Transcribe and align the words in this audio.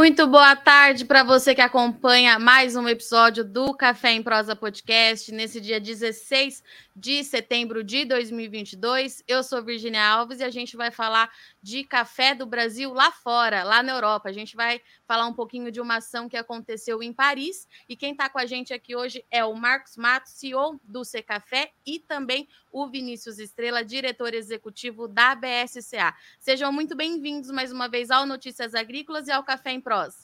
Muito 0.00 0.26
boa 0.26 0.56
tarde 0.56 1.04
para 1.04 1.22
você 1.22 1.54
que 1.54 1.60
acompanha 1.60 2.38
mais 2.38 2.74
um 2.74 2.88
episódio 2.88 3.44
do 3.44 3.74
Café 3.74 4.12
em 4.12 4.22
Prosa 4.22 4.56
Podcast, 4.56 5.30
nesse 5.30 5.60
dia 5.60 5.78
16 5.78 6.64
de 6.96 7.22
setembro 7.22 7.84
de 7.84 8.06
2022. 8.06 9.22
Eu 9.28 9.42
sou 9.42 9.62
Virginia 9.62 10.02
Alves 10.02 10.40
e 10.40 10.42
a 10.42 10.48
gente 10.48 10.74
vai 10.74 10.90
falar 10.90 11.30
de 11.62 11.84
café 11.84 12.34
do 12.34 12.46
Brasil 12.46 12.94
lá 12.94 13.12
fora, 13.12 13.62
lá 13.62 13.82
na 13.82 13.92
Europa. 13.92 14.30
A 14.30 14.32
gente 14.32 14.56
vai 14.56 14.80
falar 15.06 15.26
um 15.26 15.34
pouquinho 15.34 15.70
de 15.70 15.82
uma 15.82 15.96
ação 15.96 16.30
que 16.30 16.36
aconteceu 16.36 17.02
em 17.02 17.12
Paris. 17.12 17.68
E 17.86 17.94
quem 17.94 18.12
está 18.12 18.26
com 18.30 18.38
a 18.38 18.46
gente 18.46 18.72
aqui 18.72 18.96
hoje 18.96 19.22
é 19.30 19.44
o 19.44 19.54
Marcos 19.54 19.98
Matos, 19.98 20.32
CEO 20.32 20.80
do 20.82 21.04
C 21.04 21.22
Café, 21.22 21.72
e 21.86 21.98
também 21.98 22.48
o 22.72 22.86
Vinícius 22.88 23.38
Estrela, 23.38 23.84
diretor 23.84 24.34
executivo 24.34 25.08
da 25.08 25.34
BSCA. 25.34 26.14
Sejam 26.38 26.72
muito 26.72 26.96
bem-vindos 26.96 27.50
mais 27.50 27.72
uma 27.72 27.88
vez 27.88 28.10
ao 28.10 28.26
Notícias 28.26 28.74
Agrícolas 28.74 29.28
e 29.28 29.32
ao 29.32 29.42
Café 29.42 29.72
em 29.72 29.80
Prosa. 29.80 30.18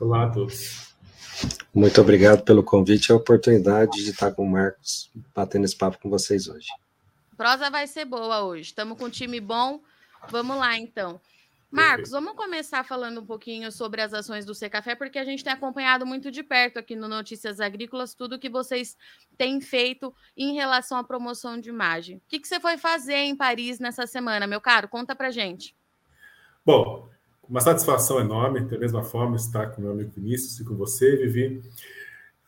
Olá 0.00 0.24
a 0.24 0.30
todos. 0.30 0.92
Muito 1.74 2.00
obrigado 2.00 2.44
pelo 2.44 2.62
convite 2.62 3.08
e 3.08 3.12
a 3.12 3.16
oportunidade 3.16 4.04
de 4.04 4.10
estar 4.10 4.30
com 4.32 4.44
o 4.44 4.50
Marcos 4.50 5.10
batendo 5.34 5.64
esse 5.64 5.76
papo 5.76 5.98
com 5.98 6.10
vocês 6.10 6.48
hoje. 6.48 6.68
Prosa 7.36 7.70
vai 7.70 7.86
ser 7.86 8.04
boa 8.04 8.44
hoje. 8.44 8.62
Estamos 8.62 8.98
com 8.98 9.06
um 9.06 9.10
time 9.10 9.40
bom. 9.40 9.80
Vamos 10.28 10.56
lá, 10.56 10.76
então. 10.76 11.20
Marcos, 11.72 12.10
vamos 12.10 12.34
começar 12.34 12.84
falando 12.84 13.22
um 13.22 13.24
pouquinho 13.24 13.72
sobre 13.72 14.02
as 14.02 14.12
ações 14.12 14.44
do 14.44 14.54
Secafé, 14.54 14.94
porque 14.94 15.18
a 15.18 15.24
gente 15.24 15.42
tem 15.42 15.54
acompanhado 15.54 16.04
muito 16.04 16.30
de 16.30 16.42
perto 16.42 16.78
aqui 16.78 16.94
no 16.94 17.08
Notícias 17.08 17.60
Agrícolas 17.60 18.14
tudo 18.14 18.38
que 18.38 18.50
vocês 18.50 18.94
têm 19.38 19.58
feito 19.58 20.14
em 20.36 20.52
relação 20.52 20.98
à 20.98 21.02
promoção 21.02 21.58
de 21.58 21.70
imagem. 21.70 22.18
O 22.18 22.22
que, 22.28 22.38
que 22.38 22.46
você 22.46 22.60
foi 22.60 22.76
fazer 22.76 23.14
em 23.14 23.34
Paris 23.34 23.78
nessa 23.78 24.06
semana, 24.06 24.46
meu 24.46 24.60
caro? 24.60 24.86
Conta 24.86 25.16
pra 25.16 25.30
gente. 25.30 25.74
Bom, 26.64 27.08
uma 27.48 27.62
satisfação 27.62 28.20
enorme, 28.20 28.60
da 28.60 28.78
mesma 28.78 29.02
forma, 29.02 29.36
estar 29.36 29.68
com 29.70 29.80
meu 29.80 29.92
amigo 29.92 30.10
Vinícius 30.10 30.60
e 30.60 30.64
com 30.64 30.76
você, 30.76 31.16
Vivi. 31.16 31.62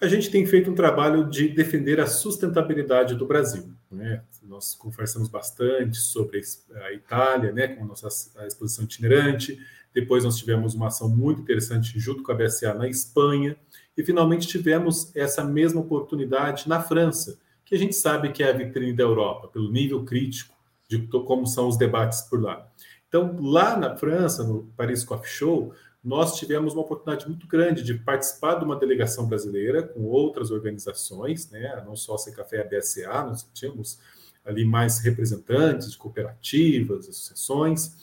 A 0.00 0.08
gente 0.08 0.30
tem 0.30 0.44
feito 0.44 0.70
um 0.70 0.74
trabalho 0.74 1.28
de 1.28 1.48
defender 1.48 2.00
a 2.00 2.06
sustentabilidade 2.06 3.14
do 3.14 3.26
Brasil. 3.26 3.72
Né? 3.90 4.22
Nós 4.42 4.74
conversamos 4.74 5.28
bastante 5.28 5.96
sobre 5.96 6.40
a 6.82 6.92
Itália, 6.92 7.52
né, 7.52 7.68
com 7.68 7.84
a 7.84 7.86
nossa 7.86 8.08
a 8.38 8.46
exposição 8.46 8.84
itinerante. 8.84 9.58
Depois 9.94 10.24
nós 10.24 10.36
tivemos 10.36 10.74
uma 10.74 10.88
ação 10.88 11.08
muito 11.08 11.40
interessante 11.40 11.98
junto 11.98 12.22
com 12.22 12.32
a 12.32 12.34
BSA 12.34 12.74
na 12.74 12.88
Espanha. 12.88 13.56
E 13.96 14.02
finalmente 14.02 14.48
tivemos 14.48 15.14
essa 15.14 15.44
mesma 15.44 15.80
oportunidade 15.80 16.68
na 16.68 16.80
França, 16.80 17.38
que 17.64 17.74
a 17.74 17.78
gente 17.78 17.94
sabe 17.94 18.32
que 18.32 18.42
é 18.42 18.50
a 18.50 18.52
vitrine 18.52 18.92
da 18.92 19.04
Europa, 19.04 19.48
pelo 19.48 19.70
nível 19.70 20.04
crítico 20.04 20.54
de 20.88 20.98
como 21.06 21.46
são 21.46 21.68
os 21.68 21.78
debates 21.78 22.22
por 22.22 22.42
lá. 22.42 22.68
Então, 23.08 23.38
lá 23.40 23.76
na 23.76 23.96
França, 23.96 24.42
no 24.42 24.64
Paris 24.76 25.04
Coffee 25.04 25.30
Show, 25.30 25.72
nós 26.04 26.36
tivemos 26.36 26.74
uma 26.74 26.82
oportunidade 26.82 27.26
muito 27.26 27.46
grande 27.46 27.82
de 27.82 27.94
participar 27.94 28.56
de 28.56 28.64
uma 28.64 28.76
delegação 28.76 29.26
brasileira 29.26 29.82
com 29.82 30.02
outras 30.02 30.50
organizações, 30.50 31.50
né? 31.50 31.82
não 31.86 31.96
só 31.96 32.16
a 32.16 32.18
Secafé 32.18 32.58
e 32.58 32.60
a 32.60 32.64
BSA, 32.64 33.24
nós 33.24 33.48
tínhamos 33.54 33.98
ali 34.44 34.66
mais 34.66 34.98
representantes 34.98 35.90
de 35.90 35.96
cooperativas, 35.96 37.08
associações, 37.08 37.96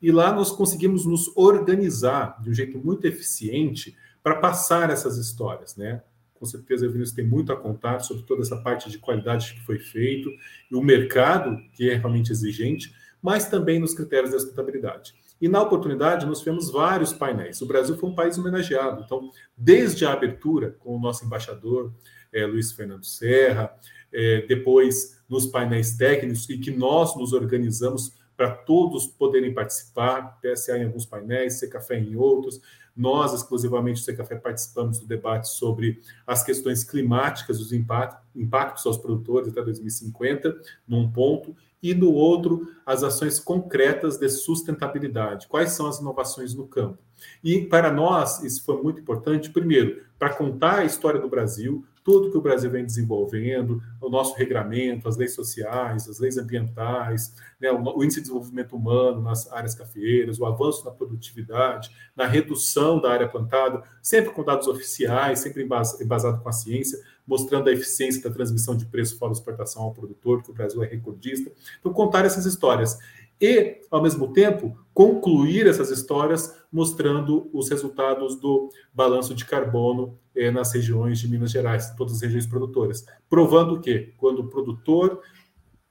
e 0.00 0.12
lá 0.12 0.32
nós 0.32 0.52
conseguimos 0.52 1.04
nos 1.04 1.32
organizar 1.36 2.40
de 2.40 2.50
um 2.50 2.54
jeito 2.54 2.78
muito 2.78 3.04
eficiente 3.04 3.96
para 4.22 4.36
passar 4.36 4.90
essas 4.90 5.16
histórias, 5.16 5.74
né? 5.74 6.00
Com 6.34 6.46
certeza 6.46 6.86
a 6.86 6.88
Vinícius 6.88 7.16
tem 7.16 7.26
muito 7.26 7.52
a 7.52 7.56
contar 7.56 7.98
sobre 7.98 8.22
toda 8.22 8.42
essa 8.42 8.56
parte 8.56 8.88
de 8.88 8.98
qualidade 8.98 9.54
que 9.54 9.60
foi 9.62 9.80
feito 9.80 10.30
e 10.70 10.76
o 10.76 10.80
mercado 10.80 11.60
que 11.72 11.90
é 11.90 11.96
realmente 11.96 12.30
exigente, 12.30 12.94
mas 13.20 13.48
também 13.48 13.80
nos 13.80 13.92
critérios 13.92 14.30
da 14.30 14.38
sustentabilidade. 14.38 15.16
E 15.40 15.48
na 15.48 15.62
oportunidade, 15.62 16.26
nós 16.26 16.40
tivemos 16.40 16.70
vários 16.70 17.12
painéis. 17.12 17.60
O 17.60 17.66
Brasil 17.66 17.96
foi 17.96 18.08
um 18.10 18.14
país 18.14 18.36
homenageado. 18.38 19.02
Então, 19.04 19.30
desde 19.56 20.04
a 20.04 20.12
abertura, 20.12 20.76
com 20.80 20.96
o 20.96 21.00
nosso 21.00 21.24
embaixador, 21.24 21.92
é, 22.32 22.44
Luiz 22.44 22.72
Fernando 22.72 23.04
Serra, 23.04 23.72
é, 24.12 24.42
depois 24.46 25.22
nos 25.28 25.46
painéis 25.46 25.96
técnicos, 25.96 26.48
e 26.48 26.58
que 26.58 26.70
nós 26.70 27.16
nos 27.16 27.32
organizamos 27.32 28.18
para 28.36 28.50
todos 28.50 29.06
poderem 29.06 29.52
participar, 29.52 30.38
PSA 30.40 30.78
em 30.78 30.84
alguns 30.84 31.04
painéis, 31.04 31.60
Café 31.68 31.98
em 31.98 32.14
outros. 32.14 32.60
Nós, 32.96 33.32
exclusivamente, 33.32 34.08
o 34.10 34.16
Café, 34.16 34.36
participamos 34.36 35.00
do 35.00 35.06
debate 35.06 35.48
sobre 35.48 36.00
as 36.26 36.42
questões 36.42 36.82
climáticas, 36.84 37.60
os 37.60 37.72
impactos 37.72 38.86
aos 38.86 38.96
produtores 38.96 39.48
até 39.48 39.62
2050, 39.62 40.56
num 40.86 41.10
ponto, 41.10 41.54
e 41.82 41.94
no 41.94 42.12
outro, 42.12 42.68
as 42.84 43.02
ações 43.02 43.38
concretas 43.38 44.18
de 44.18 44.28
sustentabilidade. 44.28 45.46
Quais 45.46 45.72
são 45.72 45.86
as 45.86 46.00
inovações 46.00 46.54
no 46.54 46.66
campo? 46.66 46.98
E 47.42 47.60
para 47.62 47.90
nós, 47.90 48.42
isso 48.42 48.64
foi 48.64 48.80
muito 48.82 49.00
importante, 49.00 49.50
primeiro, 49.50 50.02
para 50.18 50.34
contar 50.34 50.80
a 50.80 50.84
história 50.84 51.20
do 51.20 51.28
Brasil, 51.28 51.84
tudo 52.02 52.30
que 52.30 52.38
o 52.38 52.40
Brasil 52.40 52.70
vem 52.70 52.86
desenvolvendo, 52.86 53.82
o 54.00 54.08
nosso 54.08 54.34
regramento, 54.34 55.06
as 55.06 55.16
leis 55.16 55.34
sociais, 55.34 56.08
as 56.08 56.18
leis 56.18 56.38
ambientais, 56.38 57.34
né, 57.60 57.70
o, 57.70 58.02
índice 58.02 58.20
de 58.20 58.22
desenvolvimento 58.22 58.74
humano 58.74 59.20
nas 59.20 59.52
áreas 59.52 59.74
cafeeiras, 59.74 60.40
o 60.40 60.46
avanço 60.46 60.84
na 60.86 60.90
produtividade, 60.90 61.90
na 62.16 62.26
redução 62.26 62.98
da 62.98 63.12
área 63.12 63.28
plantada, 63.28 63.82
sempre 64.02 64.30
com 64.30 64.42
dados 64.42 64.66
oficiais, 64.66 65.40
sempre 65.40 65.62
embasado 65.62 66.40
com 66.42 66.48
a 66.48 66.52
ciência, 66.52 66.98
mostrando 67.28 67.68
a 67.68 67.72
eficiência 67.72 68.22
da 68.22 68.34
transmissão 68.34 68.74
de 68.74 68.86
preço 68.86 69.18
fora 69.18 69.32
exportação 69.32 69.82
ao 69.82 69.92
produtor, 69.92 70.42
que 70.42 70.50
o 70.50 70.54
Brasil 70.54 70.82
é 70.82 70.86
recordista. 70.86 71.52
Então, 71.78 71.92
contar 71.92 72.24
essas 72.24 72.46
histórias 72.46 72.98
e, 73.38 73.82
ao 73.90 74.02
mesmo 74.02 74.32
tempo, 74.32 74.76
concluir 74.94 75.66
essas 75.66 75.90
histórias 75.90 76.56
mostrando 76.72 77.48
os 77.52 77.68
resultados 77.68 78.36
do 78.36 78.70
balanço 78.92 79.34
de 79.34 79.44
carbono 79.44 80.18
eh, 80.34 80.50
nas 80.50 80.72
regiões 80.72 81.18
de 81.18 81.28
Minas 81.28 81.50
Gerais, 81.50 81.94
todas 81.94 82.14
as 82.14 82.22
regiões 82.22 82.46
produtoras, 82.46 83.04
provando 83.28 83.80
que 83.80 84.14
quando 84.16 84.40
o 84.40 84.48
produtor 84.48 85.20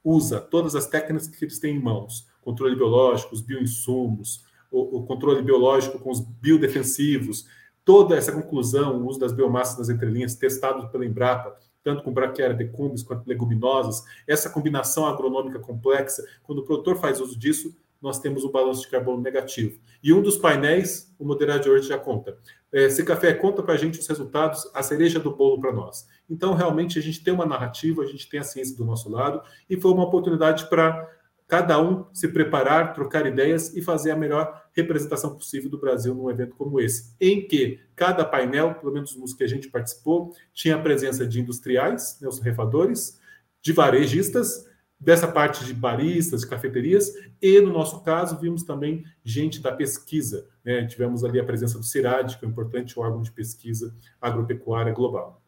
usa 0.03 0.41
todas 0.41 0.75
as 0.75 0.87
técnicas 0.87 1.27
que 1.27 1.45
eles 1.45 1.59
têm 1.59 1.75
em 1.75 1.81
mãos, 1.81 2.27
controle 2.41 2.75
biológico, 2.75 3.33
os 3.33 3.41
bioinsumos, 3.41 4.43
o, 4.71 4.97
o 4.97 5.05
controle 5.05 5.41
biológico 5.41 5.99
com 5.99 6.09
os 6.09 6.19
biodefensivos, 6.19 7.45
toda 7.87 8.17
essa 8.17 8.33
conclusão, 8.33 9.01
o 9.01 9.07
uso 9.07 9.17
das 9.17 9.31
biomassas 9.31 9.77
nas 9.77 9.87
entrelinhas, 9.87 10.35
testado 10.35 10.89
pela 10.89 11.05
Embrapa, 11.05 11.55
tanto 11.81 12.03
com 12.03 12.11
braquiária 12.11 12.53
decumbens 12.53 13.01
quanto 13.01 13.25
leguminosas, 13.25 14.03
essa 14.27 14.49
combinação 14.49 15.05
agronômica 15.07 15.57
complexa, 15.57 16.21
quando 16.43 16.59
o 16.59 16.63
produtor 16.65 16.97
faz 16.97 17.21
uso 17.21 17.39
disso, 17.39 17.73
nós 18.01 18.19
temos 18.19 18.43
um 18.43 18.51
balanço 18.51 18.81
de 18.81 18.89
carbono 18.89 19.21
negativo. 19.21 19.79
E 20.03 20.11
um 20.11 20.21
dos 20.21 20.37
painéis, 20.37 21.15
o 21.17 21.23
moderador 21.23 21.81
já 21.81 21.97
conta. 21.97 22.37
Esse 22.73 23.05
café 23.05 23.33
conta 23.33 23.63
para 23.63 23.75
a 23.75 23.77
gente 23.77 23.97
os 23.97 24.05
resultados, 24.05 24.69
a 24.73 24.83
cereja 24.83 25.17
do 25.17 25.33
bolo 25.33 25.61
para 25.61 25.71
nós. 25.71 26.05
Então, 26.29 26.53
realmente, 26.53 26.99
a 26.99 27.01
gente 27.01 27.23
tem 27.23 27.33
uma 27.33 27.45
narrativa, 27.45 28.03
a 28.03 28.05
gente 28.05 28.27
tem 28.27 28.41
a 28.41 28.43
ciência 28.43 28.75
do 28.75 28.83
nosso 28.83 29.09
lado, 29.09 29.41
e 29.69 29.79
foi 29.79 29.91
uma 29.91 30.03
oportunidade 30.03 30.69
para 30.69 31.09
cada 31.47 31.81
um 31.81 32.05
se 32.13 32.27
preparar, 32.27 32.93
trocar 32.93 33.25
ideias 33.25 33.75
e 33.75 33.81
fazer 33.81 34.11
a 34.11 34.15
melhor 34.15 34.65
representação 34.73 35.33
possível 35.33 35.69
do 35.69 35.79
Brasil 35.79 36.13
num 36.13 36.29
evento 36.29 36.55
como 36.55 36.79
esse, 36.79 37.15
em 37.19 37.47
que 37.47 37.79
cada 37.95 38.25
painel, 38.25 38.75
pelo 38.75 38.91
menos 38.91 39.15
os 39.15 39.33
que 39.33 39.43
a 39.43 39.47
gente 39.47 39.69
participou, 39.69 40.35
tinha 40.53 40.75
a 40.75 40.81
presença 40.81 41.25
de 41.25 41.39
industriais, 41.39 42.19
né, 42.21 42.27
os 42.27 42.39
refadores, 42.39 43.19
de 43.61 43.71
varejistas, 43.71 44.67
dessa 44.99 45.27
parte 45.27 45.63
de 45.63 45.73
baristas, 45.73 46.41
de 46.41 46.47
cafeterias, 46.47 47.13
e 47.41 47.61
no 47.61 47.71
nosso 47.71 48.03
caso 48.03 48.39
vimos 48.39 48.63
também 48.63 49.05
gente 49.23 49.61
da 49.61 49.71
pesquisa. 49.71 50.49
Né? 50.65 50.85
Tivemos 50.87 51.23
ali 51.23 51.39
a 51.39 51.45
presença 51.45 51.77
do 51.77 51.83
CIRAD, 51.83 52.37
que 52.37 52.45
é 52.45 52.47
um 52.47 52.51
importante 52.51 52.99
órgão 52.99 53.21
de 53.21 53.31
pesquisa 53.31 53.95
agropecuária 54.19 54.91
global. 54.91 55.41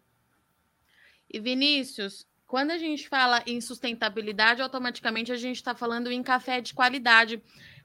E 1.32 1.40
Vinícius, 1.40 2.28
quando 2.50 2.72
a 2.72 2.80
gente 2.80 3.08
fala 3.08 3.44
em 3.46 3.62
sustentabilidade, 3.62 4.60
automaticamente 4.60 5.32
a 5.32 5.36
gente 5.36 5.58
está 5.58 5.76
falando 5.76 6.12
em 6.12 6.24
café 6.24 6.60
de 6.60 6.74
qualidade 6.74 7.40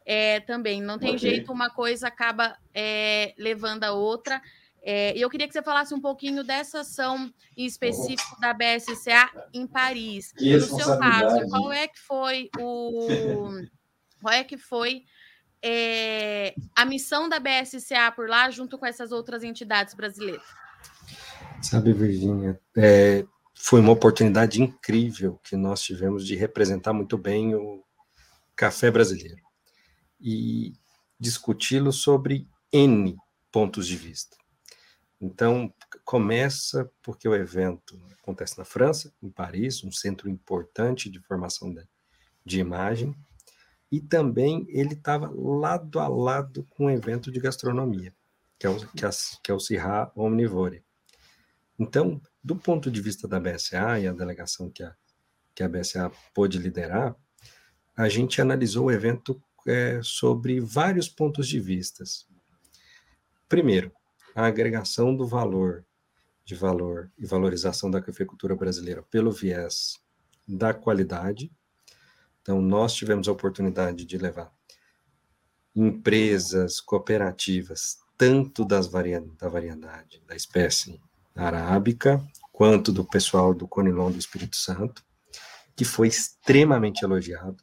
é, 0.07 0.41
também. 0.41 0.81
Não 0.81 0.99
tem 0.99 1.17
okay. 1.17 1.19
jeito, 1.19 1.53
uma 1.53 1.69
coisa 1.69 2.09
acaba 2.09 2.57
é, 2.73 3.35
levando 3.37 3.85
a 3.85 3.93
outra. 3.93 4.41
É, 4.83 5.15
e 5.15 5.21
eu 5.21 5.29
queria 5.29 5.47
que 5.47 5.53
você 5.53 5.63
falasse 5.63 5.93
um 5.93 6.01
pouquinho 6.01 6.43
dessa 6.43 6.81
ação 6.81 7.31
em 7.55 7.67
específico 7.67 8.41
da 8.41 8.55
BSCA 8.55 9.31
em 9.53 9.67
Paris. 9.67 10.33
No 10.41 10.61
seu 10.61 10.99
caso, 10.99 11.47
qual 11.51 11.71
é 11.71 11.87
que 11.87 12.01
foi 12.01 12.49
o 12.59 13.51
qual 14.23 14.33
é 14.33 14.43
que 14.43 14.57
foi 14.57 15.05
é, 15.63 16.55
a 16.75 16.87
missão 16.87 17.29
da 17.29 17.39
BSCA 17.39 18.11
por 18.17 18.31
lá, 18.31 18.49
junto 18.49 18.79
com 18.79 18.87
essas 18.87 19.13
outras 19.13 19.45
entidades 19.45 19.93
brasileiras? 19.93 20.47
Sabe, 21.61 21.93
Virginia, 21.93 22.59
é, 22.77 23.27
foi 23.67 23.81
uma 23.81 23.93
oportunidade 23.93 24.63
incrível 24.63 25.41
que 25.43 25.57
nós 25.57 25.81
tivemos 25.81 26.27
de 26.27 26.37
representar 26.37 26.93
muito 26.93 27.17
bem 27.17 27.55
o 27.55 27.83
café 28.55 28.91
brasileiro 28.91 29.41
e 30.21 30.75
discuti-lo 31.19 31.91
sobre 31.91 32.47
N 32.71 33.17
pontos 33.51 33.87
de 33.87 33.97
vista. 33.97 34.37
Então, 35.19 35.73
começa 36.05 36.93
porque 37.03 37.27
o 37.27 37.35
evento 37.35 37.99
acontece 38.21 38.59
na 38.59 38.67
França, 38.67 39.11
em 39.23 39.31
Paris, 39.31 39.83
um 39.83 39.91
centro 39.91 40.29
importante 40.29 41.09
de 41.09 41.19
formação 41.21 41.73
de, 41.73 41.89
de 42.45 42.61
imagem, 42.61 43.17
e 43.91 43.99
também 43.99 44.67
ele 44.69 44.93
estava 44.93 45.33
lado 45.35 45.99
a 46.01 46.07
lado 46.07 46.67
com 46.69 46.85
um 46.85 46.91
evento 46.91 47.33
de 47.33 47.41
gastronomia, 47.41 48.15
que 48.59 48.67
é 48.67 48.69
o, 48.69 48.77
que 48.89 49.07
é, 49.07 49.11
que 49.43 49.51
é 49.51 49.55
o 49.55 49.59
Cirra 49.59 50.13
Omnivore. 50.15 50.85
Então, 51.79 52.21
do 52.43 52.55
ponto 52.55 52.91
de 52.91 53.01
vista 53.01 53.27
da 53.27 53.41
BSA 53.41 53.99
e 54.01 54.07
a 54.07 54.13
delegação 54.13 54.71
que 54.71 54.83
a, 54.83 54.95
que 55.55 55.63
a 55.63 55.69
BSA 55.69 56.11
pôde 56.33 56.59
liderar, 56.59 57.17
a 57.97 58.09
gente 58.09 58.41
analisou 58.41 58.87
o 58.87 58.93
evento 58.93 59.41
é, 59.67 60.01
sobre 60.03 60.61
vários 60.61 61.09
pontos 61.09 61.49
de 61.49 61.59
vistas. 61.59 62.29
Primeiro, 63.49 63.93
a 64.35 64.47
agregação 64.47 65.15
do 65.17 65.27
valor, 65.27 65.85
de 66.45 66.55
valor 66.55 67.11
e 67.19 67.27
valorização 67.27 67.91
da 67.91 68.01
cafeicultura 68.01 68.55
brasileira 68.55 69.03
pelo 69.03 69.33
viés 69.33 69.99
da 70.47 70.75
qualidade. 70.75 71.51
Então, 72.43 72.61
nós 72.61 72.95
tivemos 72.95 73.27
a 73.27 73.33
oportunidade 73.33 74.05
de 74.05 74.19
levar 74.19 74.53
empresas, 75.75 76.81
cooperativas, 76.81 77.99
tanto 78.17 78.65
das 78.65 78.89
da 78.89 79.49
variedade 79.49 80.23
da 80.27 80.37
espécie 80.37 81.01
arábica, 81.35 82.23
quanto 82.53 82.93
do 82.93 83.05
pessoal 83.05 83.53
do 83.53 83.67
Conilon 83.67 84.11
do 84.11 84.19
Espírito 84.19 84.57
Santo, 84.57 85.03
que 85.77 85.85
foi 85.85 86.09
extremamente 86.09 87.03
elogiado. 87.03 87.57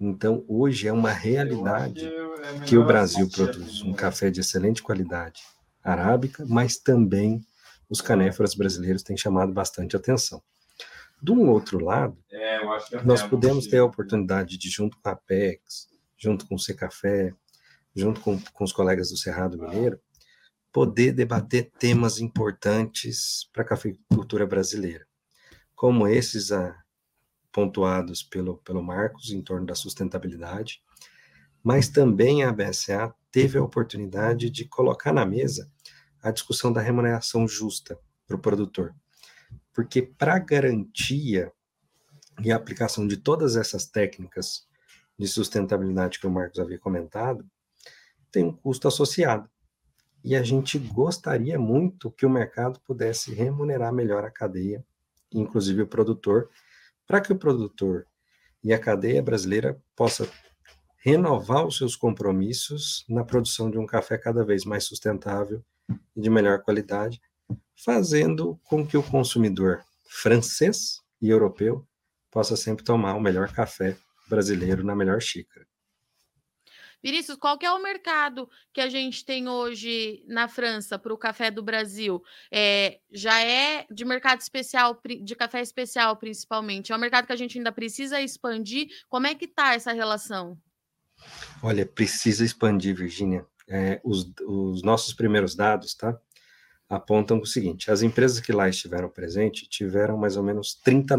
Então, 0.00 0.44
hoje 0.48 0.88
é 0.88 0.92
uma 0.92 1.12
realidade 1.12 2.10
que 2.66 2.76
o 2.76 2.84
Brasil 2.84 3.28
produz 3.28 3.82
um 3.82 3.92
café 3.92 4.30
de 4.30 4.40
excelente 4.40 4.82
qualidade 4.82 5.42
arábica, 5.82 6.44
mas 6.48 6.78
também 6.78 7.40
os 7.88 8.00
canéforas 8.00 8.54
brasileiros 8.54 9.02
têm 9.02 9.16
chamado 9.16 9.52
bastante 9.52 9.96
atenção. 9.96 10.42
Do 11.20 11.40
outro 11.42 11.84
lado, 11.84 12.16
é, 12.30 12.60
nós 13.04 13.22
pudemos 13.22 13.66
ter 13.66 13.78
a 13.78 13.84
oportunidade 13.84 14.56
de, 14.56 14.68
junto 14.68 14.96
com 15.00 15.08
a 15.08 15.12
Apex, 15.12 15.88
junto 16.16 16.46
com 16.46 16.54
o 16.54 16.58
Secafé, 16.58 17.34
junto 17.94 18.20
com, 18.20 18.38
com 18.52 18.64
os 18.64 18.72
colegas 18.72 19.10
do 19.10 19.16
Cerrado 19.16 19.58
Mineiro, 19.58 19.98
poder 20.72 21.12
debater 21.12 21.70
temas 21.78 22.20
importantes 22.20 23.48
para 23.52 23.62
a 23.62 23.66
cafeicultura 23.66 24.46
brasileira, 24.46 25.06
como 25.74 26.06
esses 26.06 26.52
a, 26.52 26.78
pontuados 27.52 28.22
pelo, 28.22 28.58
pelo 28.58 28.82
Marcos 28.82 29.30
em 29.30 29.42
torno 29.42 29.66
da 29.66 29.74
sustentabilidade, 29.74 30.82
mas 31.62 31.88
também 31.88 32.44
a 32.44 32.52
BSA 32.52 33.12
teve 33.30 33.58
a 33.58 33.62
oportunidade 33.62 34.50
de 34.50 34.64
colocar 34.64 35.12
na 35.12 35.26
mesa 35.26 35.70
a 36.22 36.30
discussão 36.30 36.72
da 36.72 36.80
remuneração 36.80 37.46
justa 37.46 37.98
para 38.26 38.36
o 38.36 38.40
produtor. 38.40 38.94
Porque 39.72 40.02
para 40.02 40.38
garantia 40.38 41.52
e 42.42 42.52
aplicação 42.52 43.06
de 43.06 43.16
todas 43.16 43.56
essas 43.56 43.86
técnicas 43.86 44.66
de 45.18 45.26
sustentabilidade 45.26 46.20
que 46.20 46.26
o 46.26 46.30
Marcos 46.30 46.60
havia 46.60 46.78
comentado, 46.78 47.44
tem 48.30 48.44
um 48.44 48.52
custo 48.52 48.86
associado. 48.86 49.50
E 50.24 50.34
a 50.34 50.42
gente 50.42 50.78
gostaria 50.78 51.58
muito 51.58 52.10
que 52.10 52.26
o 52.26 52.30
mercado 52.30 52.80
pudesse 52.80 53.32
remunerar 53.32 53.92
melhor 53.92 54.24
a 54.24 54.30
cadeia, 54.30 54.84
inclusive 55.32 55.82
o 55.82 55.86
produtor, 55.86 56.48
para 57.06 57.20
que 57.20 57.32
o 57.32 57.38
produtor 57.38 58.06
e 58.62 58.72
a 58.72 58.78
cadeia 58.78 59.22
brasileira 59.22 59.80
possa 59.94 60.28
renovar 60.98 61.66
os 61.66 61.76
seus 61.76 61.94
compromissos 61.94 63.04
na 63.08 63.24
produção 63.24 63.70
de 63.70 63.78
um 63.78 63.86
café 63.86 64.18
cada 64.18 64.44
vez 64.44 64.64
mais 64.64 64.84
sustentável 64.84 65.62
e 66.16 66.20
de 66.20 66.28
melhor 66.28 66.62
qualidade, 66.62 67.20
fazendo 67.76 68.58
com 68.64 68.86
que 68.86 68.96
o 68.96 69.02
consumidor 69.02 69.80
francês 70.08 71.00
e 71.22 71.28
europeu 71.28 71.86
possa 72.30 72.56
sempre 72.56 72.84
tomar 72.84 73.14
o 73.14 73.20
melhor 73.20 73.52
café 73.52 73.96
brasileiro 74.28 74.84
na 74.84 74.94
melhor 74.94 75.20
xícara. 75.22 75.67
Vinícius, 77.02 77.38
qual 77.38 77.58
é 77.62 77.70
o 77.70 77.82
mercado 77.82 78.48
que 78.72 78.80
a 78.80 78.88
gente 78.88 79.24
tem 79.24 79.48
hoje 79.48 80.24
na 80.26 80.48
França 80.48 80.98
para 80.98 81.12
o 81.12 81.18
café 81.18 81.50
do 81.50 81.62
Brasil? 81.62 82.22
É, 82.52 82.98
já 83.10 83.40
é 83.40 83.86
de 83.90 84.04
mercado 84.04 84.40
especial, 84.40 85.00
de 85.22 85.36
café 85.36 85.60
especial 85.60 86.16
principalmente. 86.16 86.92
É 86.92 86.96
um 86.96 87.00
mercado 87.00 87.26
que 87.26 87.32
a 87.32 87.36
gente 87.36 87.58
ainda 87.58 87.72
precisa 87.72 88.20
expandir. 88.20 88.88
Como 89.08 89.26
é 89.26 89.34
que 89.34 89.44
está 89.44 89.74
essa 89.74 89.92
relação? 89.92 90.58
Olha, 91.62 91.86
precisa 91.86 92.44
expandir, 92.44 92.94
Virgínia. 92.94 93.46
É, 93.68 94.00
os, 94.02 94.32
os 94.46 94.82
nossos 94.82 95.12
primeiros 95.12 95.54
dados, 95.54 95.94
tá? 95.94 96.18
Apontam 96.88 97.38
o 97.38 97.46
seguinte: 97.46 97.90
as 97.90 98.02
empresas 98.02 98.40
que 98.40 98.52
lá 98.52 98.68
estiveram 98.68 99.10
presentes 99.10 99.68
tiveram 99.68 100.16
mais 100.16 100.36
ou 100.36 100.42
menos 100.42 100.74
30 100.74 101.16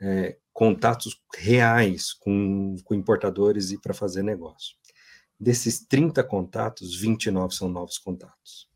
é, 0.00 0.38
contatos 0.52 1.20
reais 1.36 2.12
com, 2.12 2.76
com 2.84 2.94
importadores 2.94 3.70
e 3.70 3.78
para 3.78 3.94
fazer 3.94 4.22
negócio. 4.22 4.76
Desses 5.38 5.84
30 5.86 6.22
contatos, 6.22 6.94
29 7.00 7.54
são 7.54 7.68
novos 7.68 7.98
contatos. 7.98 8.68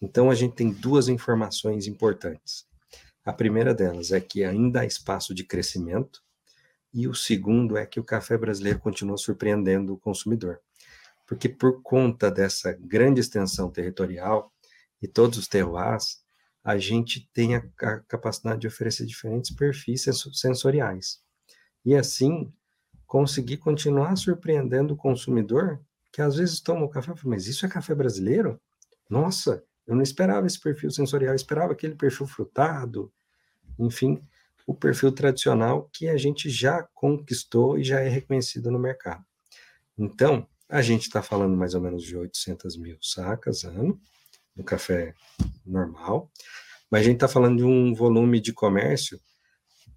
Então, 0.00 0.30
a 0.30 0.34
gente 0.34 0.54
tem 0.54 0.72
duas 0.72 1.08
informações 1.08 1.86
importantes. 1.86 2.66
A 3.24 3.32
primeira 3.32 3.72
delas 3.72 4.10
é 4.10 4.20
que 4.20 4.42
ainda 4.42 4.80
há 4.80 4.86
espaço 4.86 5.32
de 5.32 5.44
crescimento, 5.44 6.20
e 6.92 7.06
o 7.06 7.14
segundo 7.14 7.76
é 7.76 7.86
que 7.86 8.00
o 8.00 8.04
café 8.04 8.36
brasileiro 8.36 8.80
continua 8.80 9.16
surpreendendo 9.16 9.94
o 9.94 9.98
consumidor. 9.98 10.60
Porque, 11.26 11.48
por 11.48 11.80
conta 11.82 12.30
dessa 12.30 12.72
grande 12.72 13.20
extensão 13.20 13.70
territorial 13.70 14.52
e 15.00 15.06
todos 15.06 15.38
os 15.38 15.48
terroirs, 15.48 16.21
a 16.64 16.78
gente 16.78 17.28
tem 17.32 17.56
a, 17.56 17.62
a 17.82 17.98
capacidade 18.00 18.60
de 18.60 18.66
oferecer 18.66 19.04
diferentes 19.06 19.50
perfis 19.50 20.04
sensoriais. 20.32 21.20
E 21.84 21.94
assim, 21.94 22.52
conseguir 23.06 23.58
continuar 23.58 24.16
surpreendendo 24.16 24.94
o 24.94 24.96
consumidor, 24.96 25.80
que 26.12 26.22
às 26.22 26.36
vezes 26.36 26.60
toma 26.60 26.84
o 26.84 26.88
café 26.88 27.12
e 27.12 27.16
fala, 27.16 27.34
mas 27.34 27.46
isso 27.46 27.66
é 27.66 27.68
café 27.68 27.94
brasileiro? 27.94 28.60
Nossa, 29.08 29.64
eu 29.86 29.94
não 29.94 30.02
esperava 30.02 30.46
esse 30.46 30.60
perfil 30.60 30.90
sensorial, 30.90 31.32
eu 31.32 31.36
esperava 31.36 31.72
aquele 31.72 31.94
perfil 31.94 32.26
frutado, 32.26 33.12
enfim, 33.78 34.20
o 34.66 34.74
perfil 34.74 35.10
tradicional 35.10 35.90
que 35.92 36.08
a 36.08 36.16
gente 36.16 36.48
já 36.48 36.82
conquistou 36.94 37.78
e 37.78 37.84
já 37.84 38.00
é 38.00 38.08
reconhecido 38.08 38.70
no 38.70 38.78
mercado. 38.78 39.24
Então, 39.98 40.46
a 40.68 40.80
gente 40.80 41.02
está 41.02 41.22
falando 41.22 41.56
mais 41.56 41.74
ou 41.74 41.80
menos 41.80 42.02
de 42.02 42.16
800 42.16 42.76
mil 42.76 42.96
sacas 43.02 43.64
ano, 43.64 44.00
no 44.56 44.64
café 44.64 45.14
normal, 45.64 46.30
mas 46.90 47.02
a 47.02 47.04
gente 47.04 47.14
está 47.14 47.28
falando 47.28 47.58
de 47.58 47.64
um 47.64 47.94
volume 47.94 48.40
de 48.40 48.52
comércio 48.52 49.18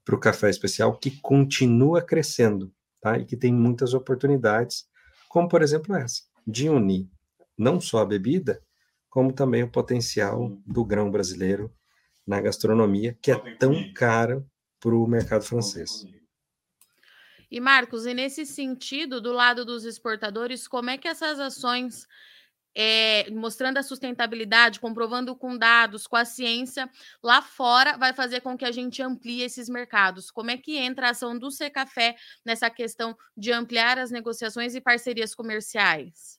para 0.03 0.15
o 0.15 0.19
café 0.19 0.49
especial 0.49 0.97
que 0.97 1.19
continua 1.19 2.01
crescendo, 2.01 2.71
tá? 3.01 3.17
E 3.17 3.25
que 3.25 3.35
tem 3.35 3.53
muitas 3.53 3.93
oportunidades, 3.93 4.85
como 5.27 5.47
por 5.49 5.61
exemplo 5.61 5.95
essa, 5.95 6.21
de 6.45 6.69
unir 6.69 7.09
não 7.57 7.79
só 7.79 7.99
a 7.99 8.05
bebida, 8.05 8.61
como 9.09 9.31
também 9.31 9.63
o 9.63 9.71
potencial 9.71 10.57
do 10.65 10.83
grão 10.83 11.09
brasileiro 11.09 11.73
na 12.27 12.41
gastronomia, 12.41 13.17
que 13.21 13.31
é 13.31 13.55
tão 13.55 13.93
caro 13.93 14.45
para 14.79 14.95
o 14.95 15.07
mercado 15.07 15.43
francês. 15.43 16.05
E 17.49 17.59
Marcos, 17.59 18.05
e 18.05 18.13
nesse 18.13 18.45
sentido, 18.45 19.21
do 19.21 19.31
lado 19.31 19.63
dos 19.63 19.85
exportadores, 19.85 20.67
como 20.67 20.89
é 20.89 20.97
que 20.97 21.07
essas 21.07 21.39
ações 21.39 22.07
é, 22.75 23.29
mostrando 23.31 23.77
a 23.77 23.83
sustentabilidade, 23.83 24.79
comprovando 24.79 25.35
com 25.35 25.57
dados, 25.57 26.05
com 26.05 26.17
a 26.17 26.25
ciência, 26.25 26.89
lá 27.23 27.41
fora 27.41 27.97
vai 27.97 28.13
fazer 28.13 28.41
com 28.41 28.57
que 28.57 28.65
a 28.65 28.71
gente 28.71 29.01
amplie 29.01 29.41
esses 29.41 29.69
mercados. 29.69 30.29
Como 30.29 30.51
é 30.51 30.57
que 30.57 30.77
entra 30.77 31.07
a 31.07 31.11
ação 31.11 31.39
do 31.39 31.49
Secafé 31.49 32.15
nessa 32.43 32.69
questão 32.69 33.15
de 33.37 33.51
ampliar 33.51 33.97
as 33.97 34.11
negociações 34.11 34.75
e 34.75 34.81
parcerias 34.81 35.33
comerciais? 35.33 36.37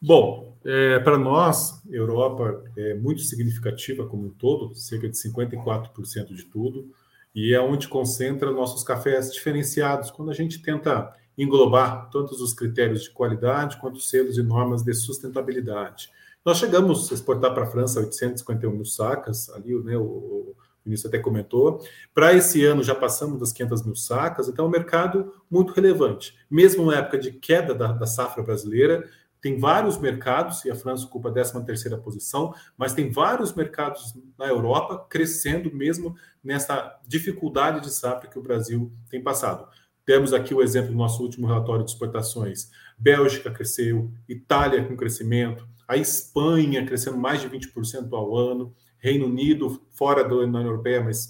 Bom, 0.00 0.56
é, 0.64 1.00
para 1.00 1.18
nós, 1.18 1.82
Europa 1.90 2.62
é 2.76 2.94
muito 2.94 3.20
significativa 3.22 4.06
como 4.06 4.28
um 4.28 4.30
todo, 4.30 4.74
cerca 4.74 5.08
de 5.08 5.16
54% 5.16 6.34
de 6.34 6.44
tudo, 6.44 6.88
e 7.34 7.52
é 7.52 7.60
onde 7.60 7.88
concentra 7.88 8.50
nossos 8.52 8.84
cafés 8.84 9.32
diferenciados, 9.32 10.10
quando 10.10 10.30
a 10.30 10.34
gente 10.34 10.62
tenta 10.62 11.12
englobar 11.38 12.10
tantos 12.10 12.40
os 12.40 12.52
critérios 12.52 13.02
de 13.02 13.10
qualidade 13.10 13.78
quanto 13.78 13.96
os 13.96 14.10
selos 14.10 14.36
e 14.36 14.42
normas 14.42 14.82
de 14.82 14.92
sustentabilidade. 14.92 16.10
Nós 16.44 16.58
chegamos 16.58 17.10
a 17.10 17.14
exportar 17.14 17.54
para 17.54 17.62
a 17.64 17.66
França 17.66 18.00
851 18.00 18.70
mil 18.70 18.84
sacas, 18.84 19.48
ali 19.50 19.74
né, 19.82 19.96
o, 19.96 20.02
o 20.02 20.56
ministro 20.84 21.08
até 21.08 21.18
comentou. 21.18 21.80
Para 22.14 22.32
esse 22.32 22.64
ano 22.64 22.82
já 22.82 22.94
passamos 22.94 23.38
das 23.38 23.52
500 23.52 23.84
mil 23.84 23.94
sacas, 23.94 24.48
então 24.48 24.64
é 24.64 24.68
um 24.68 24.70
mercado 24.70 25.32
muito 25.50 25.72
relevante. 25.72 26.36
Mesmo 26.50 26.86
na 26.86 26.98
época 26.98 27.18
de 27.18 27.32
queda 27.32 27.74
da, 27.74 27.92
da 27.92 28.06
safra 28.06 28.42
brasileira, 28.42 29.08
tem 29.40 29.56
vários 29.56 29.98
mercados, 29.98 30.64
e 30.64 30.70
a 30.70 30.74
França 30.74 31.04
ocupa 31.04 31.28
a 31.28 31.32
13 31.32 31.64
terceira 31.64 31.96
posição, 31.96 32.52
mas 32.76 32.92
tem 32.92 33.10
vários 33.10 33.54
mercados 33.54 34.14
na 34.36 34.46
Europa 34.46 35.06
crescendo 35.08 35.72
mesmo 35.72 36.16
nessa 36.42 36.98
dificuldade 37.06 37.80
de 37.80 37.90
safra 37.92 38.28
que 38.28 38.38
o 38.38 38.42
Brasil 38.42 38.92
tem 39.08 39.22
passado. 39.22 39.68
Temos 40.08 40.32
aqui 40.32 40.54
o 40.54 40.62
exemplo 40.62 40.90
do 40.90 40.96
nosso 40.96 41.22
último 41.22 41.46
relatório 41.46 41.84
de 41.84 41.90
exportações. 41.90 42.70
Bélgica 42.98 43.50
cresceu, 43.50 44.10
Itália 44.26 44.82
com 44.82 44.96
crescimento, 44.96 45.68
a 45.86 45.98
Espanha 45.98 46.86
crescendo 46.86 47.18
mais 47.18 47.42
de 47.42 47.50
20% 47.50 48.10
ao 48.14 48.34
ano, 48.34 48.74
Reino 48.96 49.26
Unido 49.26 49.82
fora 49.90 50.26
da 50.26 50.34
União 50.34 50.62
Europeia, 50.62 51.04
mas 51.04 51.28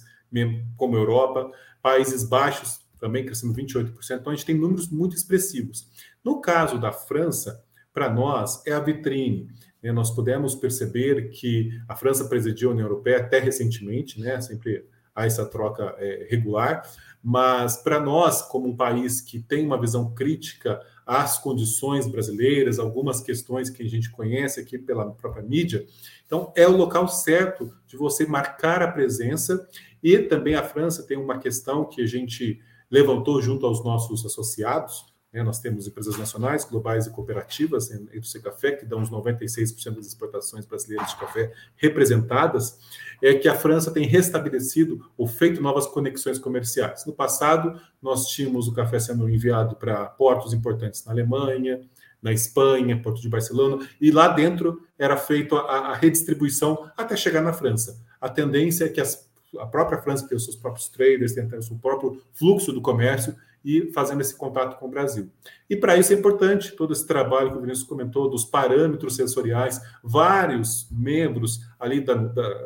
como 0.76 0.94
Europa, 0.94 1.50
Países 1.82 2.22
Baixos 2.22 2.78
também 3.00 3.26
crescendo 3.26 3.52
28%. 3.52 3.94
Então, 4.12 4.32
a 4.32 4.36
gente 4.36 4.46
tem 4.46 4.54
números 4.54 4.88
muito 4.88 5.16
expressivos. 5.16 5.88
No 6.22 6.40
caso 6.40 6.78
da 6.78 6.92
França, 6.92 7.64
para 7.92 8.08
nós, 8.08 8.64
é 8.64 8.72
a 8.72 8.78
vitrine. 8.78 9.48
Né? 9.82 9.90
Nós 9.90 10.12
pudemos 10.12 10.54
perceber 10.54 11.30
que 11.30 11.70
a 11.88 11.96
França 11.96 12.28
presidiu 12.28 12.70
a 12.70 12.74
União 12.74 12.86
Europeia 12.86 13.18
até 13.18 13.40
recentemente, 13.40 14.20
né? 14.20 14.40
sempre 14.40 14.86
há 15.18 15.26
essa 15.26 15.44
troca 15.44 15.96
é, 15.98 16.26
regular, 16.30 16.88
mas 17.22 17.76
para 17.76 17.98
nós, 17.98 18.42
como 18.42 18.68
um 18.68 18.76
país 18.76 19.20
que 19.20 19.40
tem 19.40 19.66
uma 19.66 19.80
visão 19.80 20.14
crítica 20.14 20.80
às 21.04 21.38
condições 21.38 22.06
brasileiras, 22.06 22.78
algumas 22.78 23.20
questões 23.20 23.68
que 23.68 23.82
a 23.82 23.88
gente 23.88 24.10
conhece 24.10 24.60
aqui 24.60 24.78
pela 24.78 25.10
própria 25.10 25.42
mídia, 25.42 25.84
então 26.24 26.52
é 26.54 26.68
o 26.68 26.76
local 26.76 27.08
certo 27.08 27.74
de 27.86 27.96
você 27.96 28.24
marcar 28.24 28.82
a 28.82 28.92
presença 28.92 29.66
e 30.02 30.18
também 30.18 30.54
a 30.54 30.62
França 30.62 31.02
tem 31.02 31.18
uma 31.18 31.38
questão 31.38 31.84
que 31.84 32.00
a 32.00 32.06
gente 32.06 32.60
levantou 32.88 33.42
junto 33.42 33.66
aos 33.66 33.84
nossos 33.84 34.24
associados, 34.24 35.04
né? 35.32 35.42
Nós 35.42 35.60
temos 35.60 35.86
empresas 35.86 36.16
nacionais, 36.16 36.64
globais 36.64 37.06
e 37.06 37.10
cooperativas, 37.10 37.90
entre 37.90 38.18
o 38.18 38.42
Café, 38.42 38.72
que 38.72 38.86
dão 38.86 39.00
uns 39.00 39.10
96% 39.10 39.96
das 39.96 40.06
exportações 40.06 40.64
brasileiras 40.64 41.10
de 41.10 41.16
café 41.16 41.52
representadas, 41.76 42.78
é 43.22 43.34
que 43.34 43.48
a 43.48 43.54
França 43.54 43.90
tem 43.90 44.06
restabelecido 44.06 45.10
ou 45.16 45.26
feito 45.26 45.60
novas 45.60 45.86
conexões 45.86 46.38
comerciais. 46.38 47.04
No 47.04 47.12
passado, 47.12 47.80
nós 48.00 48.28
tínhamos 48.28 48.68
o 48.68 48.72
café 48.72 48.98
sendo 48.98 49.28
enviado 49.28 49.76
para 49.76 50.06
portos 50.06 50.52
importantes 50.52 51.04
na 51.04 51.12
Alemanha, 51.12 51.80
na 52.22 52.32
Espanha, 52.32 53.00
Porto 53.00 53.20
de 53.20 53.28
Barcelona, 53.28 53.86
e 54.00 54.10
lá 54.10 54.28
dentro 54.28 54.82
era 54.98 55.16
feita 55.16 55.56
a, 55.56 55.94
redistribuição 55.94 56.90
até 56.96 57.16
chegar 57.16 57.42
na 57.42 57.52
França. 57.52 58.00
A 58.20 58.28
tendência 58.28 58.84
é 58.84 58.88
que 58.88 59.00
as, 59.00 59.28
a 59.58 59.66
própria 59.66 59.98
França 59.98 60.26
tem 60.26 60.36
os 60.36 60.44
seus 60.44 60.56
próprios 60.56 60.88
traders, 60.88 61.34
tem 61.34 61.46
o 61.46 61.62
seu 61.62 61.76
próprio 61.76 62.20
fluxo 62.32 62.72
do 62.72 62.80
comércio, 62.80 63.36
e 63.64 63.90
fazendo 63.92 64.20
esse 64.20 64.36
contato 64.36 64.78
com 64.78 64.86
o 64.86 64.90
Brasil. 64.90 65.30
E 65.68 65.76
para 65.76 65.96
isso 65.96 66.12
é 66.12 66.16
importante 66.16 66.72
todo 66.72 66.92
esse 66.92 67.06
trabalho 67.06 67.52
que 67.52 67.58
o 67.58 67.60
Vinícius 67.60 67.86
comentou, 67.86 68.30
dos 68.30 68.44
parâmetros 68.44 69.16
sensoriais, 69.16 69.80
vários 70.02 70.88
membros 70.90 71.60
ali 71.78 72.00
da, 72.00 72.14
da, 72.14 72.64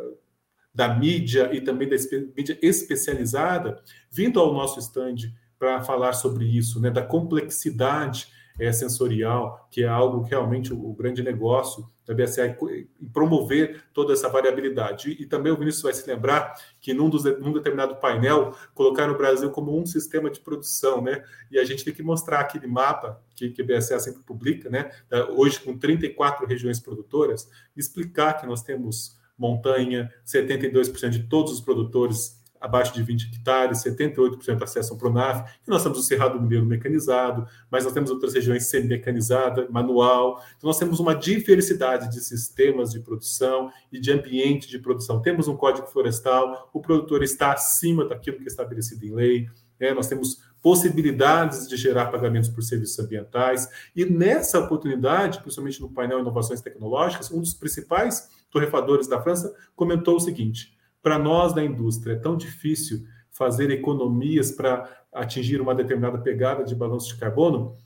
da 0.75 0.95
mídia 0.95 1.51
e 1.53 1.61
também 1.61 1.89
da 1.89 1.97
mídia 2.37 2.59
especializada 2.63 3.83
vindo 4.11 4.39
ao 4.39 4.53
nosso 4.53 4.79
stand 4.79 5.33
para 5.59 5.81
falar 5.81 6.13
sobre 6.13 6.45
isso, 6.45 6.81
né, 6.81 6.91
da 6.91 7.03
complexidade 7.03 8.29
é, 8.59 8.73
sensorial, 8.73 9.69
que 9.71 9.83
é 9.83 9.89
algo 9.89 10.25
que 10.25 10.31
realmente 10.31 10.73
o, 10.73 10.91
o 10.91 10.95
grande 10.95 11.23
negócio 11.23 11.91
da 12.07 12.15
BSA 12.15 12.57
e 13.01 13.07
promover 13.07 13.85
toda 13.93 14.13
essa 14.13 14.29
variabilidade. 14.29 15.11
E, 15.11 15.23
e, 15.23 15.27
também 15.27 15.53
o 15.53 15.57
Vinícius 15.57 15.83
vai 15.83 15.93
se 15.93 16.07
lembrar 16.09 16.55
que 16.81 16.93
num, 16.93 17.09
dos, 17.09 17.25
num 17.39 17.53
determinado 17.53 17.97
painel 17.97 18.55
colocaram 18.75 19.15
o 19.15 19.17
Brasil 19.17 19.51
como 19.51 19.79
um 19.79 19.87
sistema 19.87 20.29
de 20.29 20.41
produção, 20.41 21.01
né? 21.01 21.23
E 21.51 21.59
a 21.59 21.65
gente 21.65 21.85
tem 21.85 21.95
que 21.95 22.03
mostrar 22.03 22.41
aquele 22.41 22.67
mapa 22.67 23.23
que, 23.37 23.51
que 23.51 23.63
a 23.63 23.65
BSA 23.65 24.01
sempre 24.01 24.23
publica, 24.23 24.69
né? 24.69 24.91
Hoje 25.37 25.61
com 25.61 25.79
34 25.79 26.47
regiões 26.47 26.81
produtoras, 26.81 27.49
explicar 27.77 28.35
que 28.35 28.47
nós 28.47 28.63
temos 28.63 29.17
montanha, 29.39 30.13
72% 30.27 31.09
de 31.11 31.25
todos 31.25 31.53
os 31.53 31.61
produtores 31.61 32.42
abaixo 32.63 32.95
de 32.95 33.03
20 33.03 33.27
hectares, 33.27 33.83
78% 33.83 34.63
acessam 34.63 34.97
para 34.97 35.09
o 35.09 35.13
NAF, 35.13 35.53
e 35.67 35.71
nós 35.71 35.83
temos 35.83 35.99
o 35.99 36.03
Cerrado 36.03 36.41
Mineiro 36.41 36.65
mecanizado, 36.65 37.47
mas 37.71 37.85
nós 37.85 37.93
temos 37.93 38.11
outras 38.11 38.33
regiões 38.33 38.67
semi-mecanizada, 38.67 39.67
manual. 39.69 40.41
Então, 40.57 40.69
nós 40.69 40.79
temos 40.79 41.01
uma 41.01 41.15
diversidade 41.15 42.11
de 42.11 42.21
sistemas 42.21 42.93
de 42.93 43.01
produção 43.01 43.71
e 43.93 43.99
de 43.99 44.13
ambiente 44.13 44.69
de 44.69 44.79
produção. 44.79 45.21
Temos 45.21 45.49
um 45.49 45.57
código 45.57 45.89
florestal, 45.89 46.71
o 46.73 46.81
produtor 46.81 47.23
está 47.23 47.53
acima 47.53 48.05
daquilo 48.05 48.39
que 48.39 48.45
é 48.45 48.47
estabelecido 48.47 49.05
em 49.05 49.13
lei, 49.13 49.49
né? 49.81 49.93
nós 49.93 50.07
temos 50.07 50.41
possibilidades 50.63 51.69
de 51.69 51.77
gerar 51.77 52.07
pagamentos 52.07 52.49
por 52.49 52.63
serviços 52.63 52.99
ambientais, 53.01 53.69
e 53.97 54.05
nessa 54.05 54.61
oportunidade, 54.61 55.41
principalmente 55.41 55.81
no 55.81 55.91
painel 55.91 56.21
Inovações 56.21 56.61
Tecnológicas, 56.61 57.33
um 57.33 57.41
dos 57.41 57.53
principais 57.53 58.31
torrefadores 58.49 59.09
da 59.09 59.21
França 59.21 59.53
comentou 59.75 60.17
o 60.17 60.21
seguinte: 60.21 60.72
para 61.03 61.19
nós 61.19 61.53
da 61.53 61.65
indústria 61.65 62.15
é 62.15 62.17
tão 62.17 62.37
difícil 62.37 63.05
fazer 63.31 63.71
economias 63.71 64.53
para 64.53 64.89
atingir 65.13 65.61
uma 65.61 65.75
determinada 65.75 66.19
pegada 66.19 66.65
de 66.65 66.75
balanço 66.75 67.09
de 67.09 67.17
carbono, 67.17 67.77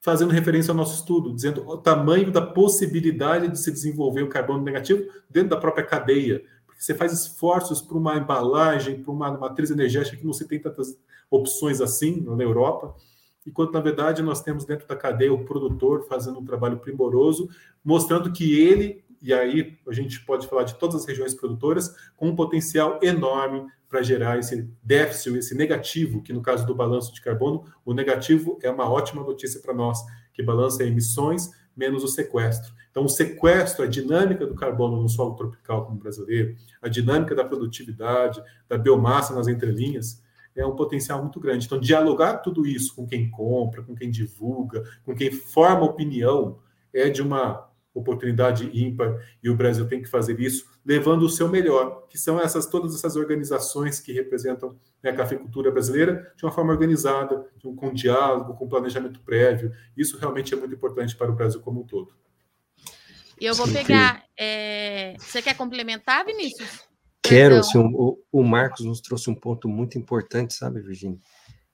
fazendo 0.00 0.30
referência 0.30 0.70
ao 0.70 0.76
nosso 0.76 0.96
estudo, 0.96 1.34
dizendo 1.34 1.66
o 1.66 1.76
tamanho 1.76 2.30
da 2.30 2.42
possibilidade 2.42 3.48
de 3.48 3.58
se 3.58 3.72
desenvolver 3.72 4.22
o 4.22 4.28
carbono 4.28 4.62
negativo 4.62 5.04
dentro 5.28 5.50
da 5.50 5.56
própria 5.56 5.84
cadeia. 5.84 6.44
Porque 6.66 6.82
você 6.82 6.94
faz 6.94 7.12
esforços 7.12 7.80
para 7.80 7.96
uma 7.96 8.16
embalagem, 8.16 9.02
para 9.02 9.12
uma 9.12 9.36
matriz 9.36 9.70
energética 9.70 10.16
que 10.16 10.26
não 10.26 10.32
se 10.32 10.46
tem 10.46 10.60
tantas 10.60 10.96
opções 11.30 11.80
assim 11.80 12.20
na 12.20 12.42
Europa, 12.42 12.94
enquanto 13.46 13.72
na 13.72 13.80
verdade 13.80 14.22
nós 14.22 14.42
temos 14.42 14.64
dentro 14.64 14.86
da 14.86 14.94
cadeia 14.96 15.32
o 15.32 15.44
produtor 15.44 16.06
fazendo 16.08 16.38
um 16.38 16.44
trabalho 16.44 16.78
primoroso, 16.78 17.48
mostrando 17.84 18.32
que 18.32 18.58
ele 18.58 19.04
e 19.20 19.32
aí 19.32 19.78
a 19.86 19.92
gente 19.92 20.24
pode 20.24 20.46
falar 20.46 20.64
de 20.64 20.74
todas 20.74 20.96
as 20.96 21.06
regiões 21.06 21.34
produtoras, 21.34 21.94
com 22.16 22.28
um 22.28 22.36
potencial 22.36 22.98
enorme 23.02 23.66
para 23.88 24.02
gerar 24.02 24.38
esse 24.38 24.68
déficit, 24.82 25.38
esse 25.38 25.54
negativo, 25.54 26.22
que 26.22 26.32
no 26.32 26.42
caso 26.42 26.66
do 26.66 26.74
balanço 26.74 27.12
de 27.12 27.20
carbono, 27.20 27.64
o 27.84 27.94
negativo 27.94 28.58
é 28.62 28.70
uma 28.70 28.88
ótima 28.88 29.22
notícia 29.22 29.60
para 29.60 29.72
nós, 29.72 29.98
que 30.32 30.42
balança 30.42 30.84
emissões 30.84 31.50
menos 31.76 32.02
o 32.02 32.08
sequestro. 32.08 32.74
Então, 32.90 33.04
o 33.04 33.08
sequestro, 33.08 33.84
a 33.84 33.88
dinâmica 33.88 34.46
do 34.46 34.54
carbono 34.54 35.00
no 35.00 35.08
solo 35.08 35.36
tropical 35.36 35.86
como 35.86 35.98
brasileiro, 35.98 36.56
a 36.82 36.88
dinâmica 36.88 37.34
da 37.34 37.44
produtividade, 37.44 38.42
da 38.68 38.76
biomassa 38.76 39.34
nas 39.34 39.46
entrelinhas, 39.46 40.20
é 40.56 40.66
um 40.66 40.74
potencial 40.74 41.22
muito 41.22 41.38
grande. 41.38 41.66
Então, 41.66 41.78
dialogar 41.78 42.38
tudo 42.38 42.66
isso 42.66 42.94
com 42.96 43.06
quem 43.06 43.30
compra, 43.30 43.82
com 43.82 43.94
quem 43.94 44.10
divulga, 44.10 44.82
com 45.04 45.14
quem 45.14 45.30
forma 45.30 45.84
opinião, 45.84 46.58
é 46.92 47.08
de 47.08 47.22
uma 47.22 47.67
oportunidade 47.94 48.70
ímpar 48.72 49.18
e 49.42 49.50
o 49.50 49.56
Brasil 49.56 49.86
tem 49.88 50.00
que 50.00 50.08
fazer 50.08 50.38
isso 50.40 50.66
levando 50.84 51.22
o 51.22 51.28
seu 51.28 51.48
melhor, 51.48 52.06
que 52.08 52.16
são 52.16 52.40
essas 52.40 52.66
todas 52.66 52.94
essas 52.94 53.16
organizações 53.16 54.00
que 54.00 54.12
representam 54.12 54.78
né, 55.02 55.10
a 55.10 55.14
cafeicultura 55.14 55.70
brasileira 55.70 56.32
de 56.36 56.44
uma 56.44 56.52
forma 56.52 56.72
organizada, 56.72 57.46
com 57.76 57.92
diálogo, 57.92 58.54
com 58.54 58.68
planejamento 58.68 59.20
prévio. 59.20 59.72
Isso 59.96 60.18
realmente 60.18 60.54
é 60.54 60.56
muito 60.56 60.74
importante 60.74 61.16
para 61.16 61.30
o 61.30 61.34
Brasil 61.34 61.60
como 61.60 61.80
um 61.80 61.84
todo. 61.84 62.14
E 63.40 63.46
eu 63.46 63.54
vou 63.54 63.66
Sim, 63.66 63.74
pegar. 63.74 64.24
É... 64.36 65.14
Você 65.18 65.40
quer 65.42 65.56
complementar, 65.56 66.24
Vinícius? 66.24 66.88
Quero. 67.22 67.56
Assim, 67.56 67.78
o, 67.78 68.18
o 68.32 68.42
Marcos 68.42 68.84
nos 68.84 69.00
trouxe 69.00 69.30
um 69.30 69.34
ponto 69.34 69.68
muito 69.68 69.98
importante, 69.98 70.54
sabe, 70.54 70.80
Virginia? 70.80 71.18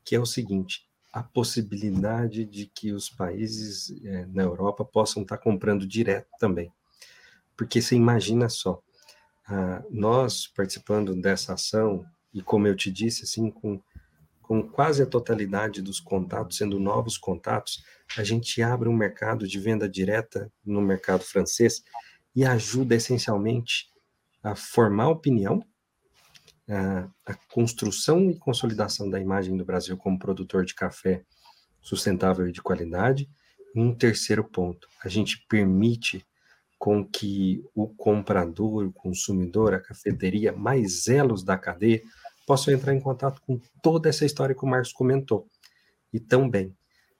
Que 0.05 0.17
é 0.17 0.21
o 0.21 0.27
seguinte: 0.27 0.87
a 1.15 1.23
possibilidade 1.23 2.45
de 2.45 2.67
que 2.67 2.91
os 2.91 3.09
países 3.09 3.95
é, 4.05 4.27
na 4.27 4.43
Europa 4.43 4.85
possam 4.85 5.23
estar 5.23 5.39
comprando 5.39 5.87
direto 5.87 6.27
também. 6.41 6.73
Porque 7.57 7.81
você 7.81 7.95
imagina 7.95 8.49
só, 8.49 8.83
nós 9.89 10.49
participando 10.49 11.15
dessa 11.15 11.55
ação, 11.55 12.05
e 12.33 12.43
como 12.43 12.67
eu 12.67 12.75
te 12.75 12.91
disse, 12.91 13.23
assim, 13.23 13.49
com, 13.49 13.81
com 14.43 14.61
quase 14.69 15.05
a 15.05 15.07
totalidade 15.07 15.81
dos 15.81 16.01
contatos 16.01 16.57
sendo 16.57 16.81
novos 16.81 17.17
contatos, 17.17 17.85
a 18.19 18.25
gente 18.25 18.61
abre 18.61 18.89
um 18.89 18.97
mercado 18.97 19.47
de 19.47 19.61
venda 19.61 19.89
direta 19.89 20.51
no 20.67 20.83
mercado 20.83 21.23
francês 21.23 21.85
e 22.35 22.45
ajuda 22.45 22.97
essencialmente 22.97 23.89
a 24.43 24.57
formar 24.57 25.11
opinião 25.11 25.65
a, 26.69 27.35
construção 27.53 28.31
e 28.31 28.39
consolidação 28.39 29.09
da 29.09 29.21
imagem 29.21 29.57
do 29.57 29.65
Brasil 29.65 29.97
como 29.97 30.19
produtor 30.19 30.65
de 30.65 30.75
café 30.75 31.23
sustentável 31.81 32.49
e 32.49 32.53
de 32.53 32.63
qualidade. 32.63 33.29
E 33.75 33.81
um 33.81 33.95
terceiro 33.95 34.45
ponto, 34.45 34.89
a 35.05 35.09
gente 35.09 35.45
permite 35.49 36.25
com 36.79 37.05
que 37.05 37.65
o 37.75 37.89
comprador, 37.89 38.87
o 38.87 38.93
consumidor, 38.93 39.75
a 39.75 39.81
cafeteria, 39.81 40.53
mais 40.53 41.07
elos 41.09 41.43
da 41.43 41.57
cadeia, 41.57 42.03
possam 42.47 42.75
entrar 42.75 42.95
em 42.95 43.01
contato 43.01 43.41
com 43.47 43.61
toda 43.83 44.09
essa 44.09 44.25
história 44.25 44.55
que 44.55 44.65
o 44.65 44.69
Marcos 44.69 44.93
comentou. 44.93 45.49
E 46.13 46.21
também. 46.21 46.77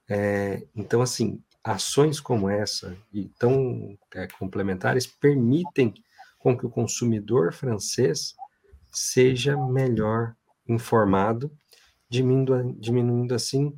É, 0.07 0.63
então, 0.75 1.01
assim, 1.01 1.41
ações 1.63 2.19
como 2.19 2.47
essa, 2.47 2.95
e 3.11 3.25
tão 3.39 3.97
é, 4.13 4.27
complementares, 4.27 5.07
permitem 5.07 5.93
com 6.37 6.55
que 6.55 6.65
o 6.65 6.69
consumidor 6.69 7.51
francês 7.51 8.35
seja 8.97 9.57
melhor 9.57 10.35
informado, 10.67 11.51
diminuindo, 12.09 12.75
diminuindo 12.79 13.35
assim 13.35 13.75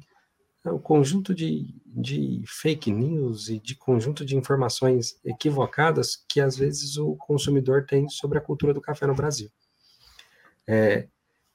o 0.71 0.79
conjunto 0.79 1.33
de, 1.33 1.73
de 1.85 2.43
fake 2.45 2.91
news 2.91 3.49
e 3.49 3.59
de 3.59 3.75
conjunto 3.75 4.25
de 4.25 4.35
informações 4.35 5.19
equivocadas 5.23 6.23
que 6.27 6.41
às 6.41 6.57
vezes 6.57 6.97
o 6.97 7.15
consumidor 7.15 7.85
tem 7.85 8.09
sobre 8.09 8.37
a 8.37 8.41
cultura 8.41 8.73
do 8.73 8.81
café 8.81 9.07
no 9.07 9.15
Brasil. 9.15 9.49
É, 10.67 11.07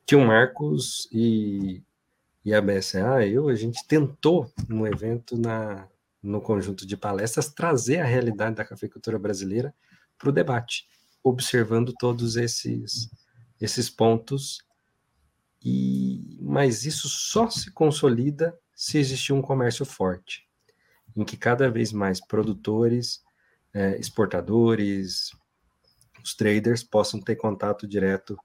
que 0.07 0.17
o 0.17 0.25
Marcos 0.25 1.09
e, 1.13 1.83
e 2.45 2.55
a 2.55 2.61
BSA, 2.61 3.27
eu, 3.27 3.49
a 3.49 3.55
gente 3.55 3.87
tentou 3.87 4.51
no 4.69 4.87
evento, 4.87 5.37
na, 5.39 5.87
no 6.23 6.41
conjunto 6.41 6.87
de 6.87 6.97
palestras, 6.97 7.53
trazer 7.53 8.01
a 8.01 8.07
realidade 8.07 8.57
da 8.57 8.65
cafeicultura 8.65 9.19
brasileira 9.19 9.75
para 10.19 10.31
o 10.31 10.33
debate, 10.33 10.87
observando 11.23 11.93
todos 11.99 12.37
esses 12.37 13.11
esses 13.63 13.89
pontos 13.89 14.59
e 15.65 16.37
mas 16.43 16.85
isso 16.85 17.09
só 17.09 17.49
se 17.49 17.71
consolida 17.71 18.59
se 18.75 18.99
existir 18.99 19.33
um 19.33 19.41
comércio 19.41 19.87
forte, 19.87 20.49
em 21.17 21.25
que 21.25 21.37
cada 21.37 21.71
vez 21.71 21.93
mais 21.93 22.21
produtores, 22.21 23.23
é, 23.73 23.97
exportadores, 23.97 25.31
os 26.23 26.35
traders 26.35 26.83
possam 26.83 27.21
ter 27.21 27.37
contato 27.37 27.87
direto 27.87 28.37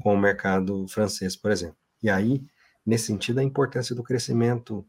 com 0.00 0.14
o 0.14 0.18
mercado 0.18 0.88
francês, 0.88 1.36
por 1.36 1.50
exemplo. 1.50 1.76
E 2.02 2.08
aí, 2.08 2.42
nesse 2.84 3.06
sentido, 3.06 3.40
a 3.40 3.44
importância 3.44 3.94
do 3.94 4.02
crescimento 4.02 4.86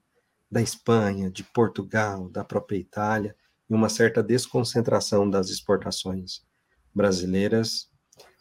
da 0.50 0.62
Espanha, 0.62 1.30
de 1.30 1.44
Portugal, 1.44 2.30
da 2.30 2.46
própria 2.46 2.78
Itália, 2.78 3.36
e 3.70 3.74
uma 3.74 3.90
certa 3.90 4.24
desconcentração 4.24 5.30
das 5.30 5.50
exportações 5.50 6.42
brasileiras 6.96 7.90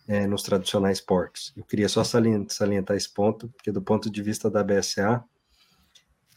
é, 0.07 0.27
nos 0.27 0.43
tradicionais 0.43 1.01
portos. 1.01 1.53
Eu 1.57 1.65
queria 1.65 1.89
só 1.89 2.03
salientar 2.05 2.97
esse 2.97 3.13
ponto, 3.13 3.49
porque 3.49 3.73
do 3.73 3.83
ponto 3.83 4.11
de 4.11 4.23
vista 4.23 4.51
da 4.51 4.63
BSA, 4.63 5.25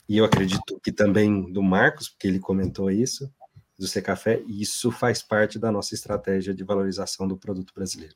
e 0.07 0.17
eu 0.17 0.25
acredito 0.25 0.79
que 0.83 0.91
também 0.91 1.51
do 1.51 1.61
Marcos, 1.61 2.09
porque 2.09 2.27
ele 2.27 2.39
comentou 2.39 2.89
isso, 2.89 3.31
do 3.77 3.87
Secafé, 3.87 4.41
isso 4.47 4.91
faz 4.91 5.21
parte 5.21 5.57
da 5.57 5.71
nossa 5.71 5.93
estratégia 5.93 6.53
de 6.53 6.63
valorização 6.63 7.27
do 7.27 7.37
produto 7.37 7.73
brasileiro. 7.73 8.15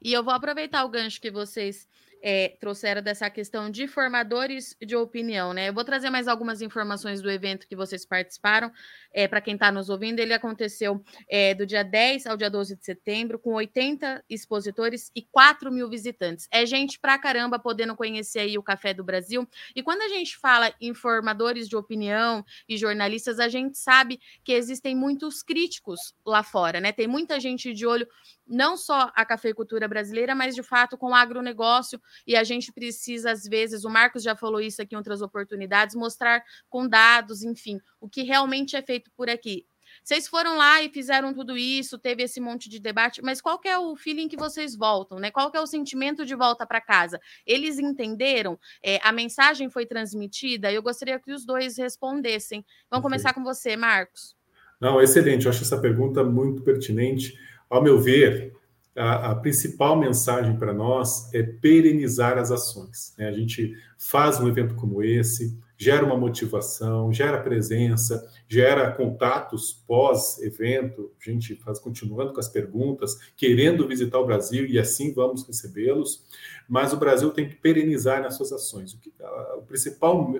E 0.00 0.12
eu 0.12 0.22
vou 0.22 0.32
aproveitar 0.32 0.84
o 0.84 0.88
gancho 0.88 1.20
que 1.20 1.30
vocês 1.30 1.88
é, 2.22 2.56
trouxeram 2.60 3.02
dessa 3.02 3.28
questão 3.30 3.70
de 3.70 3.86
formadores 3.86 4.76
de 4.80 4.96
opinião, 4.96 5.52
né? 5.52 5.68
Eu 5.68 5.74
vou 5.74 5.84
trazer 5.84 6.10
mais 6.10 6.28
algumas 6.28 6.62
informações 6.62 7.22
do 7.22 7.30
evento 7.30 7.66
que 7.66 7.76
vocês 7.76 8.04
participaram, 8.04 8.72
é, 9.12 9.28
para 9.28 9.40
quem 9.40 9.54
está 9.54 9.70
nos 9.70 9.88
ouvindo. 9.88 10.20
Ele 10.20 10.34
aconteceu 10.34 11.02
é, 11.28 11.54
do 11.54 11.66
dia 11.66 11.82
10 11.82 12.26
ao 12.26 12.36
dia 12.36 12.50
12 12.50 12.76
de 12.76 12.84
setembro, 12.84 13.38
com 13.38 13.54
80 13.54 14.24
expositores 14.28 15.10
e 15.14 15.22
4 15.22 15.70
mil 15.72 15.88
visitantes. 15.88 16.48
É 16.50 16.66
gente 16.66 16.98
pra 16.98 17.18
caramba 17.18 17.58
podendo 17.58 17.94
conhecer 17.96 18.40
aí 18.40 18.58
o 18.58 18.62
Café 18.62 18.92
do 18.92 19.04
Brasil. 19.04 19.48
E 19.74 19.82
quando 19.82 20.02
a 20.02 20.08
gente 20.08 20.36
fala 20.36 20.72
em 20.80 20.94
formadores 20.94 21.68
de 21.68 21.76
opinião 21.76 22.44
e 22.68 22.76
jornalistas, 22.76 23.38
a 23.38 23.48
gente 23.48 23.78
sabe 23.78 24.20
que 24.44 24.52
existem 24.52 24.94
muitos 24.94 25.42
críticos 25.42 26.14
lá 26.24 26.42
fora, 26.42 26.80
né? 26.80 26.92
Tem 26.92 27.06
muita 27.06 27.38
gente 27.40 27.72
de 27.72 27.86
olho 27.86 28.06
não 28.46 28.76
só 28.76 29.10
a 29.14 29.24
cafeicultura 29.24 29.88
brasileira, 29.88 30.34
mas 30.34 30.54
de 30.54 30.62
fato 30.62 30.96
com 30.96 31.10
o 31.10 31.14
agronegócio, 31.14 32.00
e 32.26 32.36
a 32.36 32.44
gente 32.44 32.72
precisa, 32.72 33.30
às 33.32 33.44
vezes, 33.44 33.84
o 33.84 33.90
Marcos 33.90 34.22
já 34.22 34.36
falou 34.36 34.60
isso 34.60 34.80
aqui 34.80 34.94
em 34.94 34.98
outras 34.98 35.22
oportunidades, 35.22 35.94
mostrar 35.94 36.42
com 36.68 36.88
dados, 36.88 37.42
enfim, 37.42 37.80
o 38.00 38.08
que 38.08 38.22
realmente 38.22 38.76
é 38.76 38.82
feito 38.82 39.10
por 39.16 39.28
aqui. 39.28 39.66
Vocês 40.02 40.28
foram 40.28 40.56
lá 40.56 40.82
e 40.82 40.90
fizeram 40.90 41.32
tudo 41.32 41.56
isso, 41.56 41.98
teve 41.98 42.22
esse 42.22 42.40
monte 42.40 42.68
de 42.68 42.78
debate, 42.78 43.22
mas 43.22 43.40
qual 43.40 43.60
é 43.64 43.78
o 43.78 43.96
feeling 43.96 44.28
que 44.28 44.36
vocês 44.36 44.76
voltam, 44.76 45.18
né? 45.18 45.30
Qual 45.30 45.50
é 45.54 45.60
o 45.60 45.66
sentimento 45.66 46.24
de 46.24 46.34
volta 46.34 46.66
para 46.66 46.80
casa? 46.80 47.20
Eles 47.46 47.78
entenderam? 47.78 48.58
É, 48.82 49.00
a 49.02 49.12
mensagem 49.12 49.70
foi 49.70 49.86
transmitida? 49.86 50.72
Eu 50.72 50.82
gostaria 50.82 51.18
que 51.18 51.32
os 51.32 51.44
dois 51.44 51.76
respondessem. 51.76 52.64
Vamos 52.90 53.02
começar 53.02 53.32
com 53.32 53.42
você, 53.42 53.76
Marcos. 53.76 54.36
Não, 54.80 55.00
excelente. 55.00 55.46
Eu 55.46 55.50
acho 55.50 55.62
essa 55.62 55.80
pergunta 55.80 56.22
muito 56.22 56.62
pertinente 56.62 57.38
ao 57.68 57.82
meu 57.82 57.98
ver, 57.98 58.54
a, 58.96 59.32
a 59.32 59.34
principal 59.34 59.96
mensagem 59.96 60.56
para 60.56 60.72
nós 60.72 61.32
é 61.34 61.42
perenizar 61.42 62.38
as 62.38 62.50
ações. 62.50 63.14
Né? 63.18 63.28
A 63.28 63.32
gente 63.32 63.74
faz 63.98 64.40
um 64.40 64.48
evento 64.48 64.74
como 64.74 65.02
esse, 65.02 65.58
gera 65.78 66.04
uma 66.04 66.16
motivação, 66.16 67.12
gera 67.12 67.42
presença, 67.42 68.26
gera 68.48 68.90
contatos 68.90 69.84
pós-evento, 69.86 71.12
a 71.20 71.30
gente 71.30 71.54
faz 71.56 71.78
continuando 71.78 72.32
com 72.32 72.40
as 72.40 72.48
perguntas, 72.48 73.18
querendo 73.36 73.86
visitar 73.86 74.18
o 74.18 74.26
Brasil 74.26 74.64
e 74.66 74.78
assim 74.78 75.12
vamos 75.12 75.46
recebê-los, 75.46 76.24
mas 76.66 76.92
o 76.92 76.96
Brasil 76.96 77.30
tem 77.30 77.48
que 77.48 77.56
perenizar 77.56 78.22
nas 78.22 78.34
suas 78.36 78.52
ações. 78.52 78.94
O, 78.94 78.98
que, 78.98 79.12
a, 79.20 79.56
o 79.56 79.62
principal 79.62 80.30
uh, 80.30 80.38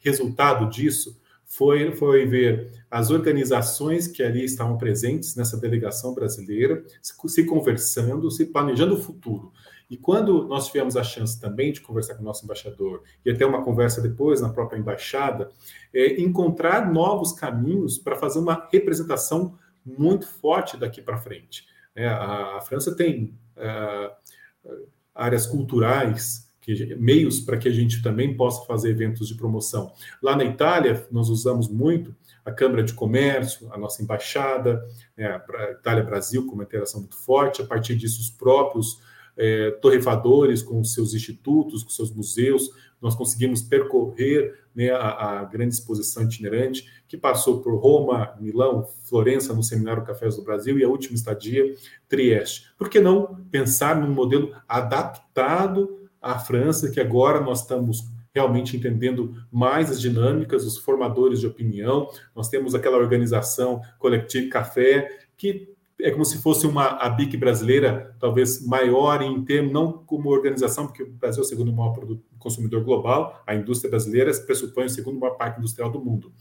resultado 0.00 0.68
disso 0.68 1.16
foi, 1.46 1.92
foi 1.92 2.26
ver 2.26 2.84
as 2.90 3.10
organizações 3.10 4.06
que 4.06 4.22
ali 4.22 4.44
estavam 4.44 4.76
presentes 4.76 5.36
nessa 5.36 5.56
delegação 5.56 6.14
brasileira, 6.14 6.84
se, 7.02 7.44
conversando, 7.44 8.30
se 8.30 8.46
planejando 8.46 8.94
o 8.94 9.00
futuro. 9.00 9.52
E 9.88 9.96
quando 9.96 10.48
nós 10.48 10.66
tivemos 10.66 10.96
a 10.96 11.02
chance 11.02 11.38
também 11.38 11.72
de 11.72 11.80
conversar 11.80 12.14
com 12.14 12.22
o 12.22 12.24
nosso 12.24 12.44
embaixador 12.44 13.02
e 13.24 13.30
até 13.30 13.44
uma 13.44 13.62
conversa 13.62 14.00
depois 14.00 14.40
na 14.40 14.48
própria 14.48 14.78
embaixada, 14.78 15.50
é, 15.92 16.20
encontrar 16.20 16.90
novos 16.90 17.32
caminhos 17.32 17.98
para 17.98 18.16
fazer 18.16 18.38
uma 18.38 18.66
representação 18.72 19.56
muito 19.84 20.26
forte 20.26 20.76
daqui 20.76 21.02
para 21.02 21.18
frente. 21.18 21.66
É, 21.94 22.08
a, 22.08 22.56
a, 22.56 22.60
França 22.62 22.96
tem 22.96 23.38
é, 23.56 24.10
áreas 25.14 25.46
culturais 25.46 26.43
que, 26.64 26.94
meios 26.96 27.40
para 27.40 27.58
que 27.58 27.68
a 27.68 27.72
gente 27.72 28.02
também 28.02 28.34
possa 28.34 28.64
fazer 28.64 28.88
eventos 28.88 29.28
de 29.28 29.34
promoção. 29.34 29.92
Lá 30.22 30.34
na 30.34 30.44
Itália, 30.44 31.06
nós 31.10 31.28
usamos 31.28 31.68
muito 31.68 32.16
a 32.42 32.50
Câmara 32.50 32.82
de 32.82 32.94
Comércio, 32.94 33.70
a 33.70 33.76
nossa 33.76 34.02
embaixada, 34.02 34.82
né, 35.16 35.26
a 35.26 35.70
Itália-Brasil 35.72 36.46
com 36.46 36.54
uma 36.54 36.64
interação 36.64 37.00
muito 37.00 37.16
forte, 37.16 37.60
a 37.60 37.66
partir 37.66 37.94
disso 37.96 38.20
os 38.20 38.30
próprios 38.30 38.98
é, 39.36 39.72
torrefadores 39.72 40.62
com 40.62 40.82
seus 40.84 41.12
institutos, 41.12 41.82
com 41.82 41.90
seus 41.90 42.10
museus, 42.10 42.70
nós 43.00 43.14
conseguimos 43.14 43.60
percorrer 43.60 44.58
né, 44.74 44.90
a, 44.90 45.40
a, 45.40 45.44
grande 45.44 45.74
exposição 45.74 46.22
itinerante 46.22 46.86
que 47.06 47.16
passou 47.16 47.60
por 47.60 47.74
Roma, 47.76 48.34
Milão, 48.40 48.86
Florença, 49.04 49.52
no 49.52 49.62
Seminário 49.62 50.04
Cafés 50.04 50.36
do 50.36 50.42
Brasil 50.42 50.78
e 50.78 50.84
a 50.84 50.88
última 50.88 51.14
estadia, 51.14 51.74
Trieste. 52.08 52.72
Por 52.78 52.88
que 52.88 53.00
não 53.00 53.44
pensar 53.50 54.00
num 54.00 54.12
modelo 54.12 54.54
adaptado 54.66 56.03
a 56.24 56.38
França, 56.38 56.90
que 56.90 56.98
agora 56.98 57.40
nós 57.40 57.60
estamos 57.60 58.08
realmente 58.34 58.76
entendendo 58.76 59.36
mais 59.52 59.90
as 59.90 60.00
dinâmicas, 60.00 60.64
os 60.64 60.78
formadores 60.78 61.38
de 61.38 61.46
opinião. 61.46 62.08
Nós 62.34 62.48
temos 62.48 62.74
aquela 62.74 62.96
organização 62.96 63.80
Collective 63.98 64.48
Café, 64.48 65.08
que 65.36 65.72
é 66.00 66.10
como 66.10 66.24
se 66.24 66.38
fosse 66.38 66.66
uma 66.66 66.86
a 66.86 67.08
BIC 67.08 67.36
brasileira, 67.36 68.16
talvez 68.18 68.66
maior 68.66 69.22
em 69.22 69.44
termos, 69.44 69.72
não 69.72 69.92
como 69.92 70.30
organização, 70.30 70.86
porque 70.86 71.04
o 71.04 71.12
Brasil 71.12 71.42
é 71.42 71.46
o 71.46 71.48
segundo 71.48 71.72
maior 71.72 71.94
consumidor 72.38 72.82
global, 72.82 73.40
a 73.46 73.54
indústria 73.54 73.90
brasileira 73.90 74.32
pressupõe 74.44 74.86
o 74.86 74.90
segundo 74.90 75.20
maior 75.20 75.36
parque 75.36 75.60
industrial 75.60 75.90
do 75.90 76.04
mundo 76.04 76.32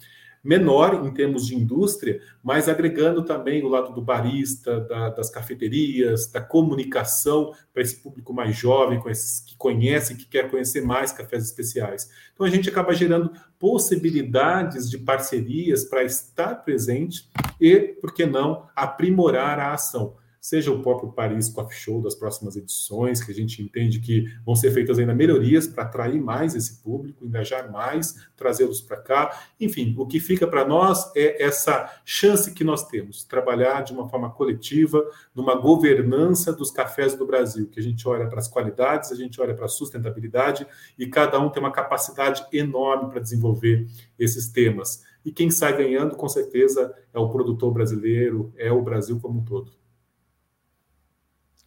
menor 0.44 1.06
em 1.06 1.14
termos 1.14 1.48
de 1.48 1.56
indústria, 1.56 2.20
mas 2.44 2.68
agregando 2.68 3.24
também 3.24 3.64
o 3.64 3.70
lado 3.70 3.94
do 3.94 4.02
barista, 4.02 4.82
da, 4.82 5.10
das 5.10 5.30
cafeterias, 5.30 6.28
da 6.28 6.42
comunicação 6.42 7.54
para 7.72 7.82
esse 7.82 7.96
público 8.02 8.34
mais 8.34 8.56
jovem, 8.56 9.00
que 9.00 9.56
conhece, 9.56 10.16
que 10.16 10.26
quer 10.26 10.52
conhecer 10.52 10.82
mais 10.82 11.12
cafés 11.14 11.46
especiais. 11.46 12.10
Então 12.34 12.46
a 12.46 12.50
gente 12.50 12.68
acaba 12.68 12.94
gerando 12.94 13.32
possibilidades 13.58 14.90
de 14.90 14.98
parcerias 14.98 15.86
para 15.86 16.04
estar 16.04 16.56
presente 16.56 17.30
e, 17.62 17.80
por 17.80 18.14
que 18.14 18.26
não, 18.26 18.68
aprimorar 18.76 19.60
a 19.60 19.74
ação 19.74 20.16
seja 20.44 20.74
o 20.74 20.82
próprio 20.82 21.10
Paris 21.14 21.48
Coffee 21.48 21.80
Show 21.80 22.02
das 22.02 22.16
próximas 22.16 22.58
edições, 22.58 23.24
que 23.24 23.32
a 23.32 23.34
gente 23.34 23.64
entende 23.64 24.02
que 24.02 24.26
vão 24.46 24.58
ser 24.58 24.72
feitas 24.72 25.00
ainda 25.00 25.16
melhorias 25.16 25.66
para 25.66 25.84
atrair 25.84 26.22
mais 26.22 26.54
esse 26.54 26.84
público, 26.84 27.26
engajar 27.26 27.72
mais, 27.72 28.28
trazê-los 28.36 28.82
para 28.82 28.98
cá. 28.98 29.42
Enfim, 29.58 29.96
o 29.98 30.06
que 30.06 30.20
fica 30.20 30.46
para 30.46 30.68
nós 30.68 31.10
é 31.16 31.42
essa 31.42 31.90
chance 32.04 32.54
que 32.54 32.62
nós 32.62 32.86
temos, 32.90 33.24
trabalhar 33.24 33.84
de 33.84 33.94
uma 33.94 34.10
forma 34.10 34.30
coletiva, 34.32 35.02
numa 35.34 35.56
governança 35.56 36.52
dos 36.52 36.70
cafés 36.72 37.16
do 37.16 37.26
Brasil, 37.26 37.70
que 37.70 37.80
a 37.80 37.84
gente 37.84 38.06
olha 38.06 38.28
para 38.28 38.40
as 38.40 38.50
qualidades, 38.50 39.14
a 39.14 39.16
gente 39.16 39.40
olha 39.40 39.56
para 39.56 39.68
a 39.68 39.70
sustentabilidade 39.70 40.68
e 41.00 41.08
cada 41.08 41.40
um 41.40 41.50
tem 41.50 41.64
uma 41.64 41.72
capacidade 41.72 42.46
enorme 42.52 43.10
para 43.10 43.22
desenvolver 43.22 43.88
esses 44.20 44.50
temas. 44.50 45.06
E 45.24 45.32
quem 45.32 45.50
sai 45.50 45.78
ganhando, 45.78 46.18
com 46.18 46.28
certeza, 46.28 46.94
é 47.14 47.18
o 47.18 47.30
produtor 47.30 47.72
brasileiro, 47.72 48.54
é 48.58 48.70
o 48.74 48.82
Brasil 48.82 49.18
como 49.22 49.40
um 49.40 49.46
todo. 49.46 49.83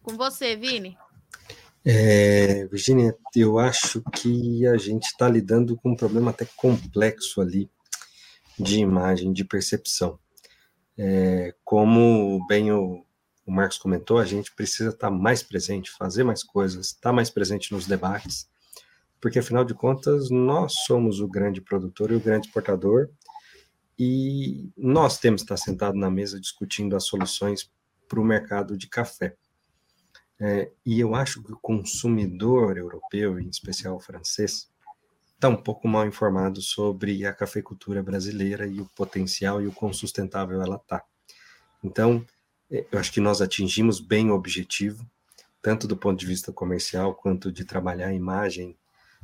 Com 0.07 0.15
você, 0.15 0.55
Vini. 0.55 0.97
É, 1.83 2.65
Virginia, 2.67 3.13
eu 3.35 3.59
acho 3.59 4.01
que 4.15 4.65
a 4.65 4.77
gente 4.77 5.03
está 5.03 5.27
lidando 5.27 5.75
com 5.75 5.91
um 5.91 5.95
problema 5.97 6.31
até 6.31 6.47
complexo 6.55 7.41
ali 7.41 7.69
de 8.57 8.79
imagem, 8.79 9.33
de 9.33 9.43
percepção. 9.43 10.17
É, 10.97 11.53
como 11.61 12.39
bem 12.47 12.71
o, 12.71 13.03
o, 13.45 13.51
Marcos 13.51 13.77
comentou, 13.77 14.17
a 14.17 14.23
gente 14.23 14.55
precisa 14.55 14.91
estar 14.91 15.09
tá 15.09 15.13
mais 15.13 15.43
presente, 15.43 15.91
fazer 15.91 16.23
mais 16.23 16.41
coisas, 16.41 16.85
estar 16.85 17.09
tá 17.09 17.13
mais 17.13 17.29
presente 17.29 17.73
nos 17.73 17.85
debates, 17.85 18.49
porque 19.19 19.39
afinal 19.39 19.65
de 19.65 19.73
contas 19.73 20.29
nós 20.29 20.73
somos 20.85 21.19
o 21.19 21.27
grande 21.27 21.59
produtor 21.59 22.11
e 22.11 22.15
o 22.15 22.21
grande 22.21 22.47
exportador, 22.47 23.09
e 23.99 24.71
nós 24.77 25.17
temos 25.17 25.41
que 25.41 25.53
estar 25.53 25.57
sentado 25.57 25.97
na 25.97 26.09
mesa 26.09 26.39
discutindo 26.39 26.95
as 26.95 27.03
soluções 27.03 27.69
para 28.07 28.21
o 28.21 28.23
mercado 28.23 28.77
de 28.77 28.87
café. 28.87 29.35
É, 30.39 30.71
e 30.85 30.99
eu 30.99 31.15
acho 31.15 31.41
que 31.41 31.51
o 31.51 31.57
consumidor 31.57 32.77
europeu, 32.77 33.39
em 33.39 33.49
especial 33.49 33.95
o 33.95 33.99
francês, 33.99 34.69
está 35.33 35.49
um 35.49 35.55
pouco 35.55 35.87
mal 35.87 36.05
informado 36.05 36.61
sobre 36.61 37.25
a 37.25 37.33
cafeicultura 37.33 38.01
brasileira 38.03 38.67
e 38.67 38.79
o 38.79 38.85
potencial 38.95 39.61
e 39.61 39.67
o 39.67 39.71
quão 39.71 39.93
sustentável 39.93 40.61
ela 40.61 40.77
está. 40.77 41.03
Então, 41.83 42.25
é, 42.69 42.85
eu 42.91 42.99
acho 42.99 43.11
que 43.11 43.21
nós 43.21 43.41
atingimos 43.41 43.99
bem 43.99 44.29
o 44.29 44.35
objetivo, 44.35 45.05
tanto 45.61 45.87
do 45.87 45.97
ponto 45.97 46.19
de 46.19 46.25
vista 46.25 46.51
comercial 46.51 47.15
quanto 47.15 47.51
de 47.51 47.65
trabalhar 47.65 48.07
a 48.07 48.13
imagem 48.13 48.77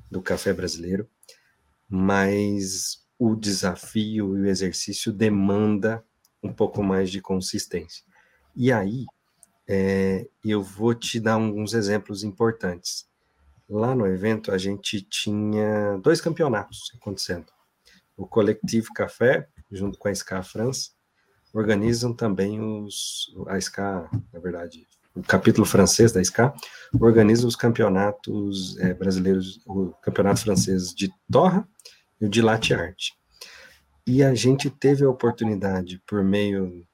do 0.10 0.22
café 0.22 0.54
brasileiro, 0.54 1.08
mas 1.90 3.04
o 3.18 3.36
desafio 3.36 4.38
e 4.38 4.42
o 4.42 4.46
exercício 4.48 5.12
demanda 5.12 6.04
um 6.42 6.52
pouco 6.52 6.84
mais 6.84 7.10
de 7.10 7.22
consistência. 7.22 8.04
E 8.56 8.72
aí, 8.72 9.06
é, 9.68 10.28
eu 10.44 10.62
vou 10.62 10.94
te 10.94 11.20
dar 11.20 11.34
alguns 11.34 11.74
exemplos 11.74 12.24
importantes. 12.24 13.08
Lá 13.70 13.96
no 13.96 14.06
evento, 14.06 14.52
a 14.52 14.58
gente 14.58 15.02
tinha 15.02 15.98
dois 15.98 16.20
campeonatos 16.20 16.92
acontecendo. 16.96 17.46
O 18.16 18.28
Coletivo 18.28 18.94
Café, 18.94 19.48
junto 19.72 19.98
com 19.98 20.08
a 20.08 20.16
SCA 20.16 20.44
France, 20.44 20.92
organizam 21.54 22.14
também 22.14 22.60
os. 22.62 23.34
A 23.48 23.60
SCA, 23.60 24.10
na 24.32 24.40
verdade, 24.40 24.86
o 25.16 25.22
capítulo 25.22 25.66
francês 25.66 26.12
da 26.12 26.24
SCA, 26.24 26.54
organiza 27.00 27.48
os 27.48 27.56
campeonatos 27.56 28.78
é, 28.80 28.94
brasileiros, 28.94 29.62
o 29.66 29.92
campeonato 30.02 30.42
francês 30.42 30.94
de 30.94 31.12
Torra 31.32 31.68
e 32.20 32.26
o 32.26 32.30
de 32.30 32.42
Latte 32.42 32.74
Art. 32.74 33.10
E 34.06 34.24
a 34.24 34.36
gente 34.36 34.70
teve 34.70 35.06
a 35.06 35.10
oportunidade, 35.10 36.02
por 36.06 36.24
meio 36.24 36.86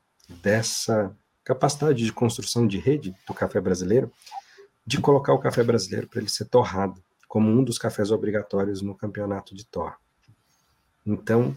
dessa 0.44 1.16
capacidade 1.50 2.06
de 2.06 2.14
construção 2.14 2.68
de 2.68 2.78
rede 2.78 3.16
do 3.28 3.34
café 3.34 3.60
brasileiro, 3.60 4.12
de 4.86 5.02
colocar 5.02 5.34
o 5.34 5.40
café 5.40 5.64
brasileiro 5.64 6.08
para 6.08 6.20
ele 6.20 6.30
ser 6.30 6.46
torrado, 6.46 7.04
como 7.28 7.50
um 7.50 7.64
dos 7.64 7.80
cafés 7.80 8.12
obrigatórios 8.12 8.84
no 8.84 8.94
campeonato 8.94 9.56
de 9.56 9.66
torra. 9.66 9.98
Então, 11.04 11.56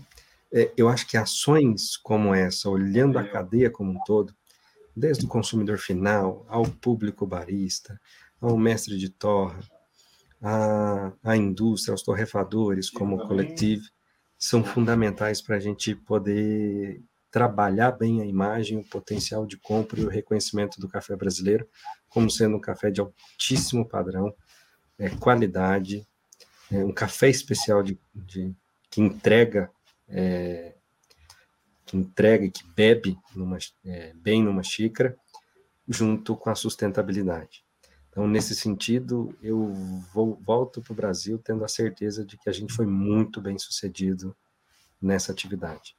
é, 0.51 0.73
eu 0.79 0.89
acho 0.89 1.07
que 1.07 1.19
ações 1.19 1.99
como 1.99 2.35
essa, 2.35 2.71
olhando 2.71 3.19
a 3.19 3.29
cadeia 3.29 3.69
como 3.69 3.93
um 3.93 3.99
todo, 4.07 4.35
desde 4.97 5.27
o 5.27 5.29
consumidor 5.29 5.77
final 5.77 6.47
ao 6.49 6.65
público 6.65 7.27
barista, 7.27 8.01
ao 8.41 8.57
mestre 8.57 8.97
de 8.97 9.11
torra, 9.11 9.61
à, 10.41 11.13
à 11.23 11.37
indústria, 11.37 11.93
aos 11.93 12.03
torrefadores 12.03 12.89
como 12.89 13.17
o 13.17 13.29
coletivo, 13.29 13.85
são 14.39 14.65
fundamentais 14.65 15.43
para 15.43 15.57
a 15.57 15.61
gente 15.61 15.95
poder 15.95 17.03
trabalhar 17.33 17.91
bem 17.93 18.21
a 18.21 18.27
imagem, 18.27 18.79
o 18.79 18.85
potencial 18.85 19.45
de 19.45 19.57
compra 19.57 20.01
e 20.01 20.05
o 20.05 20.09
reconhecimento 20.09 20.79
do 20.79 20.87
café 20.87 21.17
brasileiro 21.17 21.67
como 22.09 22.31
sendo 22.31 22.57
um 22.57 22.61
café 22.61 22.91
de 22.91 23.01
altíssimo 23.01 23.89
padrão, 23.89 24.35
é, 24.99 25.09
qualidade, 25.09 26.07
é, 26.71 26.85
um 26.85 26.93
café 26.93 27.31
especial 27.31 27.83
de, 27.83 27.99
de 28.15 28.55
que 28.91 29.01
entrega 29.01 29.71
é, 30.07 30.75
que 31.87 31.97
entrega 31.97 32.45
e 32.45 32.51
que 32.51 32.67
bebe 32.69 33.19
numa, 33.35 33.59
é, 33.85 34.13
bem 34.15 34.43
numa 34.43 34.63
xícara, 34.63 35.17
junto 35.89 36.37
com 36.37 36.51
a 36.51 36.55
sustentabilidade. 36.55 37.65
Então, 38.09 38.27
nesse 38.29 38.55
sentido, 38.55 39.35
eu 39.43 39.73
vou, 40.13 40.39
volto 40.43 40.83
para 40.83 40.93
o 40.93 40.97
Brasil 40.97 41.39
tendo 41.39 41.65
a 41.65 41.69
certeza 41.69 42.25
de 42.25 42.37
que 42.37 42.49
a 42.49 42.53
gente 42.53 42.73
foi 42.73 42.87
muito 42.87 43.41
bem 43.41 43.59
sucedido 43.59 44.37
nessa 45.01 45.33
atividade. 45.33 45.97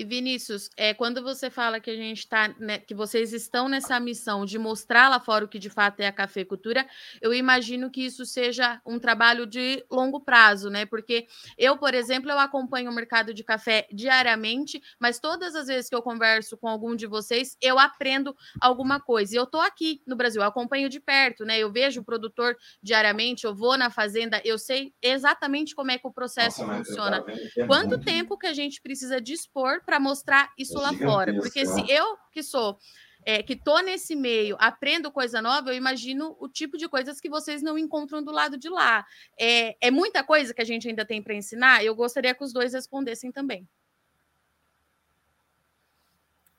E 0.00 0.04
Vinícius, 0.04 0.70
é, 0.78 0.94
quando 0.94 1.22
você 1.22 1.50
fala 1.50 1.78
que 1.78 1.90
a 1.90 1.94
gente 1.94 2.20
está, 2.20 2.48
né, 2.58 2.78
que 2.78 2.94
vocês 2.94 3.34
estão 3.34 3.68
nessa 3.68 4.00
missão 4.00 4.46
de 4.46 4.58
mostrar 4.58 5.10
lá 5.10 5.20
fora 5.20 5.44
o 5.44 5.48
que 5.48 5.58
de 5.58 5.68
fato 5.68 6.00
é 6.00 6.06
a 6.06 6.12
cafeicultura, 6.12 6.86
eu 7.20 7.34
imagino 7.34 7.90
que 7.90 8.06
isso 8.06 8.24
seja 8.24 8.80
um 8.86 8.98
trabalho 8.98 9.44
de 9.44 9.84
longo 9.90 10.18
prazo, 10.18 10.70
né? 10.70 10.86
Porque 10.86 11.26
eu, 11.58 11.76
por 11.76 11.92
exemplo, 11.92 12.30
eu 12.30 12.38
acompanho 12.38 12.90
o 12.90 12.94
mercado 12.94 13.34
de 13.34 13.44
café 13.44 13.86
diariamente, 13.92 14.80
mas 14.98 15.20
todas 15.20 15.54
as 15.54 15.66
vezes 15.66 15.90
que 15.90 15.94
eu 15.94 16.00
converso 16.00 16.56
com 16.56 16.66
algum 16.66 16.96
de 16.96 17.06
vocês, 17.06 17.58
eu 17.60 17.78
aprendo 17.78 18.34
alguma 18.58 19.00
coisa. 19.00 19.34
E 19.34 19.36
eu 19.36 19.44
estou 19.44 19.60
aqui 19.60 20.00
no 20.06 20.16
Brasil, 20.16 20.40
eu 20.40 20.48
acompanho 20.48 20.88
de 20.88 20.98
perto, 20.98 21.44
né? 21.44 21.58
Eu 21.58 21.70
vejo 21.70 22.00
o 22.00 22.04
produtor 22.04 22.56
diariamente, 22.82 23.44
eu 23.44 23.54
vou 23.54 23.76
na 23.76 23.90
fazenda, 23.90 24.40
eu 24.46 24.56
sei 24.56 24.94
exatamente 25.02 25.74
como 25.74 25.90
é 25.90 25.98
que 25.98 26.08
o 26.08 26.10
processo 26.10 26.64
Nossa, 26.64 26.78
funciona. 26.78 27.22
Quanto 27.66 28.00
tempo 28.00 28.38
que 28.38 28.46
a 28.46 28.54
gente 28.54 28.80
precisa 28.80 29.20
dispor 29.20 29.82
para 29.90 29.98
mostrar 29.98 30.52
isso 30.56 30.78
lá 30.78 30.94
fora. 30.94 31.34
Porque 31.34 31.66
se 31.66 31.90
eu 31.90 32.16
que 32.30 32.44
sou 32.44 32.78
é, 33.26 33.42
que 33.42 33.56
tô 33.56 33.80
nesse 33.80 34.14
meio, 34.14 34.56
aprendo 34.60 35.10
coisa 35.10 35.42
nova, 35.42 35.70
eu 35.70 35.74
imagino 35.74 36.36
o 36.38 36.48
tipo 36.48 36.78
de 36.78 36.88
coisas 36.88 37.20
que 37.20 37.28
vocês 37.28 37.60
não 37.60 37.76
encontram 37.76 38.22
do 38.22 38.30
lado 38.30 38.56
de 38.56 38.68
lá. 38.68 39.04
É, 39.38 39.76
é 39.80 39.90
muita 39.90 40.22
coisa 40.22 40.54
que 40.54 40.62
a 40.62 40.64
gente 40.64 40.88
ainda 40.88 41.04
tem 41.04 41.20
para 41.20 41.34
ensinar. 41.34 41.84
Eu 41.84 41.94
gostaria 41.96 42.32
que 42.32 42.44
os 42.44 42.52
dois 42.52 42.72
respondessem 42.72 43.32
também. 43.32 43.68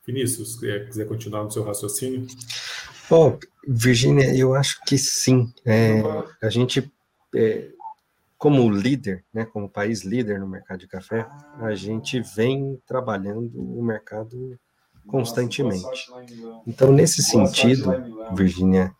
Vinícius, 0.05 0.59
quiser 0.59 1.07
continuar 1.07 1.45
no 1.45 1.51
seu 1.51 1.63
raciocínio? 1.63 2.27
Bom, 3.09 3.39
Virginia, 3.65 4.35
eu 4.35 4.53
acho 4.53 4.83
que 4.85 4.97
sim. 4.97 5.53
É, 5.65 6.01
a 6.41 6.49
gente 6.49 6.91
é, 7.33 7.71
como 8.41 8.71
líder, 8.71 9.23
né, 9.31 9.45
como 9.45 9.69
país 9.69 10.01
líder 10.01 10.39
no 10.39 10.47
mercado 10.47 10.79
de 10.79 10.87
café, 10.87 11.27
a 11.59 11.75
gente 11.75 12.19
vem 12.35 12.81
trabalhando 12.87 13.51
o 13.55 13.83
mercado 13.83 14.59
constantemente. 15.05 16.11
Então, 16.65 16.91
nesse 16.91 17.21
sentido, 17.21 17.93
Virginia 18.33 18.91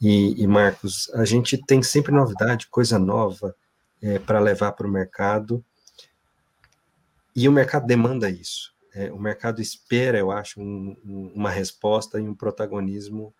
e, 0.00 0.42
e 0.42 0.44
Marcos, 0.48 1.08
a 1.14 1.24
gente 1.24 1.56
tem 1.56 1.84
sempre 1.84 2.10
novidade, 2.12 2.66
coisa 2.66 2.98
nova 2.98 3.54
é, 4.02 4.18
para 4.18 4.40
levar 4.40 4.72
para 4.72 4.88
o 4.88 4.90
mercado, 4.90 5.64
e 7.36 7.48
o 7.48 7.52
mercado 7.52 7.86
demanda 7.86 8.28
isso. 8.28 8.74
É, 8.92 9.12
o 9.12 9.20
mercado 9.20 9.62
espera, 9.62 10.18
eu 10.18 10.32
acho, 10.32 10.60
um, 10.60 10.96
um, 11.04 11.32
uma 11.32 11.50
resposta 11.50 12.18
e 12.18 12.28
um 12.28 12.34
protagonismo 12.34 13.32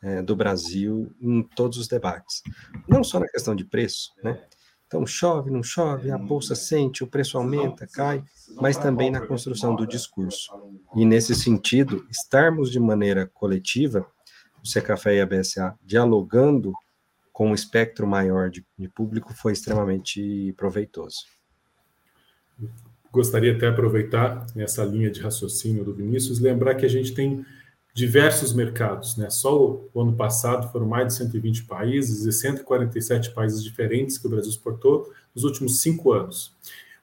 é, 0.00 0.22
do 0.22 0.34
Brasil 0.34 1.14
em 1.20 1.42
todos 1.42 1.76
os 1.76 1.86
debates. 1.86 2.42
Não 2.88 3.04
só 3.04 3.20
na 3.20 3.28
questão 3.28 3.54
de 3.54 3.66
preço, 3.66 4.14
né? 4.24 4.42
Então, 4.90 5.06
chove, 5.06 5.52
não 5.52 5.62
chove, 5.62 6.10
a 6.10 6.18
bolsa 6.18 6.56
sente, 6.56 7.04
o 7.04 7.06
preço 7.06 7.38
aumenta, 7.38 7.86
cai, 7.86 8.24
mas 8.56 8.76
também 8.76 9.08
na 9.08 9.24
construção 9.24 9.76
do 9.76 9.86
discurso. 9.86 10.50
E, 10.96 11.04
nesse 11.04 11.32
sentido, 11.32 12.04
estarmos 12.10 12.72
de 12.72 12.80
maneira 12.80 13.24
coletiva, 13.32 14.04
o 14.60 14.66
Secafé 14.66 15.14
e 15.14 15.20
a 15.20 15.26
BSA, 15.26 15.76
dialogando 15.80 16.72
com 17.32 17.50
um 17.50 17.54
espectro 17.54 18.04
maior 18.04 18.50
de, 18.50 18.66
de 18.76 18.88
público 18.88 19.32
foi 19.32 19.52
extremamente 19.52 20.52
proveitoso. 20.56 21.18
Gostaria 23.12 23.54
até 23.54 23.68
aproveitar 23.68 24.44
essa 24.56 24.84
linha 24.84 25.08
de 25.08 25.20
raciocínio 25.20 25.84
do 25.84 25.94
Vinícius, 25.94 26.40
lembrar 26.40 26.74
que 26.74 26.84
a 26.84 26.90
gente 26.90 27.14
tem 27.14 27.46
diversos 27.92 28.52
mercados, 28.52 29.16
né? 29.16 29.28
Só 29.30 29.80
o 29.92 30.00
ano 30.00 30.12
passado 30.14 30.70
foram 30.70 30.86
mais 30.86 31.08
de 31.08 31.14
120 31.14 31.64
países 31.64 32.24
e 32.24 32.32
147 32.32 33.30
países 33.32 33.62
diferentes 33.62 34.16
que 34.16 34.26
o 34.26 34.30
Brasil 34.30 34.50
exportou 34.50 35.10
nos 35.34 35.44
últimos 35.44 35.80
cinco 35.80 36.12
anos. 36.12 36.54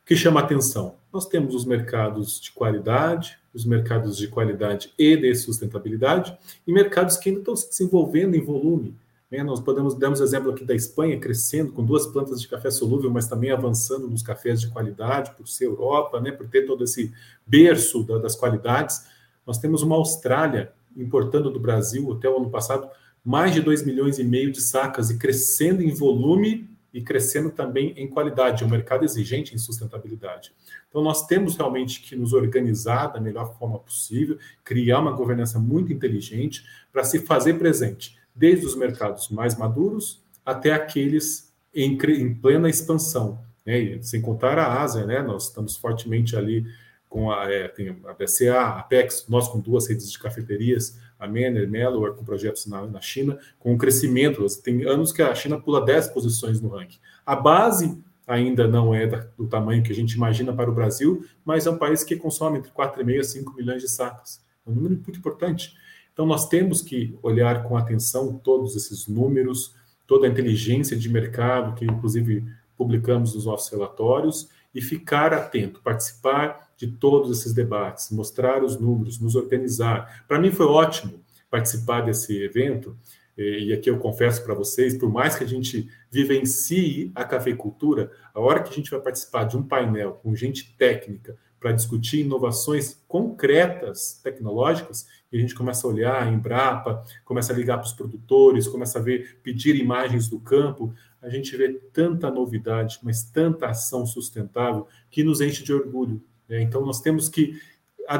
O 0.03 0.07
que 0.07 0.15
chama 0.15 0.39
atenção? 0.39 0.95
Nós 1.11 1.25
temos 1.25 1.53
os 1.53 1.65
mercados 1.65 2.39
de 2.39 2.51
qualidade, 2.51 3.37
os 3.53 3.65
mercados 3.65 4.17
de 4.17 4.27
qualidade 4.27 4.93
e 4.97 5.17
de 5.17 5.35
sustentabilidade, 5.35 6.37
e 6.65 6.71
mercados 6.71 7.17
que 7.17 7.29
ainda 7.29 7.41
estão 7.41 7.55
se 7.55 7.69
desenvolvendo 7.69 8.35
em 8.35 8.41
volume. 8.41 8.95
Né? 9.29 9.43
Nós 9.43 9.59
podemos 9.59 9.95
damos 9.95 10.21
exemplo 10.21 10.51
aqui 10.51 10.63
da 10.63 10.73
Espanha 10.73 11.19
crescendo 11.19 11.73
com 11.73 11.83
duas 11.83 12.07
plantas 12.07 12.41
de 12.41 12.47
café 12.47 12.71
solúvel, 12.71 13.11
mas 13.11 13.27
também 13.27 13.51
avançando 13.51 14.07
nos 14.07 14.23
cafés 14.23 14.61
de 14.61 14.69
qualidade, 14.69 15.31
por 15.31 15.47
ser 15.47 15.65
Europa, 15.65 16.21
né? 16.21 16.31
por 16.31 16.47
ter 16.47 16.65
todo 16.65 16.83
esse 16.83 17.11
berço 17.45 18.03
das 18.21 18.35
qualidades. 18.35 19.05
Nós 19.45 19.57
temos 19.57 19.81
uma 19.81 19.95
Austrália 19.95 20.71
importando 20.97 21.49
do 21.49 21.59
Brasil 21.59 22.11
até 22.11 22.29
o 22.29 22.37
ano 22.37 22.49
passado 22.49 22.89
mais 23.23 23.53
de 23.53 23.61
2 23.61 23.85
milhões 23.85 24.19
e 24.19 24.23
meio 24.23 24.51
de 24.51 24.61
sacas 24.61 25.09
e 25.09 25.17
crescendo 25.17 25.81
em 25.83 25.93
volume 25.93 26.69
e 26.93 27.01
crescendo 27.01 27.51
também 27.51 27.93
em 27.97 28.07
qualidade, 28.07 28.63
um 28.63 28.69
mercado 28.69 29.03
exigente 29.03 29.53
em 29.53 29.57
sustentabilidade. 29.57 30.53
Então, 30.89 31.03
nós 31.03 31.27
temos 31.27 31.57
realmente 31.57 32.01
que 32.01 32.15
nos 32.15 32.33
organizar 32.33 33.07
da 33.07 33.19
melhor 33.19 33.53
forma 33.59 33.77
possível, 33.79 34.37
criar 34.63 34.99
uma 34.99 35.11
governança 35.11 35.59
muito 35.59 35.91
inteligente 35.91 36.63
para 36.91 37.03
se 37.03 37.19
fazer 37.19 37.55
presente, 37.55 38.17
desde 38.33 38.65
os 38.65 38.75
mercados 38.75 39.29
mais 39.29 39.57
maduros 39.57 40.23
até 40.45 40.71
aqueles 40.71 41.53
em, 41.75 41.97
em 41.97 42.33
plena 42.33 42.69
expansão. 42.69 43.45
Né? 43.65 43.99
sem 44.01 44.21
contar 44.21 44.57
a 44.57 44.81
Ásia, 44.81 45.05
né? 45.05 45.21
nós 45.21 45.49
estamos 45.49 45.75
fortemente 45.75 46.37
ali 46.37 46.65
com 47.09 47.31
a, 47.31 47.51
é, 47.51 47.73
a 48.05 48.13
BCA, 48.13 48.59
a 48.59 48.79
Apex, 48.79 49.25
nós 49.29 49.47
com 49.47 49.59
duas 49.59 49.87
redes 49.87 50.11
de 50.11 50.19
cafeterias, 50.19 50.99
a 51.19 51.27
Mener, 51.27 51.67
Mellor, 51.67 52.15
com 52.15 52.23
projetos 52.23 52.67
na, 52.67 52.85
na 52.85 53.01
China, 53.01 53.39
com 53.59 53.73
um 53.73 53.77
crescimento. 53.77 54.45
Tem 54.61 54.83
anos 54.85 55.11
que 55.11 55.21
a 55.21 55.33
China 55.33 55.59
pula 55.59 55.83
10 55.83 56.09
posições 56.09 56.61
no 56.61 56.69
ranking. 56.69 56.99
A 57.25 57.35
base 57.35 58.01
ainda 58.27 58.67
não 58.67 58.93
é 58.93 59.07
do 59.37 59.47
tamanho 59.47 59.81
que 59.81 59.91
a 59.91 59.95
gente 59.95 60.13
imagina 60.13 60.53
para 60.53 60.69
o 60.69 60.73
Brasil, 60.73 61.25
mas 61.45 61.65
é 61.65 61.71
um 61.71 61.77
país 61.77 62.03
que 62.03 62.15
consome 62.17 62.59
entre 62.59 62.71
4,5 62.71 63.19
a 63.19 63.23
5 63.23 63.53
milhões 63.53 63.81
de 63.81 63.87
sacas. 63.87 64.43
É 64.65 64.69
um 64.69 64.73
número 64.73 64.95
muito 64.95 65.17
importante. 65.17 65.75
Então, 66.11 66.25
nós 66.25 66.49
temos 66.49 66.81
que 66.81 67.17
olhar 67.23 67.63
com 67.63 67.77
atenção 67.77 68.37
todos 68.37 68.75
esses 68.75 69.07
números, 69.07 69.73
toda 70.05 70.27
a 70.27 70.29
inteligência 70.29 70.97
de 70.97 71.07
mercado, 71.09 71.75
que 71.75 71.85
inclusive 71.85 72.43
publicamos 72.75 73.33
nos 73.33 73.45
nossos 73.45 73.71
relatórios, 73.71 74.49
e 74.73 74.81
ficar 74.81 75.33
atento, 75.33 75.79
participar 75.81 76.66
de 76.77 76.87
todos 76.87 77.37
esses 77.37 77.53
debates, 77.53 78.11
mostrar 78.11 78.63
os 78.63 78.79
números, 78.79 79.19
nos 79.19 79.35
organizar. 79.35 80.23
Para 80.27 80.39
mim 80.39 80.51
foi 80.51 80.67
ótimo 80.67 81.19
participar 81.49 82.01
desse 82.01 82.41
evento, 82.41 82.95
e 83.37 83.71
aqui 83.73 83.89
eu 83.89 83.97
confesso 83.97 84.43
para 84.43 84.53
vocês, 84.53 84.97
por 84.97 85.11
mais 85.11 85.35
que 85.35 85.43
a 85.43 85.47
gente 85.47 85.89
vivencie 86.09 87.11
a 87.13 87.23
cafeicultura, 87.23 88.11
a 88.33 88.39
hora 88.39 88.63
que 88.63 88.71
a 88.71 88.73
gente 88.73 88.89
vai 88.89 88.99
participar 88.99 89.43
de 89.43 89.57
um 89.57 89.61
painel 89.61 90.13
com 90.13 90.35
gente 90.35 90.75
técnica 90.77 91.35
para 91.59 91.71
discutir 91.71 92.21
inovações 92.21 93.03
concretas 93.07 94.19
tecnológicas, 94.23 95.07
e 95.31 95.37
a 95.37 95.41
gente 95.41 95.55
começa 95.55 95.85
a 95.85 95.89
olhar 95.89 96.23
a 96.23 96.31
Embrapa, 96.31 97.03
começa 97.25 97.51
a 97.51 97.55
ligar 97.55 97.77
para 97.77 97.87
os 97.87 97.93
produtores, 97.93 98.67
começa 98.67 98.99
a 98.99 99.01
ver, 99.01 99.39
pedir 99.41 99.75
imagens 99.75 100.27
do 100.27 100.39
campo, 100.39 100.93
a 101.21 101.29
gente 101.29 101.55
vê 101.57 101.73
tanta 101.91 102.29
novidade, 102.29 102.99
mas 103.03 103.23
tanta 103.23 103.67
ação 103.67 104.05
sustentável 104.05 104.87
que 105.09 105.23
nos 105.23 105.41
enche 105.41 105.63
de 105.63 105.73
orgulho. 105.73 106.23
Né? 106.47 106.61
Então, 106.61 106.85
nós 106.85 107.01
temos 107.01 107.29
que 107.29 107.59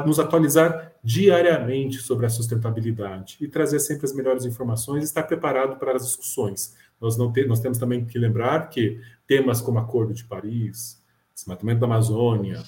nos 0.04 0.18
atualizar 0.20 0.92
diariamente 1.02 1.98
sobre 1.98 2.26
a 2.26 2.28
sustentabilidade 2.28 3.38
e 3.40 3.48
trazer 3.48 3.80
sempre 3.80 4.04
as 4.04 4.12
melhores 4.12 4.44
informações 4.44 5.02
e 5.02 5.06
estar 5.06 5.22
preparado 5.22 5.78
para 5.78 5.96
as 5.96 6.04
discussões. 6.04 6.76
Nós, 7.00 7.16
não 7.16 7.32
te, 7.32 7.46
nós 7.46 7.60
temos 7.60 7.78
também 7.78 8.04
que 8.04 8.18
lembrar 8.18 8.68
que 8.68 9.00
temas 9.26 9.60
como 9.60 9.78
Acordo 9.78 10.12
de 10.12 10.24
Paris, 10.24 11.02
desmatamento 11.34 11.80
da 11.80 11.86
Amazônia, 11.86 12.62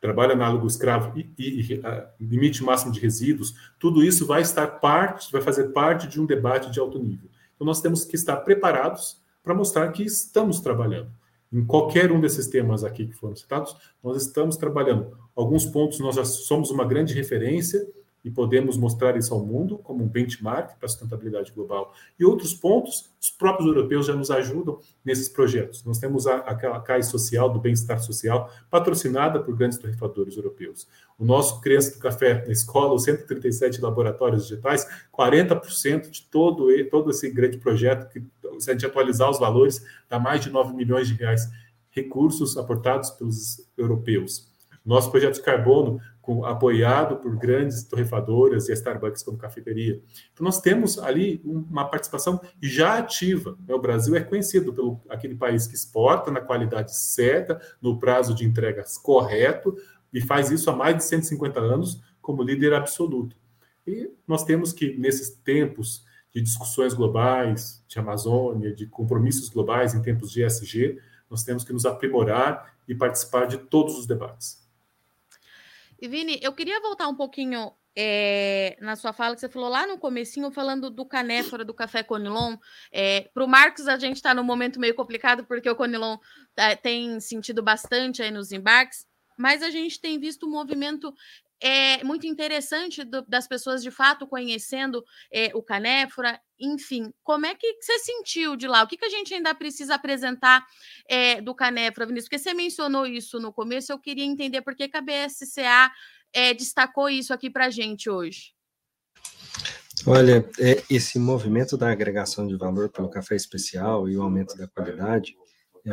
trabalho 0.00 0.32
análogo 0.32 0.66
escravo 0.66 1.16
e, 1.18 1.30
e, 1.38 1.72
e 1.72 1.74
uh, 1.78 2.06
limite 2.20 2.62
máximo 2.62 2.92
de 2.92 3.00
resíduos, 3.00 3.54
tudo 3.78 4.02
isso 4.02 4.26
vai 4.26 4.42
estar 4.42 4.66
parte, 4.66 5.30
vai 5.30 5.42
fazer 5.42 5.68
parte 5.68 6.08
de 6.08 6.20
um 6.20 6.26
debate 6.26 6.70
de 6.70 6.80
alto 6.80 6.98
nível. 6.98 7.28
Então 7.54 7.66
nós 7.66 7.80
temos 7.80 8.04
que 8.04 8.16
estar 8.16 8.36
preparados 8.38 9.20
para 9.44 9.54
mostrar 9.54 9.90
que 9.92 10.02
estamos 10.02 10.60
trabalhando. 10.60 11.10
Em 11.52 11.64
qualquer 11.64 12.10
um 12.10 12.20
desses 12.20 12.46
temas 12.46 12.82
aqui 12.82 13.06
que 13.06 13.14
foram 13.14 13.36
citados, 13.36 13.76
nós 14.02 14.16
estamos 14.22 14.56
trabalhando. 14.56 15.16
Alguns 15.36 15.66
pontos 15.66 15.98
nós 16.00 16.16
já 16.16 16.24
somos 16.24 16.70
uma 16.70 16.84
grande 16.84 17.12
referência, 17.12 17.86
e 18.24 18.30
podemos 18.30 18.76
mostrar 18.76 19.16
isso 19.16 19.34
ao 19.34 19.44
mundo 19.44 19.78
como 19.78 20.04
um 20.04 20.08
benchmark 20.08 20.78
para 20.78 20.86
a 20.86 20.88
sustentabilidade 20.88 21.52
global. 21.52 21.92
E 22.18 22.24
outros 22.24 22.54
pontos, 22.54 23.10
os 23.20 23.30
próprios 23.30 23.68
europeus 23.68 24.06
já 24.06 24.14
nos 24.14 24.30
ajudam 24.30 24.78
nesses 25.04 25.28
projetos. 25.28 25.84
Nós 25.84 25.98
temos 25.98 26.26
a, 26.26 26.36
aquela 26.36 26.80
CAI 26.80 27.02
social, 27.02 27.50
do 27.50 27.58
bem-estar 27.58 28.00
social, 28.00 28.50
patrocinada 28.70 29.40
por 29.40 29.56
grandes 29.56 29.78
torrefadores 29.78 30.36
europeus. 30.36 30.86
O 31.18 31.24
nosso 31.24 31.60
Criança 31.60 31.94
do 31.94 31.98
Café 31.98 32.44
na 32.46 32.52
escola, 32.52 32.94
os 32.94 33.04
137 33.04 33.80
laboratórios 33.80 34.46
digitais, 34.46 34.86
40% 35.12 36.10
de 36.10 36.22
todo, 36.22 36.68
todo 36.90 37.10
esse 37.10 37.28
grande 37.30 37.58
projeto, 37.58 38.08
que 38.10 38.22
se 38.58 38.70
a 38.70 38.72
gente 38.72 38.86
atualizar 38.86 39.30
os 39.30 39.38
valores, 39.38 39.84
dá 40.08 40.18
mais 40.18 40.40
de 40.40 40.50
9 40.50 40.74
milhões 40.74 41.08
de 41.08 41.14
reais 41.14 41.50
recursos 41.90 42.56
aportados 42.56 43.10
pelos 43.10 43.68
europeus. 43.76 44.51
Nosso 44.84 45.10
projeto 45.10 45.34
de 45.34 45.42
carbono 45.42 46.00
com, 46.20 46.44
apoiado 46.44 47.16
por 47.16 47.36
grandes 47.36 47.84
torrefadoras 47.84 48.68
e 48.68 48.72
a 48.72 48.74
Starbucks 48.74 49.22
como 49.22 49.36
cafeteria. 49.36 50.00
Então, 50.32 50.44
nós 50.44 50.60
temos 50.60 50.98
ali 50.98 51.40
uma 51.44 51.84
participação 51.84 52.40
já 52.60 52.98
ativa. 52.98 53.58
Né? 53.66 53.74
O 53.74 53.80
Brasil 53.80 54.14
é 54.14 54.20
conhecido 54.20 54.72
pelo 54.72 55.00
aquele 55.08 55.34
país 55.34 55.66
que 55.66 55.74
exporta 55.74 56.30
na 56.30 56.40
qualidade 56.40 56.96
certa, 56.96 57.60
no 57.80 57.98
prazo 57.98 58.34
de 58.34 58.44
entregas 58.44 58.96
correto, 58.96 59.76
e 60.12 60.20
faz 60.20 60.50
isso 60.50 60.70
há 60.70 60.76
mais 60.76 60.96
de 60.96 61.04
150 61.04 61.58
anos 61.58 62.00
como 62.20 62.42
líder 62.42 62.72
absoluto. 62.72 63.36
E 63.86 64.10
nós 64.26 64.44
temos 64.44 64.72
que, 64.72 64.96
nesses 64.96 65.30
tempos 65.30 66.04
de 66.32 66.40
discussões 66.40 66.94
globais, 66.94 67.84
de 67.88 67.98
Amazônia, 67.98 68.74
de 68.74 68.86
compromissos 68.86 69.48
globais 69.48 69.94
em 69.94 70.00
tempos 70.00 70.30
de 70.30 70.44
ESG, 70.44 70.98
nós 71.28 71.42
temos 71.42 71.64
que 71.64 71.72
nos 71.72 71.84
aprimorar 71.84 72.74
e 72.86 72.94
participar 72.94 73.46
de 73.46 73.58
todos 73.58 73.98
os 73.98 74.06
debates. 74.06 74.61
E 76.02 76.08
Vini, 76.08 76.36
eu 76.42 76.52
queria 76.52 76.80
voltar 76.80 77.06
um 77.06 77.14
pouquinho 77.14 77.72
é, 77.96 78.76
na 78.80 78.96
sua 78.96 79.12
fala, 79.12 79.36
que 79.36 79.40
você 79.40 79.48
falou 79.48 79.68
lá 79.68 79.86
no 79.86 79.96
comecinho, 79.96 80.50
falando 80.50 80.90
do 80.90 81.06
canéfora, 81.06 81.64
do 81.64 81.72
café 81.72 82.02
Conilon. 82.02 82.56
É, 82.90 83.18
eh, 83.18 83.30
Para 83.32 83.44
o 83.44 83.46
Marcos, 83.46 83.86
a 83.86 83.96
gente 83.96 84.16
está 84.16 84.34
num 84.34 84.42
momento 84.42 84.80
meio 84.80 84.96
complicado, 84.96 85.44
porque 85.46 85.70
o 85.70 85.76
Conilon 85.76 86.16
é, 86.56 86.74
tem 86.74 87.20
sentido 87.20 87.62
bastante 87.62 88.20
aí 88.20 88.32
nos 88.32 88.50
embarques, 88.50 89.06
mas 89.38 89.62
a 89.62 89.70
gente 89.70 90.00
tem 90.00 90.18
visto 90.18 90.44
um 90.44 90.50
movimento 90.50 91.14
é 91.62 92.02
muito 92.02 92.26
interessante 92.26 93.04
do, 93.04 93.22
das 93.22 93.46
pessoas 93.46 93.82
de 93.82 93.90
fato 93.90 94.26
conhecendo 94.26 95.04
é, 95.32 95.52
o 95.54 95.62
Canéfora. 95.62 96.40
Enfim, 96.58 97.12
como 97.22 97.46
é 97.46 97.54
que 97.54 97.80
você 97.80 98.00
sentiu 98.00 98.56
de 98.56 98.66
lá? 98.66 98.82
O 98.82 98.86
que, 98.88 98.96
que 98.96 99.04
a 99.04 99.08
gente 99.08 99.32
ainda 99.32 99.54
precisa 99.54 99.94
apresentar 99.94 100.66
é, 101.08 101.40
do 101.40 101.54
Canéfora, 101.54 102.06
Vinícius? 102.06 102.28
Porque 102.28 102.42
você 102.42 102.52
mencionou 102.52 103.06
isso 103.06 103.38
no 103.38 103.52
começo, 103.52 103.92
eu 103.92 103.98
queria 103.98 104.24
entender 104.24 104.60
por 104.62 104.74
que, 104.74 104.90
a 104.92 105.00
BSCA 105.00 105.92
é, 106.32 106.52
destacou 106.52 107.08
isso 107.08 107.32
aqui 107.32 107.48
para 107.48 107.66
a 107.66 107.70
gente 107.70 108.10
hoje. 108.10 108.52
Olha, 110.04 110.44
é, 110.58 110.82
esse 110.90 111.16
movimento 111.16 111.76
da 111.76 111.92
agregação 111.92 112.44
de 112.44 112.56
valor 112.56 112.90
pelo 112.90 113.08
café 113.08 113.36
especial 113.36 114.08
e 114.08 114.16
o 114.16 114.22
aumento 114.22 114.56
da 114.56 114.66
qualidade 114.66 115.36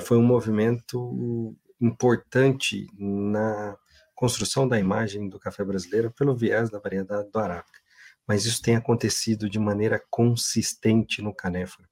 foi 0.02 0.18
um 0.18 0.24
movimento 0.24 1.56
importante 1.80 2.88
na 2.98 3.78
construção 4.20 4.68
da 4.68 4.78
imagem 4.78 5.30
do 5.30 5.40
café 5.40 5.64
brasileiro 5.64 6.12
pelo 6.12 6.36
viés 6.36 6.70
da 6.70 6.78
variedade 6.78 7.32
do 7.32 7.40
arábica. 7.40 7.80
Mas 8.28 8.44
isso 8.44 8.62
tem 8.62 8.76
acontecido 8.76 9.50
de 9.50 9.58
maneira 9.58 10.04
consistente 10.10 11.22
no 11.22 11.34
canéfora. 11.34 11.88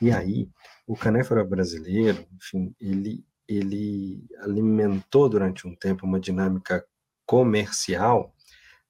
E 0.00 0.12
aí, 0.12 0.48
o 0.86 0.96
canéfora 0.96 1.44
brasileiro, 1.44 2.24
enfim, 2.32 2.72
ele, 2.80 3.26
ele 3.48 4.24
alimentou 4.38 5.28
durante 5.28 5.66
um 5.66 5.74
tempo 5.74 6.06
uma 6.06 6.20
dinâmica 6.20 6.86
comercial 7.26 8.32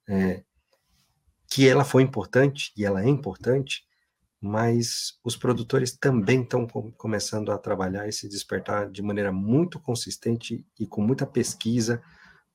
é, 0.07 0.45
que 1.51 1.67
ela 1.67 1.87
foi 1.87 2.03
importante, 2.03 2.71
e 2.77 2.85
ela 2.85 3.03
é 3.03 3.09
importante, 3.09 3.83
mas 4.39 5.19
os 5.25 5.35
produtores 5.39 5.97
também 5.97 6.43
estão 6.43 6.67
começando 6.99 7.51
a 7.51 7.57
trabalhar 7.57 8.07
e 8.07 8.13
se 8.13 8.29
despertar 8.29 8.91
de 8.91 9.01
maneira 9.01 9.33
muito 9.33 9.81
consistente 9.81 10.67
e 10.79 10.87
com 10.87 11.01
muita 11.01 11.27
pesquisa 11.27 12.03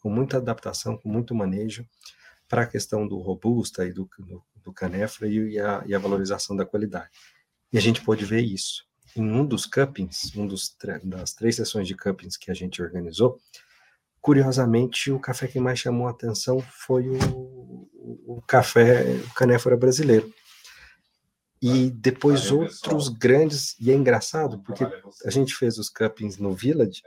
com 0.04 0.10
muita 0.10 0.36
adaptação, 0.36 0.98
com 0.98 1.08
muito 1.08 1.34
manejo 1.34 1.88
para 2.50 2.64
a 2.64 2.68
questão 2.68 3.08
do 3.08 3.18
robusta 3.20 3.86
e 3.86 3.94
do, 3.94 4.08
do, 4.20 4.44
do 4.62 4.74
canefra 4.74 5.30
e, 5.30 5.54
e, 5.54 5.60
a, 5.60 5.82
e, 5.86 5.96
a, 5.96 5.98
valorização 5.98 6.58
da 6.58 6.66
qualidade. 6.66 7.10
E 7.72 7.78
a 7.78 7.82
gente 7.82 8.02
pôde 8.02 8.26
ver 8.26 8.42
isso. 8.42 8.84
Em 9.16 9.24
um 9.24 9.46
dos 9.46 9.66
cuppings, 9.66 10.36
um 10.36 10.46
dos 10.46 10.76
das 11.06 11.34
três 11.34 11.56
sessões 11.56 11.88
de 11.88 11.96
cuppings 11.96 12.36
que 12.36 12.52
a 12.52 12.54
gente 12.54 12.82
organizou, 12.82 13.40
curiosamente, 14.20 15.10
o 15.10 15.20
café 15.20 15.48
que 15.48 15.60
mais 15.60 15.80
chamou 15.80 16.08
a 16.08 16.12
atenção 16.12 16.60
foi 16.60 17.08
o, 17.08 17.88
o, 18.28 18.44
café 18.46 19.06
o 19.26 19.34
canéfora 19.34 19.78
brasileiro. 19.78 20.34
E 21.62 21.90
depois 21.92 22.52
outros 22.52 23.08
grandes, 23.08 23.80
e 23.80 23.90
é 23.90 23.96
engraçado, 23.96 24.60
porque 24.60 24.86
a 25.26 25.30
gente 25.30 25.56
fez 25.56 25.78
os 25.78 25.90
cuppings 25.90 26.38
no 26.38 26.54
Village, 26.54 27.02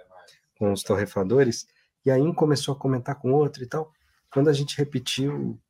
com 0.59 0.73
os 0.73 0.83
torrefadores, 0.83 1.67
e 2.07 2.11
aí 2.11 2.23
um 2.23 2.33
começou 2.33 2.73
a 2.73 2.79
comentar 2.79 3.17
com 3.17 3.33
o 3.33 3.35
outro 3.35 3.65
e 3.65 3.67
tal. 3.67 3.93
Quando 4.33 4.49
a 4.49 4.53
gente 4.53 4.79
repetiu 4.79 5.61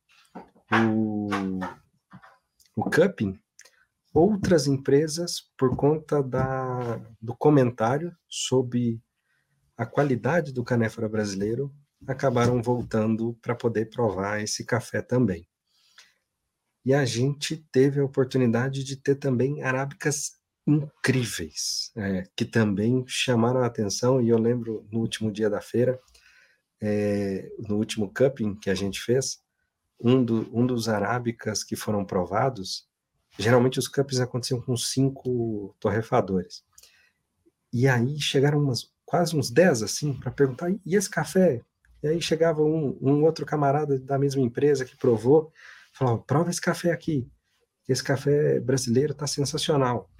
o, 0.70 1.28
o 2.76 2.84
cupping, 2.90 3.40
outras 4.12 4.66
empresas, 4.66 5.50
por 5.56 5.74
conta 5.74 6.22
da, 6.22 7.00
do 7.20 7.34
comentário 7.34 8.14
sobre 8.28 9.00
a 9.78 9.86
qualidade 9.86 10.52
do 10.52 10.62
canéfora 10.62 11.08
brasileiro, 11.08 11.74
acabaram 12.06 12.62
voltando 12.62 13.32
para 13.40 13.54
poder 13.54 13.88
provar 13.88 14.42
esse 14.42 14.62
café 14.62 15.00
também. 15.00 15.48
E 16.84 16.92
a 16.92 17.04
gente 17.06 17.56
teve 17.72 17.98
a 17.98 18.04
oportunidade 18.04 18.84
de 18.84 18.96
ter 18.96 19.14
também 19.14 19.62
arábicas 19.62 20.32
incríveis, 20.66 21.90
é, 21.96 22.24
que 22.36 22.44
também 22.44 23.04
chamaram 23.06 23.60
a 23.60 23.66
atenção, 23.66 24.20
e 24.20 24.28
eu 24.28 24.38
lembro 24.38 24.86
no 24.92 25.00
último 25.00 25.32
dia 25.32 25.48
da 25.48 25.60
feira, 25.60 25.98
é, 26.80 27.50
no 27.58 27.76
último 27.76 28.12
cupping 28.12 28.54
que 28.54 28.70
a 28.70 28.74
gente 28.74 29.00
fez, 29.00 29.40
um, 30.00 30.22
do, 30.22 30.48
um 30.52 30.66
dos 30.66 30.88
arábicas 30.88 31.64
que 31.64 31.76
foram 31.76 32.04
provados, 32.04 32.86
geralmente 33.38 33.78
os 33.78 33.88
cuppings 33.88 34.20
aconteciam 34.20 34.60
com 34.60 34.76
cinco 34.76 35.74
torrefadores. 35.80 36.64
E 37.72 37.88
aí 37.88 38.20
chegaram 38.20 38.60
umas, 38.60 38.90
quase 39.04 39.36
uns 39.36 39.50
dez 39.50 39.82
assim 39.82 40.12
para 40.12 40.30
perguntar: 40.30 40.70
e 40.84 40.96
esse 40.96 41.08
café? 41.10 41.60
E 42.02 42.08
aí 42.08 42.20
chegava 42.20 42.62
um, 42.62 42.96
um 43.00 43.24
outro 43.24 43.44
camarada 43.46 43.98
da 43.98 44.18
mesma 44.18 44.42
empresa 44.42 44.84
que 44.84 44.96
provou, 44.96 45.52
falava: 45.92 46.18
prova 46.18 46.50
esse 46.50 46.60
café 46.60 46.90
aqui, 46.92 47.28
esse 47.88 48.02
café 48.02 48.60
brasileiro 48.60 49.12
está 49.12 49.26
sensacional. 49.26 50.10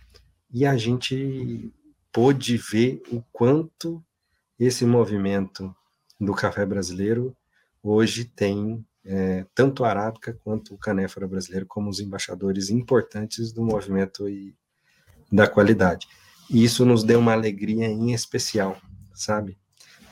E 0.51 0.65
a 0.65 0.77
gente 0.77 1.73
pôde 2.13 2.57
ver 2.57 3.03
o 3.11 3.23
quanto 3.33 4.03
esse 4.59 4.87
movimento 4.87 5.75
do 6.21 6.33
café 6.35 6.65
brasileiro 6.65 7.37
hoje 7.83 8.25
tem 8.25 8.85
é, 9.05 9.47
tanto 9.55 9.85
a 9.85 9.91
arábica 9.91 10.37
quanto 10.43 10.75
o 10.75 10.79
canéfora 10.79 11.29
brasileiro 11.29 11.67
como 11.67 11.89
os 11.89 12.01
embaixadores 12.01 12.71
importantes 12.71 13.53
do 13.53 13.65
movimento 13.65 14.29
e 14.29 14.55
da 15.31 15.47
qualidade. 15.47 16.09
E 16.51 16.65
isso 16.65 16.85
nos 16.85 17.05
deu 17.05 17.21
uma 17.21 17.33
alegria 17.33 17.87
em 17.87 18.13
especial, 18.13 18.77
sabe? 19.15 19.57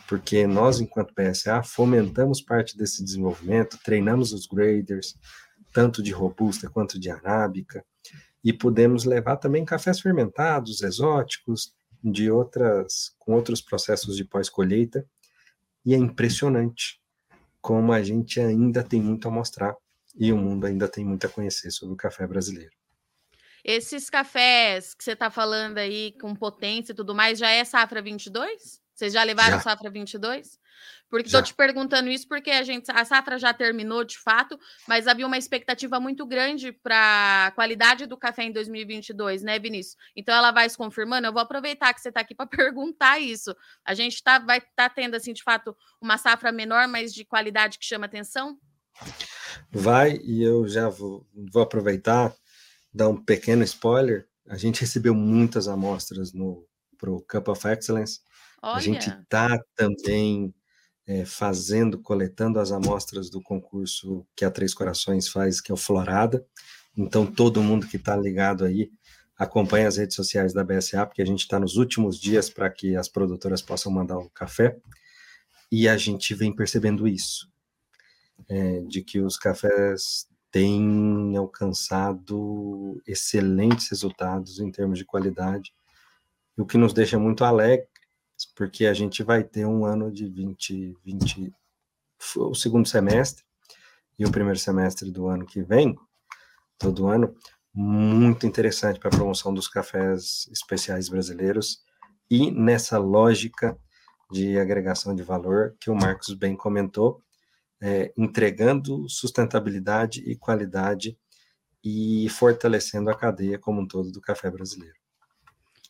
Porque 0.09 0.47
nós, 0.47 0.81
enquanto 0.81 1.15
PSA, 1.15 1.63
fomentamos 1.63 2.41
parte 2.41 2.77
desse 2.77 3.03
desenvolvimento, 3.03 3.79
treinamos 3.83 4.33
os 4.33 4.47
graders, 4.47 5.17
tanto 5.73 6.03
de 6.03 6.13
robusta 6.13 6.69
quanto 6.69 6.99
de 6.99 7.11
arábica, 7.11 7.85
e 8.45 8.53
pudemos 8.53 9.05
levar 9.05 9.37
também 9.39 9.65
cafés 9.65 10.01
fermentados, 10.01 10.83
exóticos, 10.83 11.73
de 12.03 12.31
outras, 12.31 13.15
com 13.19 13.33
outros 13.33 13.63
processos 13.63 14.17
de 14.17 14.25
pós-colheita, 14.25 15.07
e 15.85 15.95
é 15.95 15.99
impressionante 15.99 17.01
como 17.61 17.93
a 17.93 18.03
gente 18.03 18.41
ainda 18.41 18.83
tem 18.83 19.01
muito 19.01 19.27
a 19.27 19.31
mostrar 19.31 19.75
e 20.15 20.33
o 20.33 20.37
mundo 20.37 20.67
ainda 20.67 20.89
tem 20.89 21.05
muito 21.05 21.27
a 21.27 21.31
conhecer 21.31 21.71
sobre 21.71 21.95
o 21.95 21.97
café 21.97 22.27
brasileiro. 22.27 22.73
Esses 23.65 24.11
cafés 24.11 24.95
que 24.95 25.03
você 25.03 25.13
está 25.13 25.31
falando 25.31 25.79
aí 25.79 26.13
com 26.21 26.35
potência 26.35 26.93
e 26.93 26.95
tudo 26.95 27.15
mais, 27.15 27.39
já 27.39 27.51
é 27.51 27.65
safra 27.65 28.03
22? 28.03 28.81
Vocês 28.95 29.13
já 29.13 29.23
levaram 29.23 29.57
já. 29.57 29.63
safra 29.63 29.91
22? 29.91 30.59
Porque 31.09 31.27
estou 31.27 31.43
te 31.43 31.55
perguntando 31.55 32.09
isso 32.09 32.27
porque 32.27 32.51
a 32.51 32.63
gente 32.63 32.91
a 32.91 33.05
safra 33.05 33.39
já 33.39 33.55
terminou 33.55 34.03
de 34.05 34.19
fato, 34.19 34.59
mas 34.89 35.07
havia 35.07 35.27
uma 35.27 35.39
expectativa 35.39 36.01
muito 36.01 36.27
grande 36.27 36.73
para 36.73 37.47
a 37.47 37.51
qualidade 37.53 38.07
do 38.07 38.17
café 38.17 38.45
em 38.45 38.53
2022, 38.53 39.43
né, 39.43 39.59
Vinícius? 39.59 39.97
Então 40.17 40.35
ela 40.35 40.51
vai 40.51 40.69
se 40.69 40.77
confirmando. 40.77 41.27
Eu 41.27 41.33
vou 41.33 41.43
aproveitar 41.43 41.95
que 41.95 42.01
você 42.01 42.09
está 42.09 42.21
aqui 42.21 42.35
para 42.35 42.47
perguntar 42.49 43.21
isso. 43.21 43.55
A 43.85 43.95
gente 43.95 44.23
tá, 44.23 44.39
vai 44.39 44.59
estar 44.59 44.71
tá 44.77 44.91
tendo 44.91 45.15
assim 45.15 45.33
de 45.33 45.43
fato 45.43 45.77
uma 46.01 46.19
safra 46.19 46.51
menor, 46.51 46.89
mas 46.89 47.15
de 47.15 47.25
qualidade 47.25 47.79
que 47.79 47.85
chama 47.85 48.07
atenção? 48.07 48.59
Vai 49.71 50.19
e 50.23 50.43
eu 50.43 50.67
já 50.67 50.89
vou, 50.89 51.27
vou 51.33 51.63
aproveitar 51.63 52.35
dar 52.93 53.09
um 53.09 53.17
pequeno 53.17 53.63
spoiler. 53.65 54.27
A 54.49 54.57
gente 54.57 54.81
recebeu 54.81 55.15
muitas 55.15 55.69
amostras 55.69 56.33
no 56.33 56.67
pro 56.97 57.25
Cup 57.29 57.49
of 57.49 57.67
Excellence. 57.69 58.21
Olha. 58.63 58.77
A 58.77 58.81
gente 58.81 59.11
está 59.11 59.59
também 59.75 60.55
é, 61.07 61.25
fazendo, 61.25 61.99
coletando 61.99 62.59
as 62.59 62.73
amostras 62.73 63.29
do 63.29 63.43
concurso 63.43 64.27
que 64.35 64.45
a 64.45 64.51
Três 64.51 64.73
Corações 64.73 65.29
faz, 65.29 65.61
que 65.61 65.71
é 65.71 65.75
o 65.75 65.79
Florada. 65.79 66.45
Então, 66.97 67.27
todo 67.27 67.63
mundo 67.63 67.87
que 67.87 67.97
está 67.97 68.17
ligado 68.17 68.65
aí, 68.65 68.91
acompanha 69.37 69.89
as 69.89 69.97
redes 69.97 70.17
sociais 70.17 70.53
da 70.53 70.65
BSA, 70.65 71.05
porque 71.07 71.23
a 71.23 71.27
gente 71.27 71.41
está 71.41 71.59
nos 71.59 71.77
últimos 71.77 72.19
dias 72.19 72.49
para 72.49 72.71
que 72.71 72.97
as 72.97 73.09
produtoras 73.09 73.61
possam 73.61 73.93
mandar 73.93 74.19
o 74.19 74.31
café. 74.31 74.77
E 75.71 75.89
a 75.89 75.97
gente 75.97 76.35
vem 76.35 76.55
percebendo 76.55 77.07
isso, 77.07 77.51
é, 78.49 78.81
de 78.83 79.03
que 79.03 79.21
os 79.21 79.37
cafés 79.37 80.29
têm 80.51 81.37
alcançado 81.37 83.03
excelentes 83.07 83.89
resultados 83.91 84.61
em 84.61 84.71
termos 84.71 84.99
de 84.99 85.05
qualidade, 85.05 85.75
o 86.57 86.65
que 86.65 86.79
nos 86.79 86.93
deixa 86.93 87.19
muito 87.19 87.45
alegre 87.45 87.89
porque 88.55 88.87
a 88.87 88.95
gente 88.95 89.23
vai 89.23 89.45
ter 89.45 89.67
um 89.67 89.85
ano 89.85 90.11
de 90.11 90.29
2020, 90.29 91.53
o 92.37 92.55
segundo 92.55 92.89
semestre 92.89 93.45
e 94.19 94.25
o 94.25 94.31
primeiro 94.31 94.59
semestre 94.59 95.11
do 95.11 95.29
ano 95.29 95.45
que 95.45 95.63
vem, 95.63 95.97
todo 96.79 97.07
ano, 97.07 97.35
muito 97.73 98.47
interessante 98.47 99.01
para 99.01 99.09
a 99.09 99.17
promoção 99.17 99.53
dos 99.53 99.69
cafés 99.69 100.49
especiais 100.53 101.09
brasileiros 101.09 101.83
e 102.31 102.51
nessa 102.51 102.99
lógica 102.99 103.77
de 104.31 104.59
agregação 104.59 105.15
de 105.15 105.23
valor 105.23 105.77
que 105.81 105.91
o 105.91 105.95
Marcos 105.95 106.35
bem 106.35 106.57
comentou, 106.57 107.23
é, 107.81 108.13
entregando 108.17 109.09
sustentabilidade 109.09 110.21
e 110.21 110.37
qualidade 110.37 111.19
e 111.83 112.29
fortalecendo 112.31 113.11
a 113.11 113.15
cadeia 113.15 113.59
como 113.59 113.83
um 113.83 113.87
todo 113.87 114.11
do 114.11 114.21
café 114.21 114.51
brasileiro. 114.51 115.04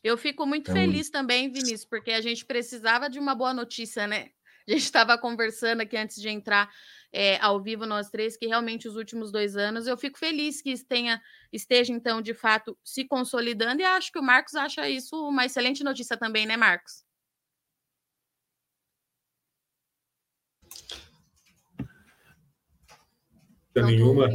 Eu 0.04 0.18
fico 0.18 0.44
muito 0.44 0.70
então... 0.70 0.74
feliz 0.74 1.08
também, 1.08 1.50
Vinícius, 1.50 1.86
porque 1.86 2.12
a 2.12 2.20
gente 2.20 2.44
precisava 2.44 3.08
de 3.08 3.18
uma 3.18 3.34
boa 3.34 3.54
notícia, 3.54 4.06
né? 4.06 4.28
A 4.68 4.72
gente 4.72 4.82
estava 4.82 5.16
conversando 5.16 5.80
aqui 5.80 5.96
antes 5.96 6.20
de 6.20 6.28
entrar 6.28 6.70
é, 7.10 7.38
ao 7.40 7.62
vivo, 7.62 7.86
nós 7.86 8.10
três, 8.10 8.36
que 8.36 8.46
realmente 8.46 8.86
os 8.86 8.96
últimos 8.96 9.32
dois 9.32 9.56
anos 9.56 9.86
eu 9.86 9.96
fico 9.96 10.18
feliz 10.18 10.60
que 10.60 10.74
tenha, 10.84 11.22
esteja, 11.50 11.90
então, 11.90 12.20
de 12.20 12.34
fato, 12.34 12.76
se 12.84 13.06
consolidando, 13.06 13.80
e 13.80 13.84
acho 13.84 14.12
que 14.12 14.18
o 14.18 14.22
Marcos 14.22 14.54
acha 14.54 14.88
isso 14.88 15.16
uma 15.26 15.46
excelente 15.46 15.82
notícia 15.82 16.18
também, 16.18 16.44
né, 16.44 16.56
Marcos? 16.56 17.02
nenhuma. 23.74 24.28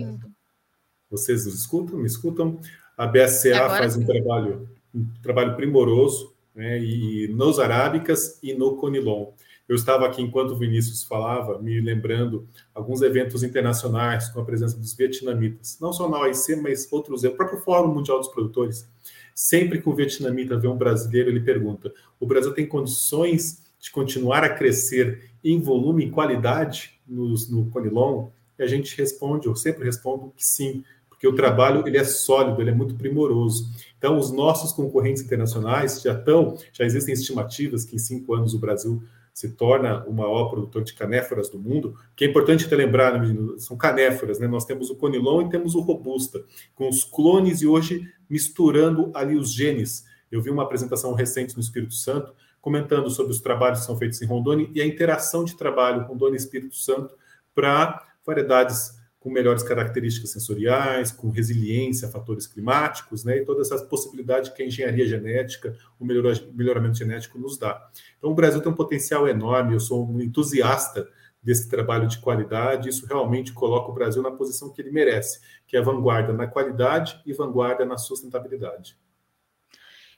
Vocês 1.09 1.45
escutam? 1.45 1.97
Me 1.97 2.07
escutam? 2.07 2.59
A 2.97 3.07
BSCA 3.07 3.69
faz 3.69 3.93
sim. 3.93 4.03
um 4.03 4.05
trabalho 4.05 4.78
um 4.93 5.05
trabalho 5.21 5.55
primoroso, 5.55 6.33
né, 6.55 6.79
e 6.79 7.27
nos 7.29 7.59
arábicas 7.59 8.39
e 8.43 8.53
no 8.53 8.75
conilon. 8.75 9.27
Eu 9.67 9.75
estava 9.75 10.07
aqui 10.07 10.21
enquanto 10.21 10.51
o 10.51 10.57
Vinícius 10.57 11.03
falava, 11.03 11.59
me 11.59 11.79
lembrando 11.79 12.47
alguns 12.73 13.03
eventos 13.03 13.43
internacionais 13.43 14.27
com 14.29 14.41
a 14.41 14.43
presença 14.43 14.75
dos 14.75 14.95
vietnamitas, 14.95 15.77
não 15.79 15.93
só 15.93 16.09
na 16.09 16.19
OIC, 16.21 16.55
mas 16.55 16.91
outros, 16.91 17.23
o 17.23 17.31
próprio 17.31 17.61
Fórum 17.61 17.93
Mundial 17.93 18.17
dos 18.17 18.29
Produtores. 18.29 18.89
Sempre 19.35 19.79
que 19.79 19.87
o 19.87 19.93
vietnamita 19.93 20.57
vê 20.57 20.67
um 20.67 20.75
brasileiro, 20.75 21.29
ele 21.29 21.39
pergunta: 21.39 21.93
o 22.19 22.25
Brasil 22.25 22.51
tem 22.51 22.65
condições 22.65 23.63
de 23.79 23.91
continuar 23.91 24.43
a 24.43 24.49
crescer 24.49 25.31
em 25.43 25.61
volume 25.61 26.05
e 26.05 26.09
qualidade 26.09 26.99
no, 27.07 27.35
no 27.49 27.69
Conilon? 27.69 28.29
E 28.57 28.63
a 28.63 28.67
gente 28.67 28.97
responde, 28.97 29.47
eu 29.47 29.55
sempre 29.55 29.85
respondo 29.85 30.33
que 30.35 30.43
sim, 30.43 30.83
porque 31.19 31.27
o 31.27 31.35
trabalho 31.35 31.85
ele 31.85 31.97
é 31.97 32.03
sólido, 32.05 32.61
ele 32.61 32.69
é 32.69 32.73
muito 32.73 32.95
primoroso. 32.95 33.69
Então, 33.97 34.17
os 34.17 34.31
nossos 34.31 34.71
concorrentes 34.71 35.21
internacionais 35.21 36.01
já 36.01 36.13
estão, 36.13 36.57
já 36.71 36.85
existem 36.85 37.13
estimativas 37.13 37.83
que 37.83 37.97
em 37.97 37.99
cinco 37.99 38.33
anos 38.33 38.53
o 38.53 38.57
Brasil 38.57 39.03
se 39.33 39.49
torna 39.49 40.05
o 40.05 40.13
maior 40.13 40.49
produtor 40.49 40.81
de 40.81 40.93
canéforas 40.93 41.49
do 41.49 41.59
mundo, 41.59 41.93
que 42.15 42.23
é 42.23 42.27
importante 42.29 42.69
ter 42.69 42.75
lembrar, 42.77 43.19
né, 43.21 43.35
são 43.57 43.75
canéforas, 43.75 44.39
né? 44.39 44.47
Nós 44.47 44.63
temos 44.63 44.89
o 44.89 44.95
Conilon 44.95 45.41
e 45.41 45.49
temos 45.49 45.75
o 45.75 45.81
Robusta, 45.81 46.41
com 46.73 46.87
os 46.87 47.03
clones 47.03 47.61
e 47.61 47.67
hoje 47.67 48.09
misturando 48.29 49.11
ali 49.13 49.35
os 49.35 49.53
genes. 49.53 50.05
Eu 50.31 50.41
vi 50.41 50.49
uma 50.49 50.63
apresentação 50.63 51.13
recente 51.13 51.53
no 51.53 51.61
Espírito 51.61 51.95
Santo 51.95 52.33
comentando 52.61 53.09
sobre 53.09 53.33
os 53.33 53.41
trabalhos 53.41 53.79
que 53.79 53.85
são 53.85 53.97
feitos 53.97 54.21
em 54.21 54.25
Rondônia 54.25 54.69
e 54.73 54.81
a 54.81 54.87
interação 54.87 55.43
de 55.43 55.57
trabalho 55.57 56.05
Rondônia 56.05 56.37
e 56.37 56.39
Espírito 56.39 56.77
Santo 56.77 57.13
para 57.53 58.05
variedades 58.25 58.98
com 59.29 59.33
melhores 59.33 59.61
características 59.61 60.31
sensoriais, 60.31 61.11
com 61.11 61.29
resiliência 61.29 62.07
a 62.07 62.11
fatores 62.11 62.47
climáticos, 62.47 63.23
né, 63.23 63.37
e 63.37 63.45
todas 63.45 63.67
essas 63.67 63.87
possibilidades 63.87 64.49
que 64.49 64.63
a 64.63 64.65
engenharia 64.65 65.05
genética, 65.05 65.77
o 65.99 66.05
melhoramento 66.05 66.97
genético 66.97 67.37
nos 67.37 67.57
dá. 67.57 67.89
Então, 68.17 68.31
o 68.31 68.35
Brasil 68.35 68.59
tem 68.59 68.71
um 68.71 68.75
potencial 68.75 69.27
enorme, 69.27 69.75
eu 69.75 69.79
sou 69.79 70.09
um 70.09 70.19
entusiasta 70.19 71.07
desse 71.41 71.69
trabalho 71.69 72.07
de 72.07 72.19
qualidade, 72.19 72.89
isso 72.89 73.05
realmente 73.05 73.53
coloca 73.53 73.91
o 73.91 73.93
Brasil 73.93 74.21
na 74.21 74.31
posição 74.31 74.73
que 74.73 74.81
ele 74.81 74.91
merece, 74.91 75.39
que 75.67 75.77
é 75.77 75.81
vanguarda 75.81 76.33
na 76.33 76.47
qualidade 76.47 77.21
e 77.25 77.31
vanguarda 77.31 77.85
na 77.85 77.97
sustentabilidade. 77.97 78.97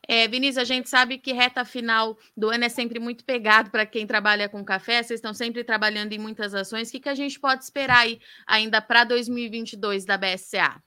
É, 0.08 0.28
Vinícius, 0.28 0.58
a 0.58 0.64
gente 0.64 0.90
sabe 0.90 1.18
que 1.18 1.32
reta 1.32 1.64
final 1.64 2.18
do 2.36 2.50
ano 2.50 2.66
é 2.66 2.70
sempre 2.70 3.00
muito 3.00 3.24
pegado 3.24 3.70
para 3.70 3.86
quem 3.86 4.08
trabalha 4.08 4.50
com 4.50 4.64
café, 4.64 5.02
vocês 5.02 5.20
estão 5.20 5.34
sempre 5.34 5.64
trabalhando 5.64 6.14
em 6.14 6.20
muitas 6.20 6.54
ações. 6.54 6.90
O 6.90 6.92
que, 6.92 7.00
que 7.00 7.10
a 7.10 7.16
gente 7.16 7.40
pode 7.40 7.64
esperar 7.64 8.00
aí 8.00 8.20
ainda 8.48 8.82
para 8.82 9.04
2022 9.04 10.06
da 10.06 10.18
BSA? 10.18 10.82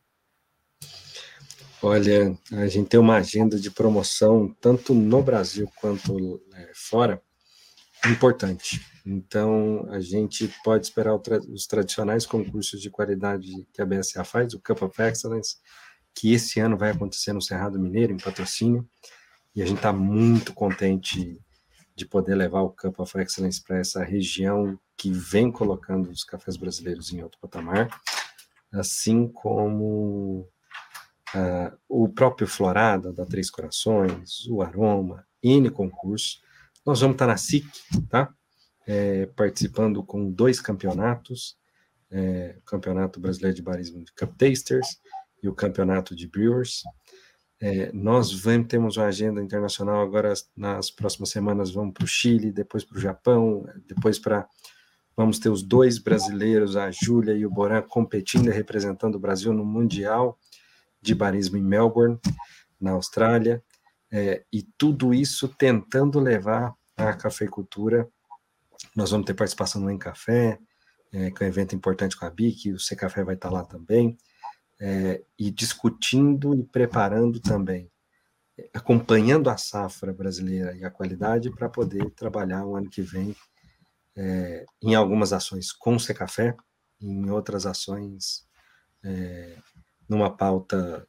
Olha, 1.82 2.36
a 2.52 2.66
gente 2.66 2.88
tem 2.88 2.98
uma 2.98 3.16
agenda 3.16 3.58
de 3.58 3.70
promoção, 3.70 4.56
tanto 4.60 4.94
no 4.94 5.22
Brasil 5.22 5.70
quanto 5.80 6.42
é, 6.54 6.70
fora, 6.74 7.22
importante. 8.06 8.80
Então, 9.04 9.86
a 9.90 10.00
gente 10.00 10.50
pode 10.64 10.86
esperar 10.86 11.18
tra 11.18 11.38
os 11.38 11.66
tradicionais 11.66 12.24
concursos 12.24 12.80
de 12.80 12.88
qualidade 12.88 13.50
que 13.72 13.82
a 13.82 13.86
BSA 13.86 14.24
faz, 14.24 14.54
o 14.54 14.60
Cup 14.60 14.80
of 14.80 15.02
Excellence, 15.02 15.56
que 16.14 16.32
esse 16.32 16.60
ano 16.60 16.76
vai 16.76 16.90
acontecer 16.90 17.32
no 17.32 17.42
Cerrado 17.42 17.78
Mineiro, 17.78 18.12
em 18.12 18.18
patrocínio, 18.18 18.88
e 19.54 19.62
a 19.62 19.66
gente 19.66 19.78
está 19.78 19.92
muito 19.92 20.54
contente 20.54 21.38
de 21.96 22.06
poder 22.06 22.34
levar 22.34 22.62
o 22.62 22.70
Cup 22.70 22.98
of 23.00 23.18
Excellence 23.18 23.62
para 23.62 23.78
essa 23.78 24.02
região 24.02 24.78
que 24.96 25.10
vem 25.10 25.50
colocando 25.50 26.10
os 26.10 26.24
cafés 26.24 26.56
brasileiros 26.56 27.12
em 27.12 27.22
outro 27.22 27.38
patamar, 27.40 27.88
assim 28.72 29.28
como 29.28 30.48
uh, 31.34 31.76
o 31.88 32.08
próprio 32.08 32.46
Florada, 32.46 33.12
da 33.12 33.24
Três 33.24 33.50
Corações, 33.50 34.46
o 34.48 34.62
Aroma, 34.62 35.26
N 35.42 35.70
concurso. 35.70 36.40
Nós 36.84 37.00
vamos 37.00 37.14
estar 37.14 37.26
tá 37.26 37.32
na 37.32 37.36
SIC, 37.36 37.66
tá? 38.08 38.32
É, 38.86 39.26
participando 39.26 40.02
com 40.02 40.30
dois 40.30 40.60
campeonatos, 40.60 41.56
é, 42.10 42.56
o 42.58 42.62
Campeonato 42.62 43.18
Brasileiro 43.18 43.56
de 43.56 43.62
Barismo 43.62 44.04
de 44.04 44.12
Cup 44.12 44.36
Tasters 44.36 45.00
e 45.44 45.48
o 45.48 45.54
campeonato 45.54 46.16
de 46.16 46.26
Brewers. 46.26 46.82
É, 47.60 47.92
nós 47.92 48.32
vamos, 48.32 48.66
temos 48.66 48.96
uma 48.96 49.06
agenda 49.06 49.42
internacional 49.42 50.00
agora, 50.00 50.32
nas 50.56 50.90
próximas 50.90 51.28
semanas 51.28 51.70
vamos 51.70 51.92
para 51.92 52.04
o 52.04 52.08
Chile, 52.08 52.50
depois 52.50 52.82
para 52.82 52.96
o 52.96 53.00
Japão, 53.00 53.66
depois 53.86 54.18
para. 54.18 54.48
Vamos 55.16 55.38
ter 55.38 55.48
os 55.48 55.62
dois 55.62 55.98
brasileiros, 55.98 56.76
a 56.76 56.90
Júlia 56.90 57.34
e 57.34 57.46
o 57.46 57.50
Boran, 57.50 57.82
competindo 57.82 58.48
e 58.48 58.52
representando 58.52 59.14
o 59.14 59.20
Brasil 59.20 59.52
no 59.52 59.64
Mundial 59.64 60.36
de 61.00 61.14
Barismo 61.14 61.56
em 61.56 61.62
Melbourne, 61.62 62.18
na 62.80 62.92
Austrália, 62.92 63.62
é, 64.10 64.42
e 64.52 64.62
tudo 64.76 65.14
isso 65.14 65.46
tentando 65.46 66.18
levar 66.18 66.74
a 66.96 67.12
cafeicultura. 67.12 68.08
Nós 68.96 69.12
vamos 69.12 69.26
ter 69.26 69.34
participação 69.34 69.80
no 69.80 69.90
Em 69.90 69.98
Café, 69.98 70.58
é, 71.12 71.30
que 71.30 71.44
é 71.44 71.46
um 71.46 71.48
evento 71.48 71.76
importante 71.76 72.16
com 72.16 72.24
a 72.24 72.30
BIC, 72.30 72.72
o 72.72 72.80
C 72.80 72.96
Café 72.96 73.22
vai 73.22 73.36
estar 73.36 73.50
lá 73.50 73.64
também 73.64 74.18
é, 74.80 75.22
e 75.38 75.50
discutindo 75.50 76.54
e 76.54 76.62
preparando 76.62 77.40
também, 77.40 77.90
acompanhando 78.72 79.50
a 79.50 79.56
safra 79.56 80.12
brasileira 80.12 80.76
e 80.76 80.84
a 80.84 80.90
qualidade 80.90 81.50
para 81.50 81.68
poder 81.68 82.10
trabalhar 82.10 82.64
o 82.64 82.76
ano 82.76 82.88
que 82.88 83.02
vem 83.02 83.34
é, 84.16 84.64
em 84.82 84.94
algumas 84.94 85.32
ações 85.32 85.72
com 85.72 85.96
o 85.96 86.00
Secafé, 86.00 86.56
em 87.00 87.30
outras 87.30 87.66
ações 87.66 88.46
é, 89.02 89.56
numa 90.08 90.34
pauta 90.34 91.06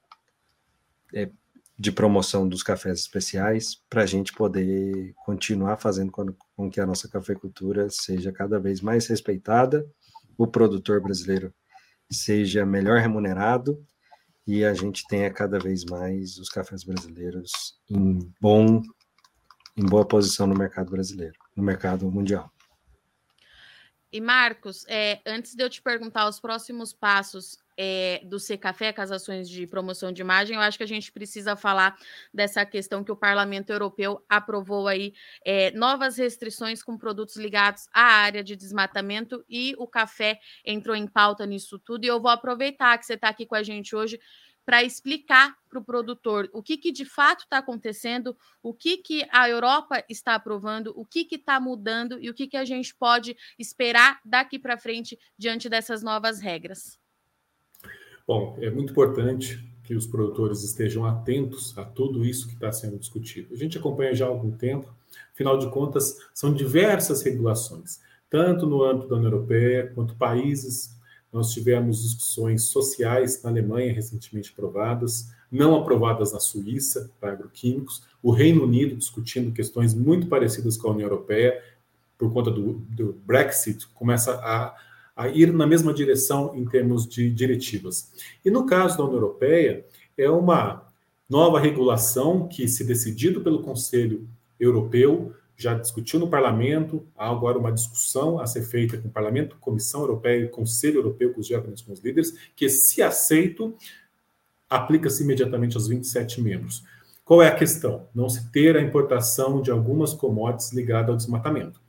é, 1.13 1.29
de 1.77 1.91
promoção 1.91 2.47
dos 2.47 2.63
cafés 2.63 2.99
especiais, 2.99 3.81
para 3.89 4.03
a 4.03 4.05
gente 4.05 4.33
poder 4.33 5.13
continuar 5.25 5.77
fazendo 5.77 6.11
com, 6.11 6.33
com 6.55 6.69
que 6.69 6.79
a 6.79 6.85
nossa 6.85 7.09
cafeicultura 7.09 7.89
seja 7.89 8.31
cada 8.31 8.59
vez 8.59 8.81
mais 8.81 9.07
respeitada, 9.07 9.85
o 10.37 10.47
produtor 10.47 11.01
brasileiro 11.01 11.53
seja 12.11 12.65
melhor 12.65 12.99
remunerado 12.99 13.83
e 14.47 14.63
a 14.63 14.73
gente 14.73 15.05
tenha 15.07 15.31
cada 15.31 15.57
vez 15.59 15.83
mais 15.85 16.37
os 16.37 16.49
cafés 16.49 16.83
brasileiros 16.83 17.51
em 17.89 18.19
bom 18.39 18.81
em 19.77 19.85
boa 19.85 20.07
posição 20.07 20.47
no 20.47 20.55
mercado 20.55 20.89
brasileiro, 20.91 21.37
no 21.55 21.61
mercado 21.61 22.09
mundial. 22.09 22.49
E 24.11 24.21
Marcos, 24.21 24.85
é, 24.87 25.21
antes 25.25 25.53
de 25.55 25.61
eu 25.61 25.69
te 25.69 25.81
perguntar 25.81 26.29
os 26.29 26.39
próximos 26.39 26.93
passos 26.93 27.57
é, 27.77 28.21
do 28.23 28.37
Café, 28.59 28.93
com 28.93 29.01
as 29.01 29.11
ações 29.11 29.49
de 29.49 29.67
promoção 29.67 30.11
de 30.11 30.21
imagem, 30.21 30.55
eu 30.55 30.61
acho 30.61 30.77
que 30.77 30.83
a 30.83 30.87
gente 30.87 31.11
precisa 31.11 31.55
falar 31.55 31.97
dessa 32.33 32.65
questão 32.65 33.03
que 33.03 33.11
o 33.11 33.15
Parlamento 33.15 33.69
Europeu 33.71 34.23
aprovou 34.29 34.87
aí 34.87 35.13
é, 35.43 35.71
novas 35.71 36.17
restrições 36.17 36.83
com 36.83 36.97
produtos 36.97 37.35
ligados 37.35 37.87
à 37.93 38.03
área 38.03 38.43
de 38.43 38.55
desmatamento 38.55 39.43
e 39.49 39.75
o 39.77 39.87
café 39.87 40.39
entrou 40.63 40.95
em 40.95 41.07
pauta 41.07 41.45
nisso 41.45 41.79
tudo. 41.79 42.05
E 42.05 42.07
eu 42.07 42.21
vou 42.21 42.31
aproveitar 42.31 42.97
que 42.97 43.05
você 43.05 43.13
está 43.13 43.29
aqui 43.29 43.45
com 43.45 43.55
a 43.55 43.63
gente 43.63 43.95
hoje 43.95 44.19
para 44.65 44.83
explicar 44.83 45.55
para 45.69 45.79
o 45.79 45.83
produtor 45.83 46.49
o 46.51 46.61
que, 46.63 46.75
que 46.75 46.91
de 46.91 47.05
fato 47.05 47.43
está 47.43 47.59
acontecendo, 47.59 48.35
o 48.63 48.73
que, 48.73 48.97
que 48.97 49.27
a 49.31 49.47
Europa 49.47 50.03
está 50.09 50.33
aprovando, 50.33 50.91
o 50.95 51.05
que 51.05 51.27
está 51.31 51.59
mudando 51.59 52.19
e 52.19 52.29
o 52.29 52.33
que, 52.33 52.47
que 52.47 52.57
a 52.57 52.65
gente 52.65 52.95
pode 52.95 53.37
esperar 53.59 54.19
daqui 54.25 54.57
para 54.57 54.77
frente 54.77 55.19
diante 55.37 55.69
dessas 55.69 56.01
novas 56.01 56.39
regras. 56.39 56.97
Bom, 58.27 58.57
é 58.59 58.71
muito 58.71 58.91
importante 58.91 59.63
que 59.83 59.93
os 59.93 60.07
produtores 60.07 60.63
estejam 60.63 61.05
atentos 61.05 61.77
a 61.77 61.85
tudo 61.85 62.25
isso 62.25 62.47
que 62.47 62.55
está 62.55 62.71
sendo 62.71 62.97
discutido. 62.97 63.53
A 63.53 63.57
gente 63.57 63.77
acompanha 63.77 64.15
já 64.15 64.25
há 64.25 64.29
algum 64.29 64.49
tempo, 64.51 64.91
afinal 65.31 65.59
de 65.59 65.69
contas, 65.69 66.17
são 66.33 66.51
diversas 66.51 67.21
regulações, 67.21 67.99
tanto 68.27 68.65
no 68.65 68.83
âmbito 68.83 69.09
da 69.09 69.17
União 69.17 69.31
Europeia 69.31 69.91
quanto 69.93 70.15
países. 70.15 70.95
Nós 71.31 71.51
tivemos 71.51 72.01
discussões 72.01 72.63
sociais 72.63 73.43
na 73.43 73.51
Alemanha 73.51 73.93
recentemente 73.93 74.51
aprovadas, 74.51 75.31
não 75.51 75.75
aprovadas 75.75 76.33
na 76.33 76.39
Suíça 76.39 77.11
para 77.19 77.33
agroquímicos, 77.33 78.01
o 78.23 78.31
Reino 78.31 78.63
Unido 78.63 78.95
discutindo 78.95 79.53
questões 79.53 79.93
muito 79.93 80.25
parecidas 80.25 80.75
com 80.77 80.87
a 80.87 80.91
União 80.91 81.07
Europeia, 81.07 81.61
por 82.17 82.33
conta 82.33 82.49
do, 82.49 82.73
do 82.89 83.13
Brexit, 83.23 83.87
começa 83.89 84.33
a 84.43 84.75
a 85.15 85.27
ir 85.29 85.53
na 85.53 85.65
mesma 85.65 85.93
direção 85.93 86.53
em 86.55 86.65
termos 86.65 87.07
de 87.07 87.31
diretivas. 87.31 88.11
E 88.43 88.51
no 88.51 88.65
caso 88.65 88.97
da 88.97 89.03
União 89.03 89.21
Europeia, 89.21 89.85
é 90.17 90.29
uma 90.29 90.85
nova 91.29 91.59
regulação 91.59 92.47
que, 92.47 92.67
se 92.67 92.83
decidido 92.83 93.41
pelo 93.41 93.63
Conselho 93.63 94.27
Europeu, 94.59 95.33
já 95.57 95.73
discutiu 95.73 96.19
no 96.19 96.29
parlamento, 96.29 97.07
há 97.15 97.29
agora 97.29 97.57
uma 97.57 97.71
discussão 97.71 98.39
a 98.39 98.45
ser 98.45 98.63
feita 98.63 98.97
com 98.97 99.07
o 99.07 99.11
parlamento, 99.11 99.57
Comissão 99.59 100.01
Europeia 100.01 100.43
e 100.43 100.49
Conselho 100.49 100.97
Europeu, 100.97 101.33
com 101.33 101.39
os 101.39 101.47
diretamente 101.47 101.83
com 101.83 101.93
os 101.93 102.01
líderes, 102.01 102.33
que, 102.55 102.67
se 102.67 103.01
aceito, 103.01 103.73
aplica-se 104.69 105.23
imediatamente 105.23 105.77
aos 105.77 105.87
27 105.87 106.41
membros. 106.41 106.83
Qual 107.23 107.41
é 107.41 107.47
a 107.47 107.55
questão? 107.55 108.07
Não 108.13 108.27
se 108.27 108.51
ter 108.51 108.75
a 108.75 108.81
importação 108.81 109.61
de 109.61 109.71
algumas 109.71 110.13
commodities 110.13 110.73
ligadas 110.73 111.09
ao 111.09 111.15
desmatamento. 111.15 111.81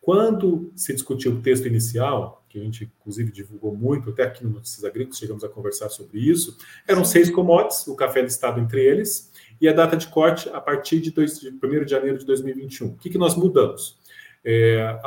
Quando 0.00 0.72
se 0.74 0.92
discutiu 0.92 1.32
o 1.32 1.40
texto 1.40 1.68
inicial, 1.68 2.41
que 2.52 2.60
a 2.60 2.62
gente 2.62 2.84
inclusive 3.00 3.32
divulgou 3.32 3.74
muito, 3.74 4.10
até 4.10 4.24
aqui 4.24 4.44
no 4.44 4.50
Notícias 4.50 4.84
Agrícolas 4.84 5.18
chegamos 5.18 5.42
a 5.42 5.48
conversar 5.48 5.88
sobre 5.88 6.18
isso, 6.20 6.58
eram 6.86 7.02
seis 7.02 7.30
commodities, 7.30 7.86
o 7.86 7.96
café 7.96 8.20
listado 8.20 8.60
entre 8.60 8.84
eles, 8.84 9.32
e 9.58 9.66
a 9.68 9.72
data 9.72 9.96
de 9.96 10.06
corte 10.08 10.50
a 10.50 10.60
partir 10.60 11.00
de, 11.00 11.10
1 11.10 11.84
de 11.84 11.90
janeiro 11.90 12.18
de 12.18 12.26
2021. 12.26 12.88
O 12.88 12.96
que, 12.96 13.08
que 13.08 13.16
nós 13.16 13.34
mudamos? 13.34 13.98
É, 14.44 15.00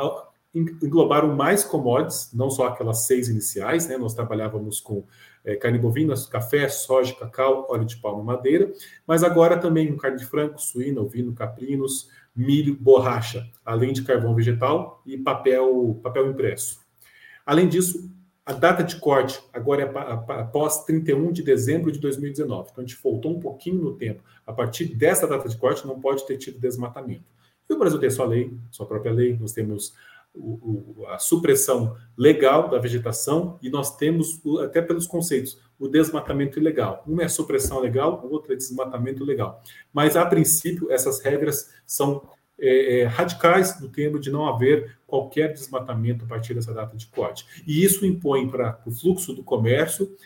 englobaram 0.82 1.36
mais 1.36 1.62
commodities, 1.62 2.30
não 2.32 2.50
só 2.50 2.66
aquelas 2.66 3.06
seis 3.06 3.28
iniciais, 3.28 3.86
né? 3.86 3.96
Nós 3.96 4.14
trabalhávamos 4.14 4.80
com 4.80 5.04
é, 5.44 5.54
carne 5.54 5.78
bovina, 5.78 6.14
café, 6.28 6.68
soja, 6.68 7.14
cacau, 7.14 7.66
óleo 7.68 7.84
de 7.84 7.96
palma 7.98 8.22
e 8.22 8.26
madeira, 8.26 8.72
mas 9.06 9.22
agora 9.22 9.58
também 9.58 9.96
carne 9.96 10.18
de 10.18 10.24
frango, 10.24 10.58
suína, 10.58 11.00
ovino, 11.00 11.34
caprinos, 11.34 12.08
milho, 12.34 12.74
borracha, 12.74 13.46
além 13.64 13.92
de 13.92 14.02
carvão 14.02 14.34
vegetal 14.34 15.02
e 15.06 15.16
papel, 15.16 16.00
papel 16.02 16.30
impresso. 16.30 16.85
Além 17.46 17.68
disso, 17.68 18.10
a 18.44 18.52
data 18.52 18.82
de 18.82 18.96
corte 18.96 19.40
agora 19.52 19.82
é 19.82 20.40
após 20.40 20.84
31 20.84 21.32
de 21.32 21.42
dezembro 21.42 21.92
de 21.92 22.00
2019. 22.00 22.70
Então, 22.70 22.84
a 22.84 22.86
gente 22.86 23.00
voltou 23.00 23.36
um 23.36 23.40
pouquinho 23.40 23.82
no 23.82 23.96
tempo. 23.96 24.22
A 24.44 24.52
partir 24.52 24.86
dessa 24.86 25.26
data 25.26 25.48
de 25.48 25.56
corte, 25.56 25.86
não 25.86 26.00
pode 26.00 26.26
ter 26.26 26.36
tido 26.36 26.58
desmatamento. 26.58 27.24
E 27.68 27.74
o 27.74 27.78
Brasil 27.78 27.98
tem 27.98 28.10
sua 28.10 28.26
lei, 28.26 28.52
sua 28.70 28.86
própria 28.86 29.12
lei. 29.12 29.36
Nós 29.36 29.52
temos 29.52 29.94
o, 30.34 30.94
o, 31.00 31.06
a 31.08 31.18
supressão 31.18 31.96
legal 32.16 32.68
da 32.68 32.78
vegetação 32.78 33.58
e 33.62 33.70
nós 33.70 33.96
temos, 33.96 34.40
até 34.62 34.80
pelos 34.82 35.06
conceitos, 35.06 35.58
o 35.78 35.88
desmatamento 35.88 36.58
ilegal. 36.58 37.02
Um 37.06 37.20
é 37.20 37.28
supressão 37.28 37.80
legal, 37.80 38.24
o 38.24 38.32
outro 38.32 38.52
é 38.52 38.56
desmatamento 38.56 39.24
legal. 39.24 39.62
Mas, 39.92 40.16
a 40.16 40.24
princípio, 40.24 40.90
essas 40.90 41.20
regras 41.20 41.70
são 41.84 42.22
é, 42.58 43.00
é, 43.00 43.04
radicais 43.04 43.80
no 43.80 43.88
termo 43.88 44.18
de 44.18 44.30
não 44.30 44.46
haver 44.46 44.98
qualquer 45.06 45.52
desmatamento 45.52 46.24
a 46.24 46.28
partir 46.28 46.54
dessa 46.54 46.72
data 46.72 46.96
de 46.96 47.06
corte. 47.06 47.46
E 47.66 47.84
isso 47.84 48.04
impõe 48.06 48.48
para 48.48 48.80
o 48.86 48.90
fluxo 48.90 49.34
do 49.34 49.44
comércio 49.44 50.16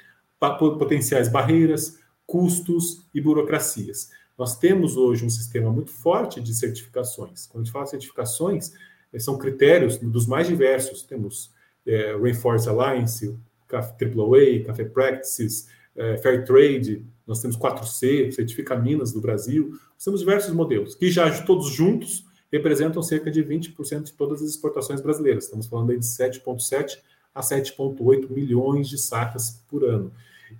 potenciais 0.78 1.28
barreiras, 1.28 1.98
custos 2.26 3.04
e 3.12 3.20
burocracias. 3.20 4.10
Nós 4.38 4.56
temos 4.58 4.96
hoje 4.96 5.24
um 5.24 5.28
sistema 5.28 5.70
muito 5.70 5.90
forte 5.90 6.40
de 6.40 6.54
certificações. 6.54 7.46
Quando 7.46 7.62
a 7.62 7.64
gente 7.64 7.72
fala 7.72 7.84
de 7.84 7.90
certificações, 7.90 8.72
é, 9.12 9.18
são 9.18 9.36
critérios 9.36 9.98
dos 9.98 10.26
mais 10.26 10.46
diversos. 10.46 11.02
Temos 11.02 11.52
é, 11.84 12.16
Rainforest 12.16 12.68
Alliance, 12.68 13.38
AAA, 13.70 14.64
Café 14.66 14.84
Practices, 14.84 15.68
é, 15.96 16.16
Fair 16.18 16.44
Trade, 16.44 17.04
nós 17.26 17.40
temos 17.40 17.56
4C, 17.56 18.32
Certifica 18.32 18.76
Minas 18.76 19.12
do 19.12 19.20
Brasil, 19.20 19.70
nós 19.70 20.04
temos 20.04 20.20
diversos 20.20 20.52
modelos, 20.52 20.94
que 20.94 21.10
já 21.10 21.42
todos 21.42 21.68
juntos 21.70 22.24
representam 22.50 23.02
cerca 23.02 23.30
de 23.30 23.42
20% 23.44 24.04
de 24.04 24.12
todas 24.12 24.42
as 24.42 24.50
exportações 24.50 25.00
brasileiras. 25.00 25.44
Estamos 25.44 25.66
falando 25.66 25.90
aí 25.90 25.98
de 25.98 26.06
7,7 26.06 26.98
a 27.34 27.40
7,8 27.40 28.28
milhões 28.30 28.88
de 28.88 28.98
sacas 28.98 29.62
por 29.68 29.84
ano. 29.84 30.12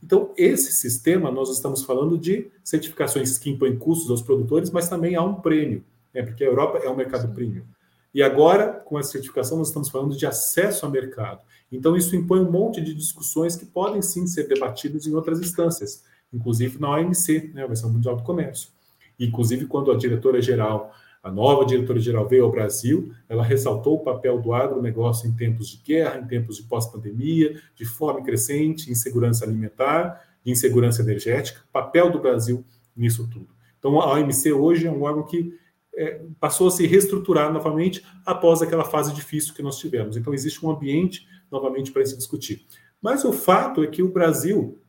Então, 0.02 0.32
esse 0.36 0.70
sistema, 0.72 1.32
nós 1.32 1.50
estamos 1.50 1.82
falando 1.82 2.16
de 2.16 2.48
certificações 2.62 3.36
que 3.38 3.50
impõem 3.50 3.76
custos 3.76 4.10
aos 4.10 4.22
produtores, 4.22 4.70
mas 4.70 4.88
também 4.88 5.16
há 5.16 5.22
um 5.22 5.34
prêmio, 5.34 5.82
né? 6.14 6.22
porque 6.22 6.44
a 6.44 6.46
Europa 6.46 6.78
é 6.78 6.88
um 6.88 6.96
mercado 6.96 7.32
premium. 7.34 7.64
E 8.12 8.22
agora, 8.22 8.72
com 8.72 8.98
essa 8.98 9.12
certificação, 9.12 9.58
nós 9.58 9.68
estamos 9.68 9.88
falando 9.88 10.16
de 10.16 10.26
acesso 10.26 10.84
ao 10.84 10.90
mercado. 10.90 11.42
Então, 11.70 11.96
isso 11.96 12.16
impõe 12.16 12.40
um 12.40 12.50
monte 12.50 12.80
de 12.80 12.92
discussões 12.92 13.54
que 13.54 13.64
podem 13.64 14.02
sim 14.02 14.26
ser 14.26 14.48
debatidas 14.48 15.06
em 15.06 15.14
outras 15.14 15.38
instâncias, 15.40 16.02
inclusive 16.32 16.80
na 16.80 16.90
OMC, 16.90 17.52
né, 17.54 17.60
a 17.60 17.64
Organização 17.64 17.92
Mundial 17.92 18.16
do 18.16 18.24
Comércio. 18.24 18.70
Inclusive, 19.18 19.66
quando 19.66 19.92
a 19.92 19.96
diretora-geral, 19.96 20.92
a 21.22 21.30
nova 21.30 21.64
diretora-geral 21.64 22.26
veio 22.26 22.44
ao 22.44 22.50
Brasil, 22.50 23.12
ela 23.28 23.44
ressaltou 23.44 23.96
o 23.96 24.00
papel 24.00 24.40
do 24.40 24.52
agronegócio 24.52 25.28
em 25.28 25.32
tempos 25.32 25.68
de 25.68 25.76
guerra, 25.76 26.18
em 26.18 26.26
tempos 26.26 26.56
de 26.56 26.64
pós-pandemia, 26.64 27.60
de 27.76 27.84
fome 27.84 28.22
crescente, 28.24 28.90
insegurança 28.90 29.44
alimentar, 29.44 30.20
de 30.44 30.50
insegurança 30.50 31.02
energética, 31.02 31.60
papel 31.70 32.10
do 32.10 32.18
Brasil 32.18 32.64
nisso 32.96 33.28
tudo. 33.30 33.48
Então, 33.78 34.00
a 34.00 34.14
OMC 34.14 34.52
hoje 34.52 34.86
é 34.86 34.90
um 34.90 35.02
órgão 35.02 35.24
que 35.24 35.54
é, 36.00 36.22
passou 36.40 36.68
a 36.68 36.70
se 36.70 36.86
reestruturar 36.86 37.52
novamente 37.52 38.02
após 38.24 38.62
aquela 38.62 38.84
fase 38.84 39.12
difícil 39.12 39.52
que 39.52 39.62
nós 39.62 39.76
tivemos. 39.78 40.16
Então, 40.16 40.32
existe 40.32 40.64
um 40.64 40.70
ambiente 40.70 41.28
novamente 41.50 41.92
para 41.92 42.04
se 42.06 42.16
discutir. 42.16 42.66
Mas 43.02 43.22
o 43.22 43.34
fato 43.34 43.84
é 43.84 43.86
que 43.86 44.02
o 44.02 44.10
Brasil 44.10 44.80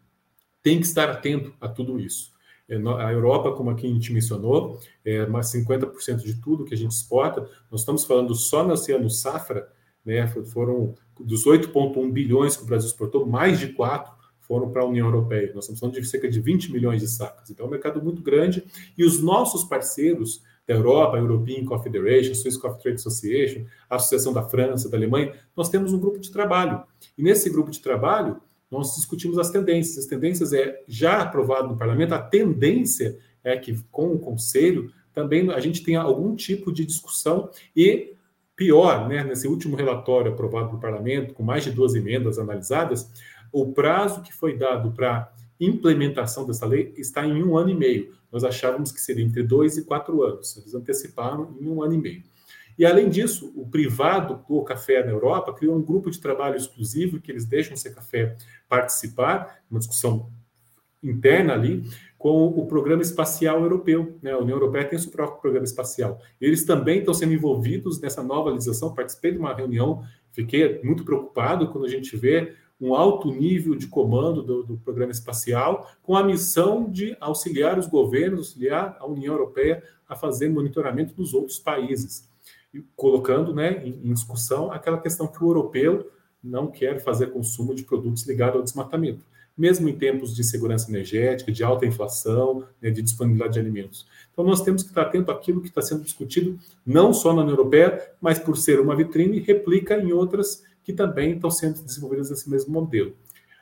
tem 0.63 0.79
que 0.79 0.85
estar 0.85 1.09
atento 1.09 1.53
a 1.59 1.67
tudo 1.67 1.99
isso. 1.99 2.31
É, 2.69 2.77
a 2.77 3.11
Europa, 3.11 3.51
como 3.51 3.69
aqui 3.69 3.85
a 3.85 3.89
gente 3.89 4.13
mencionou, 4.13 4.79
é 5.03 5.25
mais 5.25 5.47
50% 5.47 6.23
de 6.23 6.35
tudo 6.35 6.63
que 6.63 6.73
a 6.73 6.77
gente 6.77 6.91
exporta. 6.91 7.41
Nós 7.69 7.81
estamos 7.81 8.05
falando 8.05 8.33
só 8.33 8.63
no 8.63 8.71
Oceano 8.71 9.09
Safra, 9.09 9.67
né, 10.05 10.25
foram 10.27 10.95
dos 11.19 11.45
8,1 11.45 12.09
bilhões 12.09 12.55
que 12.55 12.63
o 12.63 12.65
Brasil 12.65 12.87
exportou, 12.87 13.25
mais 13.25 13.59
de 13.59 13.67
4 13.73 14.13
foram 14.39 14.71
para 14.71 14.81
a 14.81 14.85
União 14.85 15.07
Europeia. 15.07 15.51
Nós 15.53 15.65
estamos 15.65 15.79
falando 15.79 15.95
de 15.95 16.05
cerca 16.05 16.29
de 16.29 16.39
20 16.39 16.71
milhões 16.71 17.01
de 17.01 17.07
sacas. 17.07 17.49
Então, 17.49 17.65
é 17.65 17.67
um 17.67 17.71
mercado 17.71 18.01
muito 18.01 18.21
grande. 18.21 18.63
E 18.97 19.03
os 19.03 19.21
nossos 19.21 19.63
parceiros 19.63 20.41
Europa, 20.73 21.17
a 21.17 21.19
European 21.19 21.65
Coffee 21.65 21.91
Federation, 21.91 22.31
a 22.31 22.35
Swiss 22.35 22.57
Coffee 22.57 22.81
Trade 22.81 22.95
Association, 22.95 23.65
a 23.89 23.95
Associação 23.95 24.33
da 24.33 24.43
França, 24.43 24.89
da 24.89 24.97
Alemanha, 24.97 25.33
nós 25.55 25.69
temos 25.69 25.93
um 25.93 25.99
grupo 25.99 26.19
de 26.19 26.31
trabalho. 26.31 26.83
E 27.17 27.23
nesse 27.23 27.49
grupo 27.49 27.71
de 27.71 27.79
trabalho, 27.79 28.41
nós 28.69 28.95
discutimos 28.95 29.37
as 29.37 29.49
tendências. 29.49 29.97
As 29.97 30.05
tendências 30.05 30.53
é 30.53 30.81
já 30.87 31.21
aprovado 31.21 31.67
no 31.67 31.77
parlamento, 31.77 32.13
a 32.13 32.19
tendência 32.19 33.17
é 33.43 33.57
que 33.57 33.77
com 33.91 34.13
o 34.13 34.19
conselho 34.19 34.91
também 35.13 35.51
a 35.51 35.59
gente 35.59 35.83
tenha 35.83 36.01
algum 36.01 36.35
tipo 36.35 36.71
de 36.71 36.85
discussão 36.85 37.49
e 37.75 38.13
pior, 38.55 39.09
né, 39.09 39.23
nesse 39.23 39.47
último 39.47 39.75
relatório 39.75 40.31
aprovado 40.31 40.71
no 40.71 40.79
parlamento, 40.79 41.33
com 41.33 41.43
mais 41.43 41.63
de 41.63 41.71
duas 41.71 41.95
emendas 41.95 42.37
analisadas, 42.37 43.11
o 43.51 43.73
prazo 43.73 44.21
que 44.21 44.33
foi 44.33 44.57
dado 44.57 44.91
para 44.91 45.33
implementação 45.59 46.45
dessa 46.45 46.65
lei 46.65 46.93
está 46.95 47.25
em 47.25 47.43
um 47.43 47.57
ano 47.57 47.69
e 47.69 47.75
meio. 47.75 48.13
Nós 48.31 48.43
achávamos 48.43 48.91
que 48.91 49.01
seria 49.01 49.23
entre 49.23 49.43
dois 49.43 49.77
e 49.77 49.83
quatro 49.83 50.23
anos. 50.23 50.55
Eles 50.57 50.73
anteciparam 50.73 51.55
em 51.59 51.67
um 51.67 51.83
ano 51.83 51.93
e 51.93 51.97
meio. 51.97 52.23
E, 52.77 52.85
além 52.85 53.09
disso, 53.09 53.51
o 53.55 53.67
privado 53.67 54.43
do 54.47 54.63
café 54.63 55.03
na 55.03 55.11
Europa 55.11 55.53
criou 55.53 55.75
um 55.75 55.81
grupo 55.81 56.09
de 56.09 56.19
trabalho 56.19 56.55
exclusivo 56.55 57.19
que 57.19 57.31
eles 57.31 57.45
deixam 57.45 57.73
o 57.73 57.77
Ser 57.77 57.93
Café 57.93 58.35
participar, 58.67 59.61
uma 59.69 59.79
discussão 59.79 60.31
interna 61.03 61.53
ali, 61.53 61.83
com 62.17 62.47
o 62.47 62.67
Programa 62.67 63.01
Espacial 63.01 63.61
Europeu. 63.61 64.17
Né? 64.21 64.31
A 64.31 64.37
União 64.37 64.55
Europeia 64.55 64.85
tem 64.85 64.97
seu 64.97 65.11
próprio 65.11 65.41
programa 65.41 65.65
espacial. 65.65 66.19
Eles 66.39 66.63
também 66.63 66.99
estão 66.99 67.13
sendo 67.13 67.33
envolvidos 67.33 67.99
nessa 67.99 68.23
nova 68.23 68.51
legislação. 68.51 68.93
Participei 68.93 69.31
de 69.31 69.39
uma 69.39 69.53
reunião, 69.53 70.03
fiquei 70.31 70.81
muito 70.83 71.03
preocupado 71.03 71.69
quando 71.69 71.85
a 71.85 71.89
gente 71.89 72.15
vê 72.15 72.53
um 72.81 72.95
alto 72.95 73.31
nível 73.31 73.75
de 73.75 73.85
comando 73.85 74.41
do, 74.41 74.63
do, 74.63 74.77
programa 74.77 75.11
espacial, 75.11 75.91
com 76.01 76.17
a 76.17 76.23
missão 76.23 76.89
de 76.89 77.15
auxiliar 77.21 77.77
os 77.77 77.85
governos, 77.85 78.39
auxiliar 78.39 78.97
a 78.99 79.05
União 79.05 79.35
Europeia 79.35 79.83
a 80.09 80.15
fazer 80.15 80.49
monitoramento 80.49 81.13
dos 81.13 81.35
outros 81.35 81.59
países, 81.59 82.27
colocando 82.95 83.53
né, 83.53 83.85
em, 83.85 84.09
em 84.09 84.13
discussão 84.13 84.71
aquela 84.71 84.99
questão 84.99 85.27
que 85.27 85.43
o 85.43 85.47
europeu 85.47 86.09
não 86.43 86.67
quer 86.67 86.99
fazer 86.99 87.27
consumo 87.27 87.75
de 87.75 87.83
produtos 87.83 88.25
ligados 88.25 88.55
ao 88.55 88.63
desmatamento, 88.63 89.23
mesmo 89.55 89.87
em 89.87 89.95
tempos 89.95 90.35
de 90.35 90.43
segurança 90.43 90.89
energética, 90.89 91.51
de 91.51 91.63
alta 91.63 91.85
inflação, 91.85 92.65
né, 92.81 92.89
de 92.89 93.03
disponibilidade 93.03 93.53
de 93.53 93.59
alimentos. 93.59 94.07
Então, 94.33 94.43
nós 94.43 94.63
temos 94.63 94.81
que 94.81 94.89
estar 94.89 95.03
atento 95.03 95.29
àquilo 95.29 95.61
que 95.61 95.67
está 95.67 95.83
sendo 95.83 96.01
discutido, 96.03 96.57
não 96.83 97.13
só 97.13 97.31
na 97.31 97.41
União 97.41 97.53
Europeia, 97.53 98.01
mas 98.19 98.39
por 98.39 98.57
ser 98.57 98.79
uma 98.79 98.95
vitrine, 98.95 99.39
replica 99.39 100.01
em 100.01 100.11
outras 100.11 100.63
que 100.83 100.93
também 100.93 101.33
estão 101.33 101.49
sendo 101.49 101.83
desenvolvidas 101.83 102.29
nesse 102.29 102.49
mesmo 102.49 102.73
modelo. 102.73 103.15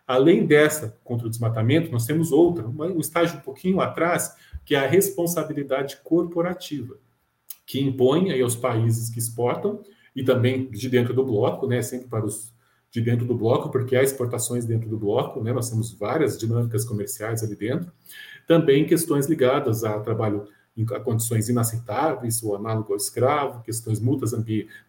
Além 0.08 0.46
dessa 0.46 0.98
contra 1.04 1.28
o 1.28 1.30
desmatamento, 1.30 1.92
nós 1.92 2.06
temos 2.06 2.32
outra, 2.32 2.68
um 2.68 3.00
estágio 3.00 3.38
um 3.38 3.42
pouquinho 3.42 3.80
atrás, 3.80 4.36
que 4.66 4.74
é 4.74 4.80
a 4.80 4.88
responsabilidade 4.88 5.98
corporativa, 6.04 6.98
que 7.66 7.80
impõe 7.80 8.32
aí 8.32 8.42
aos 8.42 8.56
países 8.56 9.10
que 9.10 9.20
exportam 9.20 9.84
e 10.16 10.24
também 10.24 10.70
de 10.72 10.90
dentro 10.90 11.14
do 11.14 11.24
bloco, 11.24 11.68
né, 11.68 11.82
sempre 11.82 12.08
para 12.08 12.26
os 12.26 12.52
de 12.92 13.02
dentro 13.02 13.24
do 13.24 13.36
bloco, 13.36 13.70
porque 13.70 13.96
há 13.96 14.02
exportações 14.02 14.66
dentro 14.66 14.90
do 14.90 14.98
bloco, 14.98 15.44
né, 15.44 15.54
nós 15.54 15.70
temos 15.70 15.94
várias 15.94 16.40
dinâmicas 16.40 16.84
comerciais 16.84 17.44
ali 17.44 17.56
dentro, 17.56 17.92
também 18.48 18.88
questões 18.88 19.28
ligadas 19.28 19.84
a 19.84 20.00
trabalho 20.00 20.48
a 20.92 21.00
condições 21.00 21.50
inaceitáveis, 21.50 22.42
o 22.44 22.56
análogo 22.56 22.94
ao 22.94 22.98
escravo, 22.98 23.64
questões 23.64 24.00
multas, 24.00 24.32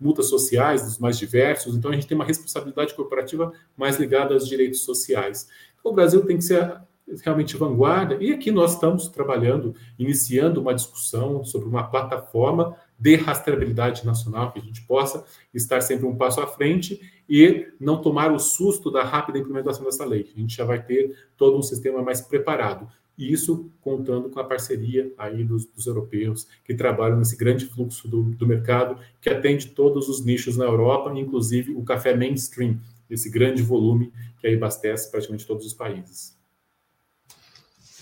multas 0.01 0.26
sociais 0.26 0.84
dos 0.84 0.99
mais 0.99 1.18
diversos. 1.18 1.74
Então, 1.76 1.91
a 1.91 1.95
gente 1.95 2.07
tem 2.07 2.16
uma 2.16 2.24
responsabilidade 2.24 2.95
corporativa 2.95 3.53
mais 3.76 3.99
ligada 3.99 4.34
aos 4.34 4.47
direitos 4.47 4.82
sociais. 4.82 5.49
Então, 5.78 5.93
o 5.93 5.95
Brasil 5.95 6.24
tem 6.24 6.36
que 6.36 6.45
ser 6.45 6.80
realmente 7.24 7.57
vanguarda, 7.57 8.16
e 8.20 8.32
aqui 8.32 8.51
nós 8.51 8.74
estamos 8.74 9.09
trabalhando, 9.09 9.74
iniciando 9.99 10.61
uma 10.61 10.74
discussão 10.74 11.45
sobre 11.45 11.68
uma 11.68 11.84
plataforma 11.84 12.76
de 12.99 13.16
rastreabilidade 13.16 14.07
nacional, 14.07 14.53
que 14.53 14.59
a 14.59 14.62
gente 14.62 14.82
possa 14.82 15.24
estar 15.53 15.80
sempre 15.80 16.07
um 16.07 16.14
passo 16.14 16.41
à 16.41 16.47
frente 16.47 17.01
e 17.28 17.66
não 17.80 18.01
tomar 18.01 18.30
o 18.30 18.38
susto 18.38 18.91
da 18.91 19.03
rápida 19.03 19.38
implementação 19.38 19.84
dessa 19.84 20.05
lei. 20.05 20.30
A 20.36 20.38
gente 20.38 20.57
já 20.57 20.64
vai 20.64 20.82
ter 20.82 21.16
todo 21.36 21.59
um 21.59 21.62
sistema 21.62 22.03
mais 22.03 22.20
preparado 22.20 22.86
e 23.20 23.30
isso 23.30 23.70
contando 23.82 24.30
com 24.30 24.40
a 24.40 24.44
parceria 24.44 25.12
aí 25.18 25.44
dos, 25.44 25.66
dos 25.66 25.86
europeus 25.86 26.48
que 26.64 26.74
trabalham 26.74 27.18
nesse 27.18 27.36
grande 27.36 27.66
fluxo 27.66 28.08
do, 28.08 28.22
do, 28.22 28.46
mercado 28.46 28.98
que 29.20 29.28
atende 29.28 29.68
todos 29.68 30.08
os 30.08 30.24
nichos 30.24 30.56
na 30.56 30.64
Europa, 30.64 31.12
inclusive 31.18 31.74
o 31.74 31.84
café 31.84 32.16
mainstream, 32.16 32.80
esse 33.10 33.28
grande 33.28 33.62
volume 33.62 34.10
que 34.40 34.46
aí 34.46 34.54
abastece 34.54 35.10
praticamente 35.10 35.46
todos 35.46 35.66
os 35.66 35.74
países. 35.74 36.34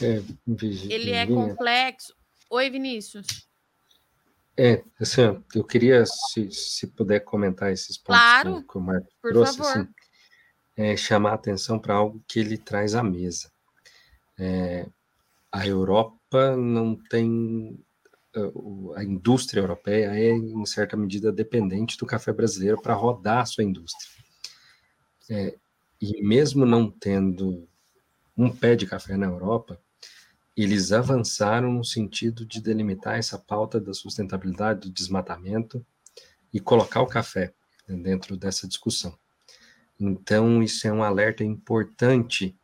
É, 0.01 0.23
Ele 0.89 1.11
é 1.11 1.27
complexo. 1.27 2.15
Oi, 2.49 2.71
Vinícius. 2.71 3.27
É, 4.57 4.85
assim, 5.01 5.23
eu 5.53 5.65
queria, 5.65 6.05
se, 6.07 6.49
se 6.53 6.87
puder 6.87 7.21
comentar 7.21 7.73
esses 7.73 7.99
pontos 7.99 8.21
claro, 8.21 8.63
que 8.63 8.79
o 8.79 8.81
Marco 8.81 9.09
trouxe, 9.21 9.61
assim, 9.61 9.89
é, 10.77 10.97
chamar 10.97 11.33
a 11.33 11.35
atenção 11.35 11.77
para 11.77 11.95
algo 11.95 12.23
que 12.29 12.39
ele 12.39 12.57
traz 12.57 12.95
à 12.95 13.03
mesa. 13.03 13.51
É, 14.39 14.87
a 15.53 15.67
Europa 15.67 16.57
não 16.57 16.97
tem. 16.97 17.79
A 18.95 19.03
indústria 19.03 19.61
europeia 19.61 20.15
é, 20.15 20.31
em 20.31 20.65
certa 20.67 20.97
medida, 20.97 21.33
dependente 21.33 21.97
do 21.97 22.07
café 22.07 22.33
brasileiro 22.33 22.81
para 22.81 22.95
rodar 22.95 23.39
a 23.39 23.47
sua 23.47 23.65
indústria. 23.65 24.09
É, 25.31 25.57
e 26.01 26.23
mesmo 26.23 26.65
não 26.65 26.91
tendo 26.91 27.67
um 28.37 28.51
pé 28.51 28.77
de 28.77 28.87
café 28.87 29.17
na 29.17 29.27
Europa, 29.27 29.81
eles 30.57 30.93
avançaram 30.93 31.73
no 31.73 31.85
sentido 31.85 32.45
de 32.45 32.61
delimitar 32.61 33.19
essa 33.19 33.39
pauta 33.39 33.81
da 33.81 33.95
sustentabilidade, 33.95 34.81
do 34.81 34.91
desmatamento 34.91 35.85
e 36.53 36.61
colocar 36.61 37.01
o 37.01 37.07
café 37.07 37.53
dentro 37.87 38.37
dessa 38.37 38.69
discussão. 38.69 39.17
Então, 39.99 40.63
isso 40.63 40.87
é 40.87 40.93
um 40.93 41.03
alerta 41.03 41.43
importante 41.43 42.57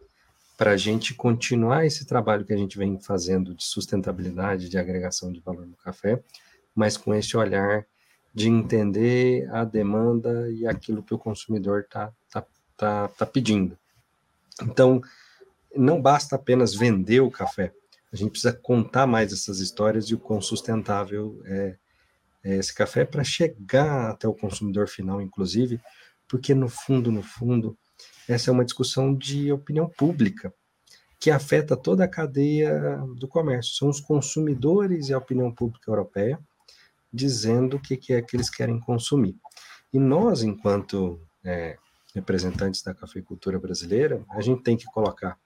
para 0.57 0.73
a 0.73 0.77
gente 0.77 1.15
continuar 1.15 1.85
esse 1.85 2.05
trabalho 2.07 2.45
que 2.45 2.53
a 2.53 2.57
gente 2.57 2.79
vem 2.79 2.99
fazendo 3.01 3.55
de 3.55 3.65
sustentabilidade, 3.65 4.69
de 4.69 4.79
agregação 4.79 5.33
de 5.33 5.41
valor 5.41 5.67
no 5.67 5.77
café, 5.77 6.23
mas 6.75 6.97
com 6.97 7.15
esse 7.15 7.37
olhar 7.37 7.87
de 8.33 8.49
entender 8.49 9.49
a 9.53 9.65
demanda 9.65 10.51
e 10.51 10.67
aquilo 10.67 11.03
que 11.03 11.15
o 11.15 11.19
consumidor 11.19 11.83
está 11.83 12.13
tá, 12.31 12.45
tá, 12.77 13.09
tá 13.09 13.27
pedindo. 13.27 13.79
Então, 14.63 15.01
não 15.75 16.01
basta 16.01 16.37
apenas 16.37 16.75
vender 16.75 17.21
o 17.21 17.31
café, 17.31 17.73
a 18.15 18.17
gente 18.17 18.31
precisa 18.31 18.53
contar 18.53 19.09
mais 19.09 19.33
essas 19.33 19.59
histórias 19.59 20.05
e 20.05 20.15
o 20.15 20.21
quão 20.21 20.41
sustentável 20.41 21.43
é, 21.47 21.77
é 22.45 22.55
esse 22.55 22.73
café 22.73 23.05
para 23.05 23.25
chegar 23.25 24.11
até 24.11 24.29
o 24.29 24.33
consumidor 24.33 24.87
final, 24.87 25.21
inclusive, 25.21 25.81
porque 26.29 26.55
no 26.55 26.69
fundo, 26.69 27.11
no 27.11 27.25
fundo, 27.25 27.77
essa 28.29 28.51
é 28.51 28.53
uma 28.53 28.65
discussão 28.65 29.15
de 29.15 29.53
opinião 29.53 29.89
pública 29.89 30.53
que 31.21 31.31
afeta 31.31 31.77
toda 31.77 32.05
a 32.05 32.09
cadeia 32.09 32.99
do 33.17 33.27
comércio. 33.27 33.75
São 33.75 33.89
os 33.89 34.01
consumidores 34.01 35.09
e 35.09 35.15
a 35.15 35.19
opinião 35.19 35.51
pública 35.51 35.91
europeia 35.91 36.39
dizendo 37.13 37.77
o 37.77 37.81
que, 37.81 38.13
é 38.13 38.21
que 38.21 38.37
eles 38.37 38.51
querem 38.51 38.81
consumir. 38.81 39.37
E 39.93 39.99
nós, 39.99 40.43
enquanto 40.43 41.21
é, 41.45 41.79
representantes 42.13 42.83
da 42.83 42.93
cafeicultura 42.93 43.59
brasileira, 43.59 44.25
a 44.31 44.41
gente 44.41 44.63
tem 44.63 44.77
que 44.77 44.87
colocar 44.87 45.39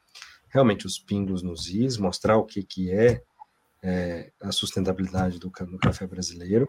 realmente 0.48 0.86
os 0.86 0.98
pingos 0.98 1.42
nos 1.42 1.68
is, 1.68 1.98
mostrar 1.98 2.38
o 2.38 2.44
que, 2.44 2.62
que 2.62 2.90
é, 2.90 3.22
é 3.82 4.32
a 4.40 4.50
sustentabilidade 4.50 5.38
do, 5.38 5.50
do, 5.50 5.78
café 5.78 6.06
brasileiro, 6.06 6.66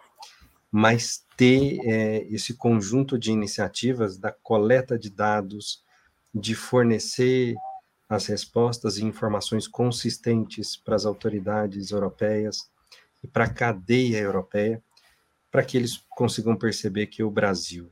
mas 0.70 1.26
ter 1.38 1.80
é, 1.86 2.28
esse 2.30 2.54
conjunto 2.54 3.18
de 3.18 3.32
iniciativas 3.32 4.18
da 4.18 4.32
coleta 4.32 5.00
de 5.00 5.10
dados, 5.10 5.82
de 6.34 6.56
fornecer 6.56 7.56
as 8.08 8.26
respostas 8.26 8.98
e 8.98 9.06
informações 9.06 9.68
consistentes 9.68 10.76
para 10.76 10.96
as 10.96 11.06
autoridades 11.06 11.92
europeias 11.92 12.70
e 13.24 13.28
para 13.28 13.46
a 13.46 13.54
cadeia 13.54 14.18
europeia, 14.18 14.82
para 15.52 15.64
que 15.64 15.78
eles 15.78 16.04
consigam 16.10 16.56
perceber 16.56 17.08
que 17.08 17.24
o 17.24 17.30
Brasil 17.30 17.92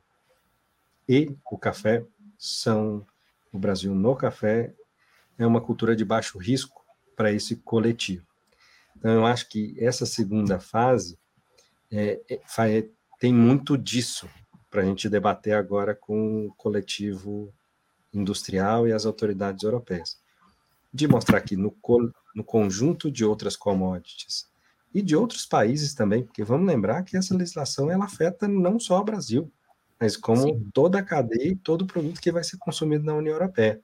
e 1.08 1.36
o 1.50 1.58
café 1.58 2.06
são 2.38 3.06
o 3.52 3.58
Brasil 3.58 3.96
no 3.96 4.16
café 4.16 4.74
é 5.38 5.46
uma 5.46 5.62
cultura 5.62 5.96
de 5.96 6.04
baixo 6.04 6.38
risco 6.38 6.84
para 7.16 7.32
esse 7.32 7.56
coletivo. 7.56 8.26
Então, 8.96 9.12
eu 9.12 9.26
acho 9.26 9.48
que 9.50 9.76
essa 9.80 10.06
segunda 10.06 10.60
fase 10.60 11.18
é, 11.92 12.20
é, 12.30 12.42
é 12.68 12.90
tem 13.20 13.34
muito 13.34 13.78
disso 13.78 14.30
para 14.70 14.82
a 14.82 14.86
gente 14.86 15.10
debater 15.10 15.54
agora 15.54 15.96
com 15.96 16.48
o 16.48 16.54
coletivo 16.56 17.54
industrial 18.20 18.88
e 18.88 18.94
as 18.94 19.06
autoridades 19.06 19.64
europeias. 19.64 20.20
De 20.94 21.08
mostrar 21.08 21.42
que 21.42 21.56
no, 21.56 21.76
no 22.36 22.44
conjunto 22.44 23.12
de 23.12 23.24
outras 23.26 23.56
commodities 23.56 24.48
e 24.94 25.02
de 25.02 25.16
outros 25.16 25.46
países 25.46 25.94
também, 25.94 26.24
porque 26.24 26.44
vamos 26.44 26.68
lembrar 26.68 27.04
que 27.04 27.18
essa 27.18 27.36
legislação 27.36 27.92
ela 27.92 28.06
afeta 28.06 28.48
não 28.48 28.80
só 28.80 29.00
o 29.00 29.04
Brasil, 29.04 29.52
mas 30.00 30.16
como 30.16 30.42
Sim. 30.42 30.70
toda 30.74 31.00
a 31.00 31.04
cadeia 31.04 31.50
e 31.50 31.56
todo 31.56 31.86
produto 31.86 32.22
que 32.22 32.32
vai 32.32 32.44
ser 32.44 32.58
consumido 32.58 33.04
na 33.04 33.16
União 33.16 33.34
Europeia. 33.34 33.82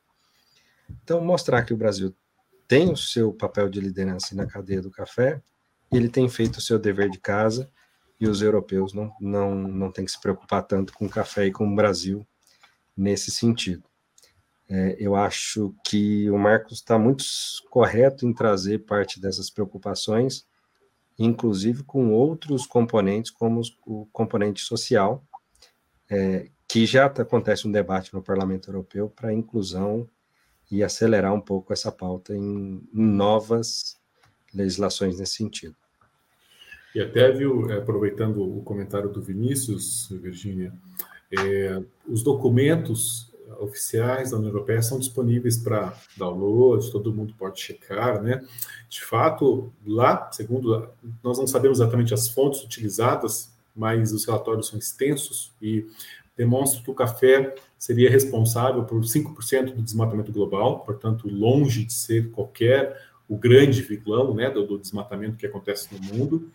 Então, 1.03 1.23
mostrar 1.23 1.63
que 1.63 1.73
o 1.73 1.77
Brasil 1.77 2.15
tem 2.67 2.91
o 2.91 2.97
seu 2.97 3.33
papel 3.33 3.69
de 3.69 3.79
liderança 3.79 4.35
na 4.35 4.45
cadeia 4.45 4.81
do 4.81 4.91
café, 4.91 5.41
ele 5.91 6.09
tem 6.09 6.27
feito 6.29 6.57
o 6.57 6.61
seu 6.61 6.79
dever 6.79 7.09
de 7.09 7.19
casa, 7.19 7.69
e 8.19 8.27
os 8.27 8.41
europeus 8.41 8.93
não, 8.93 9.13
não, 9.19 9.53
não 9.53 9.91
têm 9.91 10.05
que 10.05 10.11
se 10.11 10.19
preocupar 10.19 10.63
tanto 10.63 10.93
com 10.93 11.05
o 11.05 11.09
café 11.09 11.47
e 11.47 11.51
com 11.51 11.67
o 11.67 11.75
Brasil 11.75 12.25
nesse 12.95 13.31
sentido. 13.31 13.83
É, 14.75 14.95
eu 14.97 15.15
acho 15.15 15.71
que 15.85 16.27
o 16.31 16.37
Marcos 16.39 16.79
está 16.79 16.97
muito 16.97 17.23
correto 17.69 18.25
em 18.25 18.33
trazer 18.33 18.79
parte 18.79 19.21
dessas 19.21 19.47
preocupações, 19.47 20.47
inclusive 21.19 21.83
com 21.83 22.11
outros 22.11 22.65
componentes, 22.65 23.29
como 23.29 23.61
o 23.85 24.07
componente 24.11 24.61
social, 24.61 25.23
é, 26.09 26.49
que 26.67 26.87
já 26.87 27.05
acontece 27.05 27.67
um 27.67 27.71
debate 27.71 28.11
no 28.15 28.23
Parlamento 28.23 28.67
Europeu 28.67 29.07
para 29.07 29.31
inclusão 29.31 30.09
e 30.71 30.83
acelerar 30.83 31.35
um 31.35 31.41
pouco 31.41 31.71
essa 31.71 31.91
pauta 31.91 32.35
em, 32.35 32.81
em 32.91 33.05
novas 33.05 34.01
legislações 34.51 35.19
nesse 35.19 35.35
sentido. 35.35 35.75
E 36.95 36.99
até, 36.99 37.31
viu, 37.31 37.71
aproveitando 37.71 38.41
o 38.41 38.63
comentário 38.63 39.11
do 39.11 39.21
Vinícius, 39.21 40.09
Virgínia, 40.09 40.73
é, 41.31 41.79
os 42.07 42.23
documentos 42.23 43.32
oficiais 43.63 44.31
da 44.31 44.37
União 44.37 44.51
Europeia 44.51 44.81
são 44.81 44.99
disponíveis 44.99 45.57
para 45.57 45.93
download, 46.17 46.91
todo 46.91 47.13
mundo 47.13 47.33
pode 47.37 47.59
checar, 47.59 48.21
né? 48.21 48.43
De 48.89 49.03
fato, 49.03 49.71
lá, 49.85 50.29
segundo, 50.31 50.89
nós 51.23 51.37
não 51.37 51.47
sabemos 51.47 51.79
exatamente 51.79 52.13
as 52.13 52.27
fontes 52.27 52.63
utilizadas, 52.63 53.51
mas 53.75 54.11
os 54.11 54.25
relatórios 54.25 54.67
são 54.67 54.77
extensos 54.77 55.51
e 55.61 55.85
demonstram 56.37 56.83
que 56.83 56.91
o 56.91 56.95
café 56.95 57.55
seria 57.77 58.09
responsável 58.09 58.83
por 58.83 59.01
5% 59.01 59.73
do 59.73 59.81
desmatamento 59.81 60.31
global, 60.31 60.79
portanto, 60.79 61.27
longe 61.27 61.85
de 61.85 61.93
ser 61.93 62.31
qualquer 62.31 62.97
o 63.27 63.37
grande 63.37 63.81
vilão 63.81 64.33
né, 64.33 64.49
do, 64.49 64.65
do 64.65 64.77
desmatamento 64.77 65.37
que 65.37 65.45
acontece 65.45 65.89
no 65.93 65.99
mundo. 66.13 66.51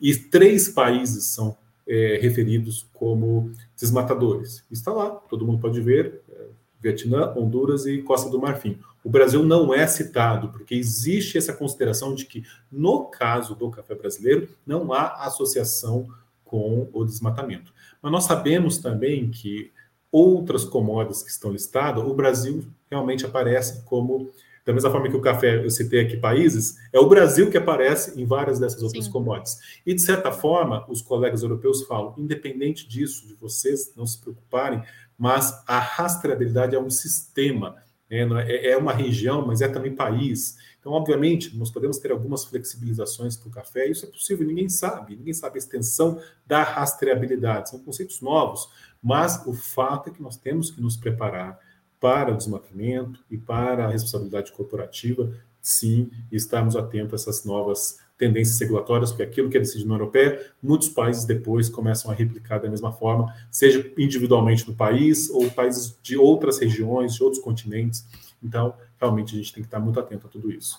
E 0.00 0.14
três 0.14 0.68
países 0.68 1.24
são 1.26 1.56
é, 1.86 2.18
referidos 2.20 2.86
como 2.94 3.52
desmatadores. 3.78 4.64
Está 4.70 4.92
lá, 4.92 5.10
todo 5.10 5.44
mundo 5.44 5.60
pode 5.60 5.80
ver: 5.80 6.20
é, 6.30 6.46
Vietnã, 6.80 7.32
Honduras 7.36 7.86
e 7.86 8.02
Costa 8.02 8.30
do 8.30 8.40
Marfim. 8.40 8.78
O 9.02 9.10
Brasil 9.10 9.42
não 9.42 9.72
é 9.72 9.86
citado, 9.86 10.48
porque 10.50 10.74
existe 10.74 11.38
essa 11.38 11.52
consideração 11.52 12.14
de 12.14 12.26
que, 12.26 12.44
no 12.70 13.04
caso 13.06 13.54
do 13.54 13.70
café 13.70 13.94
brasileiro, 13.94 14.48
não 14.66 14.92
há 14.92 15.24
associação 15.24 16.08
com 16.44 16.88
o 16.92 17.04
desmatamento. 17.04 17.72
Mas 18.02 18.12
nós 18.12 18.24
sabemos 18.24 18.78
também 18.78 19.30
que 19.30 19.70
outras 20.12 20.64
commodities 20.64 21.22
que 21.22 21.30
estão 21.30 21.52
listadas, 21.52 22.02
o 22.02 22.14
Brasil 22.14 22.64
realmente 22.90 23.24
aparece 23.24 23.84
como 23.84 24.30
da 24.64 24.74
mesma 24.74 24.90
forma 24.90 25.08
que 25.08 25.16
o 25.16 25.20
café, 25.20 25.64
eu 25.64 25.70
citei 25.70 26.00
aqui 26.00 26.16
países, 26.16 26.76
é 26.92 26.98
o 26.98 27.08
Brasil 27.08 27.50
que 27.50 27.56
aparece 27.56 28.20
em 28.20 28.24
várias 28.24 28.58
dessas 28.58 28.82
outras 28.82 29.06
Sim. 29.06 29.10
commodities. 29.10 29.58
E, 29.86 29.94
de 29.94 30.02
certa 30.02 30.30
forma, 30.30 30.84
os 30.88 31.00
colegas 31.02 31.42
europeus 31.42 31.82
falam, 31.84 32.14
independente 32.16 32.86
disso, 32.86 33.26
de 33.26 33.34
vocês 33.34 33.92
não 33.96 34.06
se 34.06 34.20
preocuparem, 34.20 34.82
mas 35.20 35.62
a 35.66 35.78
rastreabilidade 35.78 36.74
é 36.74 36.80
um 36.80 36.88
sistema, 36.88 37.76
né? 38.10 38.26
é, 38.48 38.70
é 38.70 38.76
uma 38.78 38.90
região, 38.94 39.46
mas 39.46 39.60
é 39.60 39.68
também 39.68 39.94
país. 39.94 40.56
Então, 40.80 40.92
obviamente, 40.92 41.54
nós 41.58 41.70
podemos 41.70 41.98
ter 41.98 42.10
algumas 42.10 42.46
flexibilizações 42.46 43.36
para 43.36 43.48
o 43.50 43.52
café, 43.52 43.86
isso 43.86 44.06
é 44.06 44.08
possível, 44.08 44.46
ninguém 44.46 44.70
sabe, 44.70 45.14
ninguém 45.14 45.34
sabe 45.34 45.56
a 45.56 45.58
extensão 45.58 46.18
da 46.46 46.62
rastreabilidade, 46.62 47.68
são 47.68 47.80
conceitos 47.80 48.22
novos, 48.22 48.70
mas 49.02 49.46
o 49.46 49.52
fato 49.52 50.08
é 50.08 50.12
que 50.12 50.22
nós 50.22 50.38
temos 50.38 50.70
que 50.70 50.80
nos 50.80 50.96
preparar 50.96 51.60
para 52.00 52.32
o 52.32 52.36
desmatamento 52.38 53.22
e 53.30 53.36
para 53.36 53.84
a 53.84 53.90
responsabilidade 53.90 54.52
corporativa, 54.52 55.34
sim, 55.60 56.10
estarmos 56.32 56.76
atentos 56.76 57.12
a 57.12 57.16
essas 57.16 57.44
novas 57.44 57.98
tendências 58.20 58.60
regulatórias, 58.60 59.10
porque 59.10 59.22
aquilo 59.22 59.48
que 59.48 59.56
é 59.56 59.60
decidido 59.60 59.88
na 59.88 59.94
Europeia, 59.94 60.52
muitos 60.62 60.90
países 60.90 61.24
depois 61.24 61.70
começam 61.70 62.10
a 62.10 62.14
replicar 62.14 62.58
da 62.58 62.68
mesma 62.68 62.92
forma, 62.92 63.34
seja 63.50 63.90
individualmente 63.96 64.68
no 64.68 64.76
país 64.76 65.30
ou 65.30 65.50
países 65.50 65.98
de 66.02 66.18
outras 66.18 66.58
regiões, 66.58 67.14
de 67.14 67.24
outros 67.24 67.42
continentes. 67.42 68.06
Então, 68.42 68.74
realmente 69.00 69.34
a 69.34 69.38
gente 69.38 69.54
tem 69.54 69.62
que 69.62 69.68
estar 69.68 69.80
muito 69.80 69.98
atento 69.98 70.26
a 70.26 70.30
tudo 70.30 70.52
isso. 70.52 70.78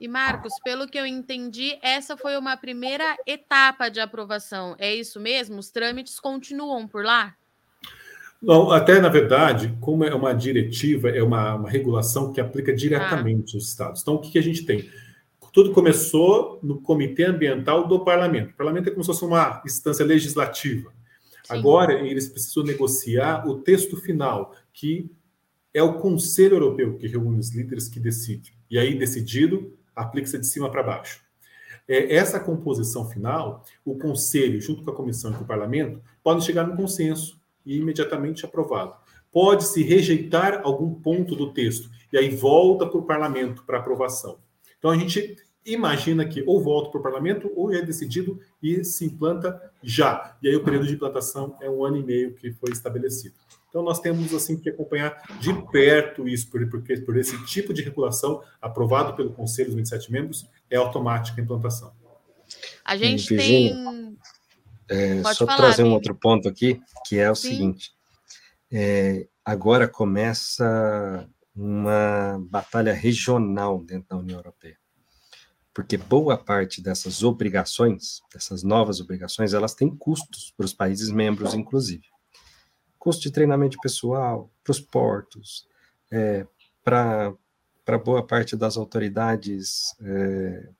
E 0.00 0.06
Marcos, 0.06 0.52
pelo 0.62 0.86
que 0.86 0.98
eu 0.98 1.04
entendi, 1.04 1.76
essa 1.82 2.16
foi 2.16 2.36
uma 2.36 2.56
primeira 2.56 3.16
etapa 3.26 3.88
de 3.88 3.98
aprovação. 3.98 4.76
É 4.78 4.94
isso 4.94 5.18
mesmo? 5.18 5.58
Os 5.58 5.70
trâmites 5.70 6.20
continuam 6.20 6.86
por 6.86 7.04
lá? 7.04 7.34
Não, 8.40 8.70
até 8.70 9.00
na 9.00 9.08
verdade, 9.08 9.74
como 9.80 10.04
é 10.04 10.14
uma 10.14 10.34
diretiva, 10.34 11.08
é 11.08 11.22
uma, 11.22 11.54
uma 11.54 11.70
regulação 11.70 12.32
que 12.32 12.40
aplica 12.40 12.72
diretamente 12.74 13.54
ah. 13.54 13.56
aos 13.56 13.68
estados. 13.68 14.02
Então, 14.02 14.14
o 14.14 14.18
que, 14.18 14.32
que 14.32 14.38
a 14.38 14.42
gente 14.42 14.64
tem? 14.64 14.88
Tudo 15.54 15.70
começou 15.70 16.58
no 16.64 16.80
Comitê 16.80 17.22
Ambiental 17.22 17.86
do 17.86 18.04
Parlamento. 18.04 18.50
O 18.50 18.56
Parlamento 18.56 18.88
é 18.88 18.90
como 18.90 19.04
se 19.04 19.06
fosse 19.06 19.24
uma 19.24 19.62
instância 19.64 20.04
legislativa. 20.04 20.90
Sim. 20.90 21.36
Agora, 21.48 21.92
eles 21.92 22.28
precisam 22.28 22.64
negociar 22.64 23.46
o 23.46 23.60
texto 23.60 23.96
final, 23.96 24.52
que 24.72 25.08
é 25.72 25.80
o 25.80 26.00
Conselho 26.00 26.56
Europeu 26.56 26.98
que 26.98 27.06
reúne 27.06 27.38
os 27.38 27.54
líderes 27.54 27.86
que 27.86 28.00
decide. 28.00 28.52
E 28.68 28.76
aí, 28.76 28.98
decidido, 28.98 29.72
aplica-se 29.94 30.40
de 30.40 30.46
cima 30.48 30.68
para 30.68 30.82
baixo. 30.82 31.20
É, 31.86 32.16
essa 32.16 32.40
composição 32.40 33.08
final, 33.08 33.64
o 33.84 33.96
Conselho, 33.96 34.60
junto 34.60 34.82
com 34.82 34.90
a 34.90 34.96
Comissão 34.96 35.30
e 35.30 35.34
com 35.36 35.44
o 35.44 35.46
Parlamento, 35.46 36.02
podem 36.20 36.42
chegar 36.42 36.66
no 36.66 36.76
consenso 36.76 37.40
e 37.64 37.76
imediatamente 37.76 38.44
aprovado. 38.44 38.96
Pode-se 39.30 39.84
rejeitar 39.84 40.62
algum 40.64 40.92
ponto 40.92 41.36
do 41.36 41.52
texto 41.52 41.88
e 42.12 42.18
aí 42.18 42.34
volta 42.34 42.84
para 42.84 42.98
o 42.98 43.06
parlamento 43.06 43.62
para 43.62 43.78
aprovação. 43.78 44.42
Então 44.84 44.92
a 44.92 44.98
gente 44.98 45.36
imagina 45.64 46.26
que 46.26 46.44
ou 46.46 46.62
volta 46.62 46.90
para 46.90 47.00
o 47.00 47.02
parlamento 47.02 47.50
ou 47.56 47.72
é 47.72 47.80
decidido 47.80 48.38
e 48.62 48.84
se 48.84 49.06
implanta 49.06 49.58
já. 49.82 50.36
E 50.42 50.48
aí 50.50 50.54
o 50.54 50.62
período 50.62 50.86
de 50.86 50.92
implantação 50.92 51.56
é 51.62 51.70
um 51.70 51.82
ano 51.82 51.96
e 51.96 52.02
meio 52.04 52.34
que 52.34 52.52
foi 52.52 52.70
estabelecido. 52.70 53.34
Então 53.70 53.82
nós 53.82 53.98
temos 53.98 54.34
assim 54.34 54.60
que 54.60 54.68
acompanhar 54.68 55.22
de 55.40 55.54
perto 55.70 56.28
isso, 56.28 56.50
porque 56.50 56.98
por 56.98 57.16
esse 57.16 57.42
tipo 57.46 57.72
de 57.72 57.80
regulação 57.80 58.42
aprovado 58.60 59.16
pelo 59.16 59.32
Conselho 59.32 59.68
dos 59.68 59.76
27 59.76 60.12
membros 60.12 60.46
é 60.68 60.76
automática 60.76 61.40
a 61.40 61.44
implantação. 61.44 61.90
A 62.84 62.94
gente 62.94 63.26
Virginia, 63.26 63.74
tem 63.74 64.18
é, 64.86 65.22
só 65.32 65.46
falar, 65.46 65.56
trazer 65.56 65.84
um 65.84 65.94
outro 65.94 66.14
ponto 66.14 66.46
aqui, 66.46 66.78
que 67.06 67.18
é 67.18 67.30
o 67.30 67.34
Sim. 67.34 67.48
seguinte: 67.48 67.90
é, 68.70 69.26
agora 69.42 69.88
começa 69.88 71.26
uma 71.54 72.38
batalha 72.50 72.92
regional 72.92 73.82
dentro 73.82 74.08
da 74.08 74.16
União 74.16 74.38
Europeia, 74.38 74.78
porque 75.72 75.96
boa 75.96 76.36
parte 76.36 76.82
dessas 76.82 77.22
obrigações, 77.22 78.20
dessas 78.32 78.62
novas 78.62 79.00
obrigações, 79.00 79.54
elas 79.54 79.74
têm 79.74 79.94
custos 79.94 80.52
para 80.56 80.66
os 80.66 80.72
países 80.72 81.10
membros, 81.10 81.54
inclusive, 81.54 82.04
custo 82.98 83.22
de 83.22 83.30
treinamento 83.30 83.78
pessoal, 83.80 84.50
para 84.62 84.70
os 84.72 84.80
portos, 84.80 85.68
é, 86.10 86.46
para 86.82 87.34
para 87.84 87.98
boa 87.98 88.26
parte 88.26 88.56
das 88.56 88.78
autoridades 88.78 89.94
é, 90.00 90.70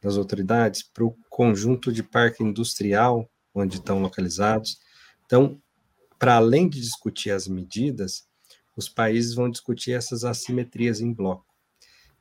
das 0.00 0.16
autoridades 0.16 0.84
para 0.84 1.04
o 1.04 1.16
conjunto 1.28 1.92
de 1.92 2.02
parque 2.02 2.44
industrial 2.44 3.28
onde 3.52 3.78
estão 3.78 4.00
localizados. 4.00 4.78
Então, 5.26 5.60
para 6.16 6.36
além 6.36 6.68
de 6.68 6.80
discutir 6.80 7.32
as 7.32 7.48
medidas, 7.48 8.27
os 8.78 8.88
países 8.88 9.34
vão 9.34 9.50
discutir 9.50 9.90
essas 9.90 10.22
assimetrias 10.24 11.00
em 11.00 11.12
bloco. 11.12 11.44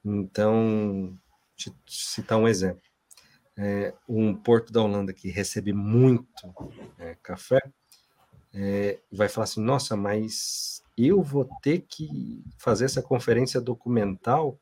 Então, 0.04 1.16
te 1.56 1.72
citar 1.88 2.40
um 2.40 2.48
exemplo. 2.48 2.82
É, 3.56 3.94
um 4.10 4.36
porto 4.36 4.74
da 4.74 4.82
Holanda 4.82 5.14
que 5.14 5.30
recebe 5.30 5.72
muito 5.72 6.28
é, 6.98 7.16
café 7.22 7.60
é, 8.54 9.00
vai 9.12 9.30
falar 9.30 9.44
assim: 9.44 9.62
nossa, 9.62 9.96
mas 9.96 10.82
eu 10.98 11.22
vou 11.22 11.48
ter 11.62 11.86
que 11.88 12.44
fazer 12.58 12.86
essa 12.86 13.04
conferência 13.04 13.62
documental 13.62 14.60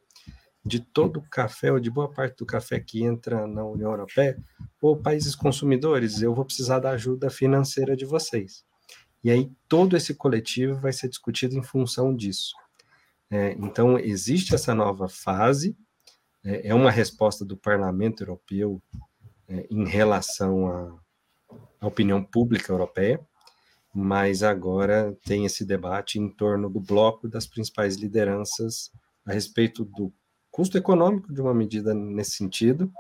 de 0.66 0.82
todo 0.82 1.18
o 1.18 1.30
café 1.30 1.72
ou 1.72 1.80
de 1.80 1.90
boa 1.90 2.12
parte 2.12 2.38
do 2.38 2.46
café 2.46 2.78
que 2.80 3.04
entra 3.04 3.48
na 3.48 3.64
União 3.64 3.92
Europeia, 3.92 4.38
ou 4.82 4.98
países 4.98 5.36
consumidores, 5.36 6.22
eu 6.22 6.34
vou 6.34 6.44
precisar 6.44 6.80
da 6.80 6.90
ajuda 6.90 7.30
financeira 7.30 7.96
de 7.96 8.04
vocês. 8.04 8.66
E 9.26 9.32
aí 9.32 9.52
todo 9.68 9.98
esse 9.98 10.14
coletivo 10.14 10.80
vai 10.80 10.94
ser 10.94 11.10
discutido 11.10 11.58
em 11.58 11.64
função 11.64 12.16
disso. 12.16 12.54
É, 13.28 13.54
então 13.54 13.98
existe 13.98 14.54
essa 14.54 14.76
nova 14.76 15.10
fase, 15.10 15.76
é, 16.44 16.68
é 16.68 16.76
uma 16.76 16.92
resposta 16.92 17.44
do 17.44 17.58
Parlamento 17.58 18.22
Europeu 18.22 18.80
é, 19.48 19.66
em 19.72 19.84
relação 19.84 20.68
à, 20.68 21.00
à 21.82 21.88
opinião 21.88 22.24
pública 22.24 22.72
europeia, 22.72 23.20
mas 23.92 24.44
agora 24.44 25.18
tem 25.26 25.44
esse 25.44 25.66
debate 25.66 26.20
em 26.20 26.30
torno 26.30 26.70
do 26.70 26.80
bloco 26.80 27.28
das 27.28 27.48
principais 27.48 27.96
lideranças 27.96 28.92
a 29.26 29.34
respeito 29.34 29.84
do 29.84 30.14
custo 30.52 30.78
econômico 30.78 31.34
de 31.34 31.42
uma 31.42 31.52
medida 31.52 31.96
nesse 31.96 32.34
sentido 32.34 32.94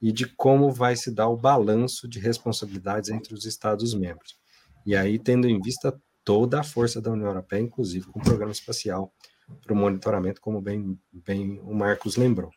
e 0.00 0.12
de 0.12 0.26
como 0.26 0.70
vai 0.70 0.94
se 0.94 1.12
dar 1.12 1.26
o 1.26 1.36
balanço 1.36 2.06
de 2.06 2.20
responsabilidades 2.20 3.10
entre 3.10 3.34
os 3.34 3.44
Estados-membros. 3.44 4.45
E 4.86 4.94
aí, 4.94 5.18
tendo 5.18 5.48
em 5.48 5.60
vista 5.60 6.00
toda 6.24 6.60
a 6.60 6.64
força 6.64 7.02
da 7.02 7.10
União 7.10 7.26
Europeia, 7.26 7.60
inclusive 7.60 8.06
com 8.06 8.20
o 8.20 8.22
programa 8.22 8.52
espacial 8.52 9.12
para 9.60 9.72
o 9.72 9.76
monitoramento, 9.76 10.40
como 10.40 10.60
bem, 10.60 10.96
bem 11.12 11.60
o 11.64 11.74
Marcos 11.74 12.16
lembrou. 12.16 12.52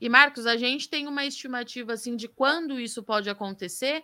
E 0.00 0.08
Marcos, 0.08 0.46
a 0.46 0.56
gente 0.56 0.90
tem 0.90 1.06
uma 1.06 1.24
estimativa 1.24 1.92
assim 1.92 2.16
de 2.16 2.26
quando 2.26 2.80
isso 2.80 3.04
pode 3.04 3.30
acontecer? 3.30 4.02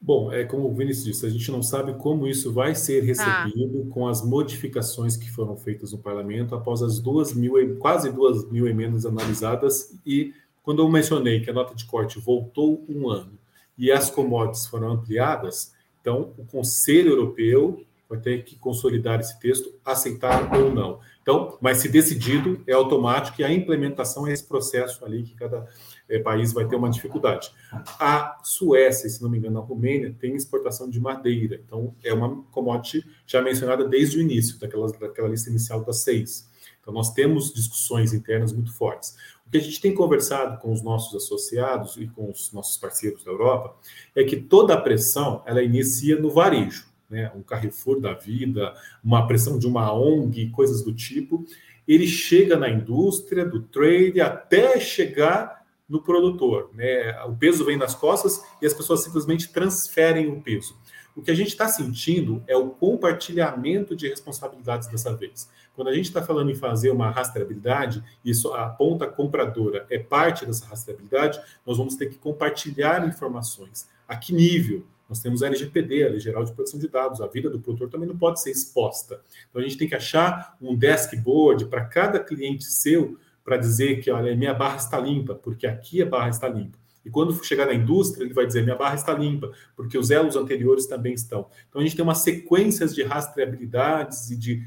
Bom, 0.00 0.32
é 0.32 0.44
como 0.44 0.70
o 0.70 0.74
Vinícius 0.74 1.04
disse, 1.04 1.26
a 1.26 1.30
gente 1.30 1.50
não 1.50 1.62
sabe 1.62 1.94
como 1.94 2.26
isso 2.26 2.52
vai 2.52 2.74
ser 2.74 3.02
recebido 3.02 3.86
ah. 3.86 3.92
com 3.92 4.08
as 4.08 4.24
modificações 4.24 5.16
que 5.16 5.30
foram 5.30 5.56
feitas 5.58 5.92
no 5.92 5.98
parlamento 5.98 6.54
após 6.54 6.80
as 6.80 6.98
duas 6.98 7.34
mil, 7.34 7.76
quase 7.78 8.10
duas 8.10 8.50
mil 8.50 8.66
emendas 8.66 9.04
analisadas 9.04 9.98
e 10.06 10.32
quando 10.62 10.82
eu 10.82 10.88
mencionei 10.88 11.40
que 11.40 11.50
a 11.50 11.52
nota 11.52 11.74
de 11.74 11.84
corte 11.84 12.18
voltou 12.18 12.84
um 12.88 13.08
ano 13.08 13.38
e 13.78 13.92
as 13.92 14.10
commodities 14.10 14.66
foram 14.66 14.92
ampliadas, 14.92 15.72
então 16.00 16.32
o 16.38 16.44
Conselho 16.44 17.10
Europeu 17.10 17.84
vai 18.08 18.18
ter 18.20 18.44
que 18.44 18.56
consolidar 18.56 19.20
esse 19.20 19.38
texto, 19.40 19.74
aceitar 19.84 20.56
ou 20.56 20.72
não. 20.72 21.00
Então, 21.20 21.58
mas 21.60 21.78
se 21.78 21.88
decidido, 21.88 22.62
é 22.66 22.72
automático 22.72 23.40
e 23.40 23.44
a 23.44 23.52
implementação 23.52 24.26
é 24.26 24.32
esse 24.32 24.44
processo 24.44 25.04
ali 25.04 25.24
que 25.24 25.34
cada 25.34 25.66
é, 26.08 26.20
país 26.20 26.52
vai 26.52 26.66
ter 26.68 26.76
uma 26.76 26.88
dificuldade. 26.88 27.50
A 27.98 28.38
Suécia, 28.44 29.08
se 29.08 29.20
não 29.20 29.28
me 29.28 29.38
engano, 29.38 29.58
a 29.58 29.62
Romênia 29.62 30.14
tem 30.18 30.36
exportação 30.36 30.88
de 30.88 31.00
madeira, 31.00 31.60
então 31.66 31.96
é 32.04 32.14
uma 32.14 32.44
commodity 32.52 33.04
já 33.26 33.42
mencionada 33.42 33.88
desde 33.88 34.18
o 34.18 34.20
início, 34.20 34.58
daquela, 34.60 34.86
daquela 34.92 35.28
lista 35.28 35.50
inicial 35.50 35.84
das 35.84 35.98
seis. 35.98 36.48
Então, 36.80 36.94
nós 36.94 37.12
temos 37.12 37.52
discussões 37.52 38.12
internas 38.12 38.52
muito 38.52 38.72
fortes. 38.72 39.16
O 39.46 39.50
que 39.50 39.58
a 39.58 39.60
gente 39.60 39.80
tem 39.80 39.94
conversado 39.94 40.58
com 40.60 40.72
os 40.72 40.82
nossos 40.82 41.14
associados 41.14 41.96
e 41.96 42.08
com 42.08 42.30
os 42.30 42.52
nossos 42.52 42.76
parceiros 42.76 43.24
da 43.24 43.30
Europa 43.30 43.76
é 44.14 44.24
que 44.24 44.36
toda 44.36 44.74
a 44.74 44.80
pressão 44.80 45.42
ela 45.46 45.62
inicia 45.62 46.18
no 46.18 46.30
varejo 46.30 46.86
né, 47.08 47.30
um 47.34 47.42
Carrefour 47.42 48.00
da 48.00 48.12
vida, 48.12 48.74
uma 49.02 49.26
pressão 49.26 49.58
de 49.58 49.66
uma 49.66 49.92
ONG, 49.92 50.50
coisas 50.50 50.82
do 50.82 50.92
tipo, 50.92 51.44
ele 51.86 52.06
chega 52.06 52.56
na 52.56 52.68
indústria, 52.68 53.44
do 53.44 53.62
trade, 53.62 54.20
até 54.20 54.80
chegar 54.80 55.64
no 55.88 56.02
produtor. 56.02 56.70
Né? 56.74 57.16
O 57.24 57.36
peso 57.36 57.64
vem 57.64 57.76
nas 57.76 57.94
costas 57.94 58.42
e 58.60 58.66
as 58.66 58.74
pessoas 58.74 59.04
simplesmente 59.04 59.52
transferem 59.52 60.28
o 60.28 60.40
peso. 60.40 60.76
O 61.14 61.22
que 61.22 61.30
a 61.30 61.34
gente 61.34 61.48
está 61.48 61.68
sentindo 61.68 62.42
é 62.46 62.56
o 62.56 62.70
compartilhamento 62.70 63.96
de 63.96 64.08
responsabilidades 64.08 64.88
dessa 64.88 65.16
vez. 65.16 65.48
Quando 65.76 65.88
a 65.88 65.94
gente 65.94 66.06
está 66.06 66.22
falando 66.22 66.50
em 66.50 66.54
fazer 66.54 66.90
uma 66.90 67.10
rastreabilidade, 67.10 68.02
isso 68.24 68.52
a 68.54 68.66
ponta 68.66 69.06
compradora 69.06 69.86
é 69.90 69.98
parte 69.98 70.46
dessa 70.46 70.64
rastreabilidade, 70.66 71.38
nós 71.66 71.76
vamos 71.76 71.94
ter 71.94 72.06
que 72.06 72.16
compartilhar 72.16 73.06
informações. 73.06 73.86
A 74.08 74.16
que 74.16 74.32
nível? 74.32 74.84
Nós 75.08 75.20
temos 75.20 75.42
a 75.42 75.46
LGPD, 75.46 76.04
a 76.04 76.08
Lei 76.08 76.18
Geral 76.18 76.44
de 76.44 76.52
Proteção 76.52 76.80
de 76.80 76.88
Dados. 76.88 77.20
A 77.20 77.26
vida 77.26 77.50
do 77.50 77.60
produtor 77.60 77.90
também 77.90 78.08
não 78.08 78.16
pode 78.16 78.40
ser 78.40 78.50
exposta. 78.50 79.20
Então, 79.50 79.60
a 79.60 79.64
gente 79.64 79.76
tem 79.76 79.86
que 79.86 79.94
achar 79.94 80.56
um 80.60 80.74
dashboard 80.74 81.66
para 81.66 81.84
cada 81.84 82.18
cliente 82.18 82.64
seu 82.64 83.18
para 83.44 83.56
dizer 83.56 84.00
que, 84.00 84.10
olha, 84.10 84.34
minha 84.34 84.54
barra 84.54 84.76
está 84.76 84.98
limpa, 84.98 85.34
porque 85.34 85.66
aqui 85.66 86.02
a 86.02 86.06
barra 86.06 86.30
está 86.30 86.48
limpa. 86.48 86.78
E 87.04 87.10
quando 87.10 87.32
chegar 87.44 87.66
na 87.66 87.74
indústria, 87.74 88.24
ele 88.24 88.34
vai 88.34 88.44
dizer: 88.44 88.64
minha 88.64 88.74
barra 88.74 88.96
está 88.96 89.14
limpa, 89.14 89.52
porque 89.76 89.96
os 89.96 90.10
elos 90.10 90.34
anteriores 90.34 90.86
também 90.86 91.14
estão. 91.14 91.46
Então, 91.68 91.80
a 91.80 91.84
gente 91.84 91.94
tem 91.94 92.02
uma 92.02 92.16
sequência 92.16 92.84
de 92.88 93.04
rastreabilidades 93.04 94.28
e 94.32 94.36
de 94.36 94.66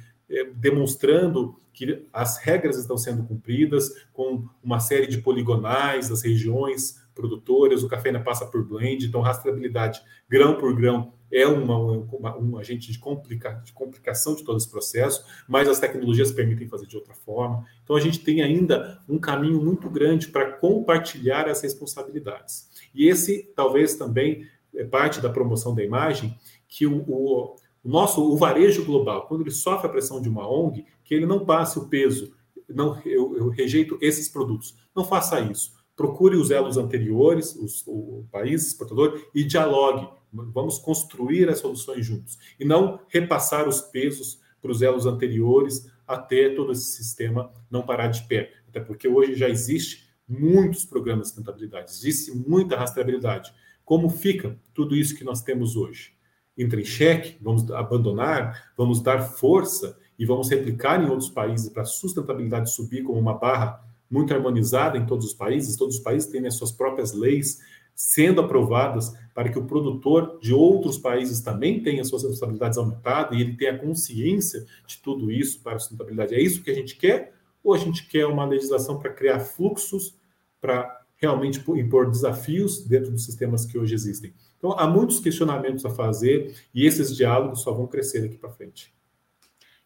demonstrando 0.56 1.56
que 1.74 2.08
as 2.14 2.38
regras 2.38 2.78
estão 2.78 2.98
sendo 2.98 3.24
cumpridas, 3.24 3.90
com 4.14 4.48
uma 4.64 4.80
série 4.80 5.08
de 5.08 5.20
poligonais 5.20 6.10
das 6.10 6.22
regiões 6.22 7.02
produtoras, 7.16 7.84
o 7.84 7.88
café 7.88 8.10
ainda 8.10 8.22
passa 8.22 8.46
por 8.46 8.64
blend, 8.64 9.06
então 9.06 9.22
rastreabilidade 9.22 10.02
grão 10.30 10.56
por 10.56 10.76
grão 10.76 11.14
é 11.32 11.46
uma, 11.46 11.78
uma, 11.78 12.38
um 12.38 12.58
agente 12.58 12.92
de, 12.92 12.98
complica, 12.98 13.62
de 13.64 13.72
complicação 13.72 14.36
de 14.36 14.44
todo 14.44 14.58
esse 14.58 14.70
processo, 14.70 15.24
mas 15.48 15.68
as 15.68 15.80
tecnologias 15.80 16.32
permitem 16.32 16.68
fazer 16.68 16.88
de 16.88 16.96
outra 16.96 17.14
forma. 17.14 17.66
Então 17.84 17.96
a 17.96 18.00
gente 18.00 18.20
tem 18.20 18.42
ainda 18.42 19.02
um 19.08 19.20
caminho 19.20 19.62
muito 19.64 19.90
grande 19.90 20.28
para 20.28 20.54
compartilhar 20.54 21.48
as 21.48 21.62
responsabilidades. 21.62 22.70
E 22.96 23.08
esse 23.08 23.52
talvez 23.56 23.96
também 23.96 24.48
é 24.76 24.84
parte 24.84 25.22
da 25.22 25.30
promoção 25.30 25.76
da 25.76 25.84
imagem, 25.84 26.36
que 26.68 26.86
o, 26.86 27.04
o, 27.08 27.56
o 27.84 27.90
nosso 27.90 28.22
o 28.22 28.36
varejo 28.36 28.86
global, 28.86 29.28
quando 29.28 29.42
ele 29.42 29.52
sofre 29.52 29.88
a 29.88 29.90
pressão 29.90 30.22
de 30.22 30.30
uma 30.30 30.50
ONG, 30.50 30.86
que 31.04 31.14
ele 31.14 31.26
não 31.26 31.46
passe 31.46 31.80
o 31.80 31.88
peso, 31.88 32.34
não, 32.68 33.00
eu, 33.06 33.36
eu 33.38 33.50
rejeito 33.50 33.98
esses 34.02 34.30
produtos. 34.30 34.76
Não 34.96 35.04
faça 35.04 35.40
isso 35.40 35.80
procure 36.00 36.38
os 36.38 36.50
elos 36.50 36.78
anteriores, 36.78 37.54
os, 37.58 37.84
o 37.86 38.26
país 38.32 38.66
exportador, 38.66 39.22
e 39.36 39.44
dialogue. 39.44 40.08
Vamos 40.32 40.80
construir 40.80 41.50
as 41.50 41.60
soluções 41.60 42.06
juntos. 42.06 42.40
E 42.58 42.64
não 42.64 43.02
repassar 43.10 43.68
os 43.68 43.82
pesos 43.82 44.40
para 44.62 44.72
os 44.72 44.82
elos 44.82 45.06
anteriores 45.06 45.92
até 46.08 46.56
todo 46.56 46.72
esse 46.72 46.86
sistema 46.86 47.52
não 47.70 47.86
parar 47.86 48.08
de 48.08 48.26
pé. 48.30 48.54
Até 48.70 48.80
porque 48.80 49.10
hoje 49.10 49.36
já 49.36 49.50
existe 49.50 50.10
muitos 50.26 50.86
programas 50.86 51.24
de 51.24 51.34
sustentabilidade, 51.34 51.92
existe 51.92 52.32
muita 52.32 52.78
rastreabilidade. 52.78 53.54
Como 53.84 54.10
fica 54.10 54.58
tudo 54.74 54.96
isso 54.96 55.18
que 55.18 55.26
nós 55.26 55.42
temos 55.42 55.76
hoje? 55.76 56.14
Entra 56.62 56.80
em 56.80 56.86
xeque, 56.86 57.38
vamos 57.41 57.72
abandonar, 57.72 58.72
vamos 58.78 59.01
dar 59.01 59.22
força 59.22 59.97
e 60.18 60.26
vamos 60.26 60.49
replicar 60.49 61.01
em 61.01 61.10
outros 61.10 61.30
países 61.30 61.70
para 61.70 61.84
a 61.84 61.86
sustentabilidade 61.86 62.72
subir 62.72 63.03
como 63.03 63.18
uma 63.18 63.34
barra 63.34 63.82
muito 64.12 64.34
harmonizada 64.34 64.97
em 64.97 65.05
todos 65.05 65.28
os 65.28 65.34
países, 65.34 65.78
todos 65.78 65.95
os 65.95 66.01
países 66.01 66.30
têm 66.30 66.45
as 66.45 66.55
suas 66.55 66.72
próprias 66.72 67.14
leis 67.14 67.60
sendo 67.95 68.39
aprovadas 68.39 69.14
para 69.34 69.49
que 69.49 69.60
o 69.60 69.66
produtor 69.66 70.39
de 70.41 70.53
outros 70.53 70.97
países 70.97 71.41
também 71.41 71.84
tenha 71.84 72.03
suas 72.05 72.24
responsabilidades 72.24 72.78
aumentadas 72.78 73.38
e 73.38 73.41
ele 73.41 73.57
tenha 73.57 73.78
consciência 73.78 74.66
de 74.88 74.97
tudo 74.99 75.30
isso 75.30 75.62
para 75.62 75.76
a 75.76 75.80
sustentabilidade. 75.80 76.34
É 76.34 76.41
isso 76.41 76.64
que 76.64 76.72
a 76.72 76.74
gente 76.74 76.95
quer? 76.95 77.34
Ou 77.62 77.74
a 77.74 77.78
gente 77.78 78.07
quer 78.07 78.26
uma 78.26 78.45
legislação 78.45 78.97
para 78.97 79.12
criar 79.12 79.39
fluxos, 79.39 80.18
para 80.62 80.99
realmente 81.20 81.59
impor 81.72 82.09
desafios 82.09 82.84
dentro 82.84 83.11
dos 83.11 83.26
sistemas 83.26 83.65
que 83.65 83.78
hoje 83.78 83.93
existem? 83.93 84.34
Então, 84.57 84.78
há 84.78 84.88
muitos 84.88 85.20
questionamentos 85.20 85.86
a 85.86 85.89
fazer 85.89 86.55
e 86.74 86.86
esses 86.86 87.15
diálogos 87.15 87.61
só 87.61 87.72
vão 87.72 87.88
crescer 87.88 88.22
daqui 88.22 88.38
para 88.38 88.49
frente. 88.49 88.93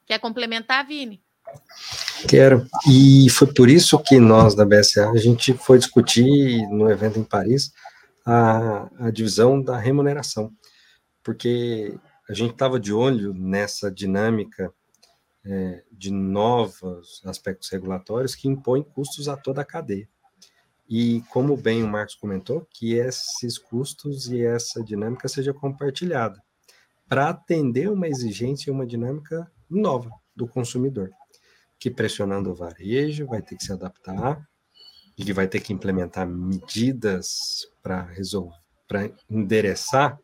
Quer 0.05 0.19
complementar, 0.19 0.85
Vini? 0.87 1.21
Quero. 2.27 2.65
E 2.89 3.29
foi 3.29 3.53
por 3.53 3.69
isso 3.69 3.99
que 3.99 4.19
nós 4.19 4.55
da 4.55 4.65
BSA 4.65 5.09
a 5.11 5.17
gente 5.17 5.53
foi 5.53 5.77
discutir 5.77 6.67
no 6.69 6.89
evento 6.89 7.19
em 7.19 7.23
Paris 7.23 7.71
a, 8.25 8.89
a 9.07 9.11
divisão 9.11 9.61
da 9.61 9.77
remuneração, 9.77 10.51
porque 11.21 11.93
a 12.29 12.33
gente 12.33 12.51
estava 12.51 12.79
de 12.79 12.93
olho 12.93 13.33
nessa 13.33 13.91
dinâmica 13.91 14.73
é, 15.45 15.83
de 15.91 16.11
novos 16.11 17.21
aspectos 17.25 17.69
regulatórios 17.69 18.33
que 18.33 18.47
impõem 18.47 18.81
custos 18.81 19.27
a 19.27 19.35
toda 19.35 19.61
a 19.61 19.65
cadeia. 19.65 20.07
E 20.89 21.21
como 21.29 21.55
bem 21.55 21.83
o 21.83 21.87
Marcos 21.87 22.15
comentou, 22.15 22.67
que 22.69 22.93
esses 22.93 23.57
custos 23.57 24.27
e 24.29 24.43
essa 24.43 24.83
dinâmica 24.83 25.27
seja 25.27 25.53
compartilhada 25.53 26.41
para 27.07 27.29
atender 27.29 27.89
uma 27.89 28.07
exigência 28.07 28.69
e 28.69 28.73
uma 28.73 28.85
dinâmica 28.85 29.49
nova 29.69 30.09
do 30.35 30.47
consumidor 30.47 31.11
que 31.83 31.91
pressionando 31.91 32.49
o 32.49 32.55
varejo 32.55 33.27
vai 33.27 33.41
ter 33.41 33.57
que 33.57 33.65
se 33.65 33.73
adaptar, 33.73 34.41
ele 35.17 35.33
vai 35.33 35.49
ter 35.49 35.59
que 35.59 35.73
implementar 35.73 36.25
medidas 36.25 37.67
para 37.81 38.03
resolver, 38.03 38.55
para 38.87 39.11
endereçar 39.29 40.17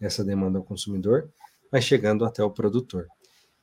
essa 0.00 0.24
demanda 0.24 0.58
ao 0.58 0.64
consumidor, 0.64 1.30
mas 1.70 1.84
chegando 1.84 2.24
até 2.24 2.42
o 2.42 2.50
produtor. 2.50 3.06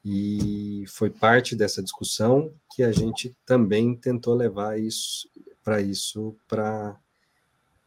E 0.06 0.84
foi 0.88 1.10
parte 1.10 1.56
dessa 1.56 1.82
discussão 1.82 2.54
que 2.76 2.84
a 2.84 2.92
gente 2.92 3.36
também 3.44 3.96
tentou 3.96 4.36
levar 4.36 4.80
isso 4.80 5.28
para 5.64 5.82
isso 5.82 6.36
para 6.48 6.98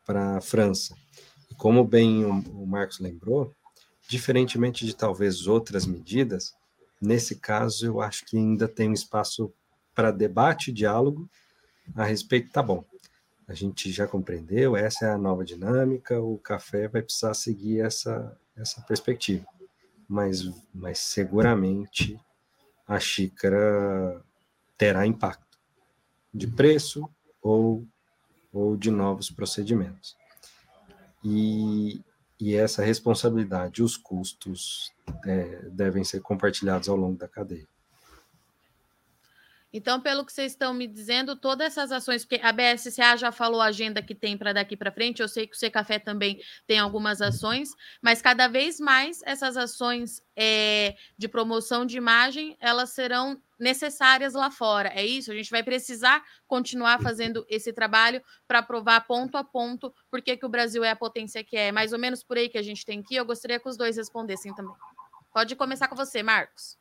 a 0.09 0.41
França. 0.41 0.95
E 1.51 1.55
como 1.55 1.85
bem 1.85 2.25
o, 2.25 2.39
o 2.63 2.67
Marcos 2.67 2.99
lembrou, 2.99 3.55
diferentemente 4.09 4.85
de 4.85 4.95
talvez 4.95 5.47
outras 5.47 5.87
medidas, 5.87 6.55
Nesse 7.05 7.37
caso, 7.37 7.85
eu 7.85 8.01
acho 8.01 8.25
que 8.25 8.37
ainda 8.37 8.67
tem 8.67 8.89
um 8.89 8.95
espaço 8.95 9.53
para 9.95 10.11
debate 10.11 10.71
e 10.71 10.73
diálogo 10.73 11.29
a 11.95 12.03
respeito. 12.03 12.51
Tá 12.51 12.63
bom, 12.63 12.83
a 13.47 13.53
gente 13.53 13.93
já 13.93 14.07
compreendeu, 14.07 14.75
essa 14.75 15.05
é 15.05 15.11
a 15.11 15.19
nova 15.19 15.45
dinâmica, 15.45 16.19
o 16.19 16.39
café 16.39 16.89
vai 16.89 17.03
precisar 17.03 17.35
seguir 17.35 17.81
essa, 17.81 18.35
essa 18.57 18.81
perspectiva. 18.83 19.45
Mas, 20.09 20.51
mas 20.73 20.99
seguramente 20.99 22.19
a 22.89 22.99
xícara 22.99 24.23
terá 24.79 25.07
impacto 25.07 25.59
de 26.33 26.47
preço 26.47 27.07
ou, 27.45 27.87
ou 28.51 28.75
de 28.75 28.91
novos 28.91 29.31
procedimentos. 29.31 30.17
E, 31.23 32.01
e 32.41 32.55
essa 32.57 32.83
responsabilidade, 32.83 33.83
os 33.83 33.97
custos 33.97 34.91
é, 35.27 35.69
devem 35.71 36.03
ser 36.03 36.21
compartilhados 36.21 36.89
ao 36.89 36.97
longo 36.97 37.19
da 37.19 37.29
cadeia. 37.29 37.69
Então, 39.77 40.01
pelo 40.01 40.25
que 40.25 40.33
vocês 40.33 40.53
estão 40.53 40.73
me 40.73 40.87
dizendo, 40.87 41.35
todas 41.35 41.67
essas 41.67 41.91
ações, 41.91 42.25
porque 42.25 42.41
a 42.41 42.53
BSCA 42.53 43.17
já 43.17 43.33
falou 43.33 43.61
a 43.61 43.67
agenda 43.67 44.01
que 44.01 44.15
tem 44.15 44.39
para 44.39 44.53
daqui 44.53 44.77
para 44.77 44.93
frente, 44.93 45.21
eu 45.21 45.27
sei 45.27 45.49
que 45.49 45.57
o 45.57 45.59
C 45.59 45.69
também 45.99 46.41
tem 46.65 46.79
algumas 46.79 47.21
ações, 47.21 47.71
mas 48.01 48.23
cada 48.23 48.47
vez 48.47 48.79
mais 48.79 49.21
essas 49.25 49.57
ações 49.57 50.23
é, 50.37 50.95
de 51.19 51.27
promoção 51.27 51.85
de 51.85 51.97
imagem, 51.97 52.57
elas 52.61 52.91
serão 52.91 53.43
necessárias 53.59 54.35
lá 54.35 54.49
fora. 54.49 54.91
É 54.91 55.05
isso? 55.05 55.33
A 55.33 55.35
gente 55.35 55.51
vai 55.51 55.65
precisar 55.65 56.23
continuar 56.47 57.03
fazendo 57.03 57.45
esse 57.49 57.73
trabalho 57.73 58.23
para 58.47 58.63
provar 58.63 59.01
ponto 59.01 59.37
a 59.37 59.43
ponto 59.43 59.93
por 60.09 60.23
que 60.23 60.39
o 60.45 60.49
Brasil 60.49 60.85
é 60.85 60.91
a 60.91 60.97
potência 60.97 61.43
que 61.43 61.57
é. 61.57 61.73
Mais 61.73 61.93
ou 61.93 61.99
menos 61.99 62.23
por 62.23 62.37
aí 62.37 62.49
que 62.49 62.59
a 62.59 62.63
gente 62.63 62.87
tem 62.87 63.01
aqui. 63.01 63.17
Eu 63.17 63.25
gostaria 63.25 63.59
que 63.59 63.69
os 63.69 63.77
dois 63.77 63.97
respondessem 63.97 64.55
também. 64.55 64.75
Pode 65.33 65.57
começar 65.57 65.89
com 65.89 65.97
você, 65.97 66.23
Marcos. 66.23 66.79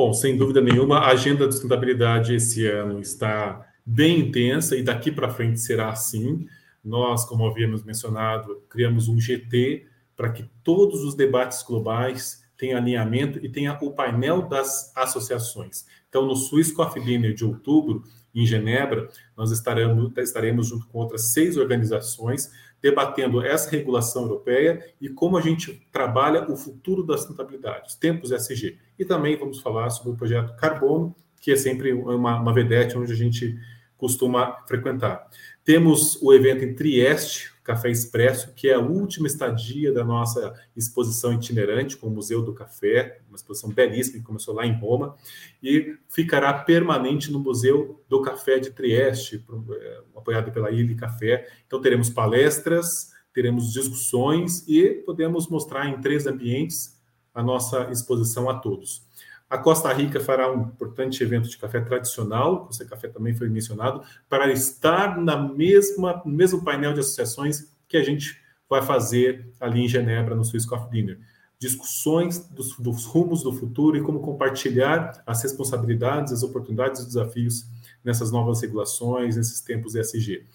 Bom, 0.00 0.12
sem 0.12 0.36
dúvida 0.36 0.60
nenhuma, 0.60 0.98
a 0.98 1.08
agenda 1.08 1.48
de 1.48 1.54
sustentabilidade 1.54 2.32
esse 2.32 2.64
ano 2.64 3.00
está 3.00 3.66
bem 3.84 4.20
intensa 4.20 4.76
e 4.76 4.82
daqui 4.84 5.10
para 5.10 5.28
frente 5.28 5.58
será 5.58 5.88
assim. 5.90 6.46
Nós, 6.84 7.24
como 7.24 7.44
havíamos 7.44 7.82
mencionado, 7.82 8.62
criamos 8.70 9.08
um 9.08 9.18
GT 9.18 9.88
para 10.16 10.30
que 10.30 10.48
todos 10.62 11.02
os 11.02 11.16
debates 11.16 11.64
globais 11.64 12.44
tenham 12.56 12.78
alinhamento 12.78 13.44
e 13.44 13.48
tenha 13.48 13.76
o 13.82 13.90
painel 13.90 14.42
das 14.42 14.96
associações. 14.96 15.84
Então, 16.08 16.24
no 16.24 16.36
Swiss 16.36 16.70
Coffee 16.70 17.02
Dinner 17.02 17.34
de 17.34 17.44
outubro, 17.44 18.04
em 18.32 18.46
Genebra, 18.46 19.08
nós 19.36 19.50
estaremos, 19.50 20.16
estaremos 20.18 20.68
junto 20.68 20.86
com 20.86 20.98
outras 20.98 21.32
seis 21.32 21.56
organizações 21.56 22.52
debatendo 22.80 23.44
essa 23.44 23.70
regulação 23.70 24.22
europeia 24.22 24.84
e 25.00 25.08
como 25.08 25.36
a 25.36 25.40
gente 25.40 25.86
trabalha 25.92 26.50
o 26.50 26.56
futuro 26.56 27.02
da 27.02 27.16
sustentabilidade, 27.16 27.88
os 27.88 27.94
tempos 27.94 28.30
SG. 28.30 28.78
E 28.98 29.04
também 29.04 29.36
vamos 29.36 29.60
falar 29.60 29.90
sobre 29.90 30.12
o 30.12 30.16
projeto 30.16 30.56
Carbono, 30.56 31.14
que 31.40 31.52
é 31.52 31.56
sempre 31.56 31.92
uma, 31.92 32.40
uma 32.40 32.52
vedete 32.52 32.96
onde 32.96 33.12
a 33.12 33.16
gente 33.16 33.58
costuma 33.96 34.64
frequentar. 34.66 35.28
Temos 35.68 36.16
o 36.22 36.32
evento 36.32 36.64
em 36.64 36.72
Trieste, 36.72 37.52
Café 37.62 37.90
Expresso, 37.90 38.54
que 38.54 38.68
é 38.68 38.72
a 38.72 38.80
última 38.80 39.26
estadia 39.26 39.92
da 39.92 40.02
nossa 40.02 40.54
exposição 40.74 41.34
itinerante 41.34 41.94
com 41.94 42.06
o 42.06 42.10
Museu 42.10 42.40
do 42.40 42.54
Café, 42.54 43.20
uma 43.28 43.36
exposição 43.36 43.68
belíssima 43.68 44.18
que 44.18 44.24
começou 44.24 44.54
lá 44.54 44.64
em 44.64 44.72
Roma, 44.80 45.14
e 45.62 45.94
ficará 46.08 46.54
permanente 46.54 47.30
no 47.30 47.38
Museu 47.38 48.02
do 48.08 48.22
Café 48.22 48.58
de 48.58 48.70
Trieste, 48.70 49.44
é, 49.70 50.00
apoiado 50.16 50.50
pela 50.52 50.70
Ilha 50.70 50.96
Café. 50.96 51.46
Então 51.66 51.82
teremos 51.82 52.08
palestras, 52.08 53.10
teremos 53.34 53.70
discussões 53.70 54.66
e 54.66 54.88
podemos 55.04 55.48
mostrar 55.48 55.86
em 55.86 56.00
três 56.00 56.26
ambientes 56.26 56.98
a 57.34 57.42
nossa 57.42 57.90
exposição 57.92 58.48
a 58.48 58.54
todos. 58.54 59.06
A 59.48 59.56
Costa 59.56 59.90
Rica 59.92 60.20
fará 60.20 60.52
um 60.52 60.62
importante 60.62 61.22
evento 61.22 61.48
de 61.48 61.56
café 61.56 61.80
tradicional, 61.80 62.68
o 62.70 62.86
café 62.86 63.08
também 63.08 63.34
foi 63.34 63.48
mencionado, 63.48 64.02
para 64.28 64.52
estar 64.52 65.18
na 65.18 65.36
mesma, 65.36 66.22
no 66.24 66.32
mesmo 66.32 66.62
painel 66.62 66.92
de 66.92 67.00
associações 67.00 67.72
que 67.88 67.96
a 67.96 68.02
gente 68.02 68.38
vai 68.68 68.82
fazer 68.82 69.50
ali 69.58 69.80
em 69.80 69.88
Genebra, 69.88 70.34
no 70.34 70.44
Swiss 70.44 70.66
Coffee 70.66 70.90
Dinner. 70.90 71.18
Discussões 71.58 72.38
dos, 72.38 72.76
dos 72.78 73.06
rumos 73.06 73.42
do 73.42 73.52
futuro 73.52 73.96
e 73.96 74.02
como 74.02 74.20
compartilhar 74.20 75.22
as 75.26 75.42
responsabilidades, 75.42 76.32
as 76.32 76.42
oportunidades 76.42 77.00
e 77.00 77.02
os 77.04 77.08
desafios 77.08 77.66
nessas 78.04 78.30
novas 78.30 78.60
regulações, 78.60 79.36
nesses 79.36 79.60
tempos 79.62 79.94
ESG. 79.94 80.46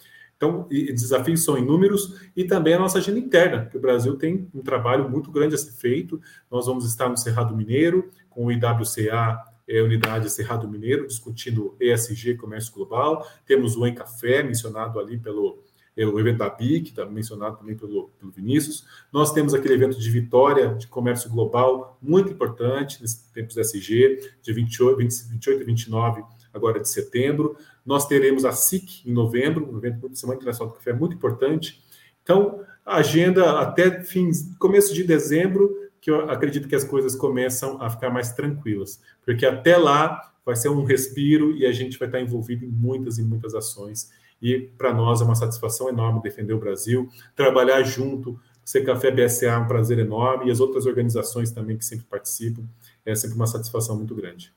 Então, 0.44 0.68
desafios 0.70 1.42
são 1.42 1.58
inúmeros 1.58 2.20
e 2.36 2.44
também 2.44 2.74
a 2.74 2.80
nossa 2.80 2.98
agenda 2.98 3.18
interna, 3.18 3.66
que 3.66 3.78
o 3.78 3.80
Brasil 3.80 4.18
tem 4.18 4.50
um 4.54 4.62
trabalho 4.62 5.10
muito 5.10 5.32
grande 5.32 5.56
a 5.56 5.58
ser 5.58 5.72
feito. 5.72 6.20
Nós 6.52 6.66
vamos 6.66 6.86
estar 6.86 7.08
no 7.08 7.18
Cerrado 7.18 7.56
Mineiro, 7.56 8.10
com 8.30 8.48
o 8.48 8.52
IWCA, 8.52 9.40
é, 9.66 9.82
Unidade 9.82 10.30
Cerrado 10.30 10.68
Mineiro, 10.68 11.08
discutindo 11.08 11.78
ESG, 11.80 12.36
comércio 12.36 12.74
global. 12.74 13.26
Temos 13.46 13.78
o 13.78 13.88
Encafé, 13.88 14.44
mencionado 14.44 15.00
ali 15.00 15.18
pelo 15.18 15.64
é, 15.96 16.06
o 16.06 16.20
evento 16.20 16.40
da 16.40 16.50
BIC, 16.50 16.90
está 16.90 17.06
mencionado 17.06 17.58
também 17.58 17.78
pelo, 17.78 18.10
pelo 18.20 18.32
Vinícius. 18.32 18.86
Nós 19.14 19.32
temos 19.32 19.54
aquele 19.54 19.76
evento 19.76 19.98
de 19.98 20.10
Vitória, 20.10 20.74
de 20.76 20.88
comércio 20.88 21.30
global, 21.30 21.98
muito 22.02 22.32
importante 22.32 23.02
nesses 23.02 23.30
tempos 23.32 23.56
ESG, 23.56 24.32
de 24.42 24.52
28, 24.52 24.98
20, 24.98 25.12
28 25.30 25.62
e 25.62 25.64
29 25.64 26.24
agora 26.54 26.80
de 26.80 26.90
setembro. 26.90 27.56
Nós 27.86 28.08
teremos 28.08 28.46
a 28.46 28.52
SIC 28.52 29.06
em 29.06 29.14
novembro, 29.14 29.70
um 29.72 29.78
evento 29.78 30.10
de 30.10 30.18
Semana 30.18 30.38
Internacional 30.38 30.74
do 30.74 30.78
Café 30.78 30.94
muito 30.94 31.16
importante. 31.16 31.84
Então, 32.24 32.62
a 32.86 32.98
agenda 32.98 33.60
até 33.60 34.02
fins, 34.04 34.56
começo 34.58 34.94
de 34.94 35.04
dezembro, 35.04 35.84
que 36.00 36.12
eu 36.12 36.30
acredito 36.30 36.68
que 36.68 36.76
as 36.76 36.84
coisas 36.84 37.16
começam 37.16 37.82
a 37.82 37.90
ficar 37.90 38.10
mais 38.10 38.34
tranquilas, 38.34 39.02
porque 39.26 39.46
até 39.46 39.78
lá 39.78 40.34
vai 40.46 40.56
ser 40.56 40.70
um 40.70 40.84
respiro 40.84 41.56
e 41.56 41.66
a 41.66 41.72
gente 41.72 41.98
vai 41.98 42.08
estar 42.08 42.20
envolvido 42.20 42.66
em 42.66 42.70
muitas 42.70 43.18
e 43.18 43.24
muitas 43.24 43.56
ações. 43.56 44.12
E 44.42 44.60
para 44.78 44.94
nós 44.94 45.22
é 45.22 45.24
uma 45.24 45.36
satisfação 45.36 45.88
enorme 45.88 46.22
defender 46.22 46.54
o 46.54 46.60
Brasil, 46.60 47.10
trabalhar 47.36 47.82
junto. 47.84 48.38
Ser 48.66 48.84
Café 48.86 49.12
BSA 49.12 49.46
é 49.48 49.58
um 49.58 49.68
prazer 49.68 50.00
enorme 50.00 50.48
e 50.48 50.52
as 50.52 50.60
outras 50.60 50.86
organizações 50.86 51.52
também 51.52 51.78
que 51.78 51.86
sempre 51.86 52.06
participam. 52.10 52.64
É 53.06 53.16
sempre 53.16 53.36
uma 53.36 53.48
satisfação 53.48 53.96
muito 53.96 54.14
grande. 54.14 54.54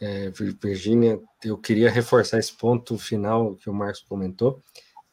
É, 0.00 0.30
Virgínia, 0.30 1.20
eu 1.42 1.56
queria 1.56 1.90
reforçar 1.90 2.38
esse 2.38 2.52
ponto 2.52 2.98
final 2.98 3.54
que 3.54 3.70
o 3.70 3.74
Marcos 3.74 4.02
comentou, 4.02 4.62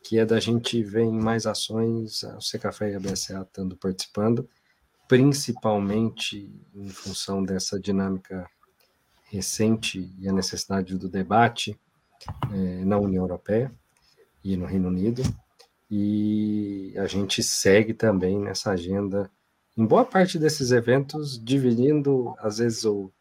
que 0.03 0.19
é 0.19 0.25
da 0.25 0.39
gente 0.39 0.83
ver 0.83 1.03
em 1.03 1.19
mais 1.19 1.45
ações, 1.45 2.23
o 2.23 2.41
Secafé 2.41 2.91
e 2.91 2.95
a 2.95 2.99
BSA 2.99 3.41
estando 3.41 3.77
participando, 3.77 4.47
principalmente 5.07 6.51
em 6.75 6.89
função 6.89 7.43
dessa 7.43 7.79
dinâmica 7.79 8.45
recente 9.25 10.13
e 10.19 10.27
a 10.27 10.33
necessidade 10.33 10.97
do 10.97 11.09
debate 11.09 11.79
é, 12.51 12.85
na 12.85 12.97
União 12.97 13.23
Europeia 13.23 13.71
e 14.43 14.57
no 14.57 14.65
Reino 14.65 14.89
Unido. 14.89 15.23
E 15.89 16.93
a 16.97 17.07
gente 17.07 17.41
segue 17.41 17.93
também 17.93 18.39
nessa 18.39 18.71
agenda, 18.71 19.31
em 19.77 19.85
boa 19.85 20.03
parte 20.03 20.37
desses 20.37 20.71
eventos, 20.71 21.41
dividindo, 21.43 22.33
às 22.39 22.57
vezes, 22.57 22.83
o, 22.83 23.11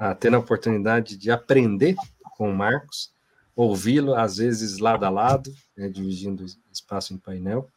a, 0.00 0.14
tendo 0.14 0.36
a 0.36 0.38
oportunidade 0.40 1.18
de 1.18 1.30
aprender 1.30 1.94
com 2.36 2.50
o 2.50 2.56
Marcos, 2.56 3.12
ouvi-lo, 3.54 4.14
às 4.14 4.38
vezes 4.38 4.78
lado 4.78 5.04
a 5.04 5.10
lado, 5.10 5.54
né, 5.76 5.90
dividindo 5.90 6.46
espaço 6.72 7.12
em 7.12 7.18
painel, 7.18 7.68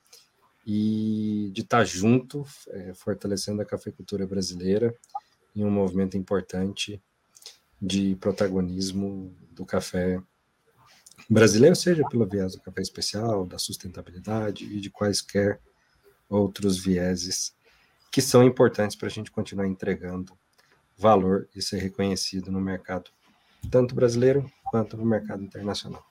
e 0.65 1.51
de 1.53 1.61
estar 1.61 1.83
junto, 1.83 2.45
é, 2.69 2.93
fortalecendo 2.93 3.61
a 3.61 3.65
cafeicultura 3.65 4.25
brasileira 4.25 4.95
em 5.53 5.65
um 5.65 5.69
movimento 5.69 6.15
importante 6.15 7.03
de 7.81 8.15
protagonismo 8.15 9.35
do 9.51 9.65
café 9.65 10.21
brasileiro, 11.29 11.75
seja 11.75 12.07
pelo 12.07 12.25
viés 12.25 12.53
do 12.53 12.61
café 12.61 12.81
especial, 12.81 13.45
da 13.45 13.57
sustentabilidade 13.57 14.63
e 14.63 14.79
de 14.79 14.89
quaisquer 14.89 15.59
outros 16.29 16.77
vieses 16.77 17.53
que 18.09 18.21
são 18.21 18.41
importantes 18.41 18.95
para 18.95 19.07
a 19.07 19.11
gente 19.11 19.29
continuar 19.29 19.67
entregando 19.67 20.33
valor 20.97 21.47
e 21.55 21.61
ser 21.61 21.77
reconhecido 21.77 22.51
no 22.51 22.61
mercado, 22.61 23.11
tanto 23.69 23.95
brasileiro 23.95 24.49
quanto 24.63 24.97
no 24.97 25.05
mercado 25.05 25.43
internacional. 25.43 26.03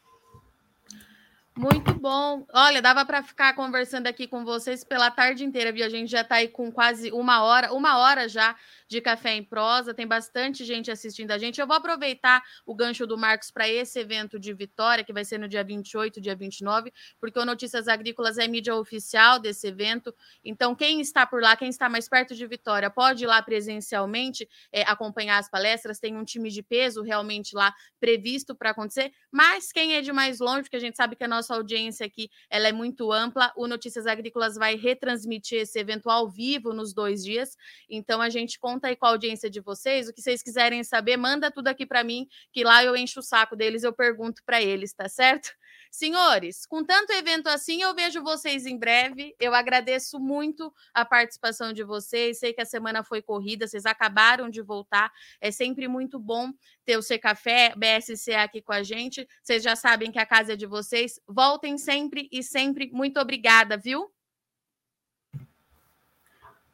Muito 1.55 1.93
bom. 1.93 2.47
Olha, 2.53 2.81
dava 2.81 3.05
para 3.05 3.23
ficar 3.23 3.55
conversando 3.55 4.07
aqui 4.07 4.27
com 4.27 4.43
vocês 4.43 4.83
pela 4.83 5.11
tarde 5.11 5.45
inteira, 5.45 5.71
viu? 5.71 5.85
A 5.85 5.89
gente 5.89 6.11
já 6.11 6.23
está 6.23 6.37
aí 6.37 6.49
com 6.49 6.73
quase 6.73 7.13
uma 7.13 7.43
hora, 7.43 7.75
uma 7.75 7.99
hora 7.99 8.27
já 8.27 8.57
de 8.93 9.01
Café 9.01 9.35
em 9.35 9.43
Prosa, 9.43 9.95
tem 9.95 10.07
bastante 10.07 10.67
gente 10.67 10.91
assistindo 10.91 11.31
a 11.31 11.39
gente. 11.39 11.59
Eu 11.59 11.67
vou 11.67 11.77
aproveitar 11.77 12.43
o 12.67 12.75
gancho 12.75 13.07
do 13.07 13.17
Marcos 13.17 13.51
para 13.51 13.67
esse 13.67 13.99
evento 13.99 14.39
de 14.39 14.53
Vitória, 14.53 15.03
que 15.03 15.15
vai 15.15 15.25
ser 15.25 15.39
no 15.39 15.49
dia 15.49 15.65
28, 15.65 16.21
dia 16.21 16.37
29, 16.37 16.93
porque 17.19 17.39
o 17.39 17.45
Notícias 17.45 17.89
Agrícolas 17.89 18.37
é 18.37 18.47
mídia 18.47 18.77
oficial 18.77 19.39
desse 19.39 19.67
evento. 19.67 20.15
Então, 20.45 20.75
quem 20.75 21.01
está 21.01 21.27
por 21.27 21.41
lá, 21.41 21.57
quem 21.57 21.71
está 21.71 21.89
mais 21.89 22.07
perto 22.07 22.35
de 22.35 22.47
Vitória, 22.47 22.91
pode 22.91 23.25
ir 23.25 23.27
lá 23.27 23.41
presencialmente 23.41 24.47
é, 24.71 24.83
acompanhar 24.83 25.39
as 25.39 25.49
palestras. 25.49 25.99
Tem 25.99 26.15
um 26.15 26.25
time 26.25 26.51
de 26.51 26.63
peso 26.63 27.01
realmente 27.03 27.57
lá 27.57 27.75
previsto 27.99 28.55
para 28.55 28.71
acontecer. 28.71 29.11
Mas 29.31 29.73
quem 29.73 29.95
é 29.95 30.03
de 30.03 30.13
mais 30.13 30.39
longe, 30.39 30.65
porque 30.65 30.77
a 30.77 30.81
gente 30.81 30.99
sabe 30.99 31.17
que 31.17 31.25
a 31.25 31.29
nossa 31.29 31.55
audiência 31.55 32.05
aqui 32.05 32.31
ela 32.51 32.69
é 32.69 32.73
muito 32.73 33.11
ampla, 33.11 33.51
o 33.57 33.67
Notícias 33.67 34.07
Agrícolas 34.07 34.57
vai 34.57 34.77
retransmitir 34.77 35.63
esse 35.63 35.79
evento 35.79 36.11
ao 36.11 36.29
vivo 36.29 36.75
nos 36.75 36.93
dois 36.93 37.25
dias. 37.25 37.57
Então, 37.89 38.21
a 38.21 38.29
gente 38.29 38.59
conta 38.59 38.82
conta 38.83 38.89
aí 38.89 38.97
com 38.97 39.07
a 39.07 39.11
audiência 39.11 39.49
de 39.49 39.61
vocês. 39.61 40.09
O 40.09 40.13
que 40.13 40.21
vocês 40.21 40.43
quiserem 40.43 40.83
saber, 40.83 41.17
manda 41.17 41.51
tudo 41.51 41.69
aqui 41.69 41.87
para 41.87 42.03
mim, 42.03 42.27
que 42.53 42.65
lá 42.65 42.83
eu 42.83 42.97
encho 42.97 43.21
o 43.21 43.23
saco 43.23 43.55
deles, 43.55 43.85
eu 43.85 43.93
pergunto 43.93 44.43
para 44.45 44.61
eles, 44.61 44.93
tá 44.93 45.09
certo? 45.09 45.51
Senhores, 45.91 46.67
com 46.67 46.83
tanto 46.83 47.13
evento 47.13 47.49
assim, 47.49 47.83
eu 47.83 47.95
vejo 47.95 48.23
vocês 48.23 48.67
em 48.67 48.79
breve. 48.79 49.37
Eu 49.39 49.55
agradeço 49.55 50.19
muito 50.19 50.73
a 50.93 51.05
participação 51.05 51.73
de 51.73 51.85
vocês. 51.85 52.39
Sei 52.39 52.53
que 52.53 52.63
a 52.63 52.65
semana 52.65 53.05
foi 53.05 53.23
corrida, 53.23 53.69
vocês 53.69 53.87
acabaram 53.87 54.49
de 54.49 54.63
voltar. 54.63 55.13
É 55.41 55.51
sempre 55.51 55.87
muito 55.87 56.19
bom 56.19 56.51
ter 56.85 56.97
o 56.97 57.03
C 57.03 57.19
Café, 57.19 57.75
BSC 57.77 58.35
aqui 58.35 58.63
com 58.63 58.73
a 58.73 58.83
gente. 58.83 59.27
Vocês 59.43 59.63
já 59.63 59.77
sabem 59.77 60.11
que 60.11 60.19
a 60.19 60.27
casa 60.27 60.55
é 60.55 60.57
de 60.57 60.67
vocês. 60.67 61.21
Voltem 61.29 61.77
sempre 61.77 62.29
e 62.33 62.43
sempre. 62.43 62.91
Muito 62.91 63.21
obrigada, 63.21 63.77
viu? 63.77 64.11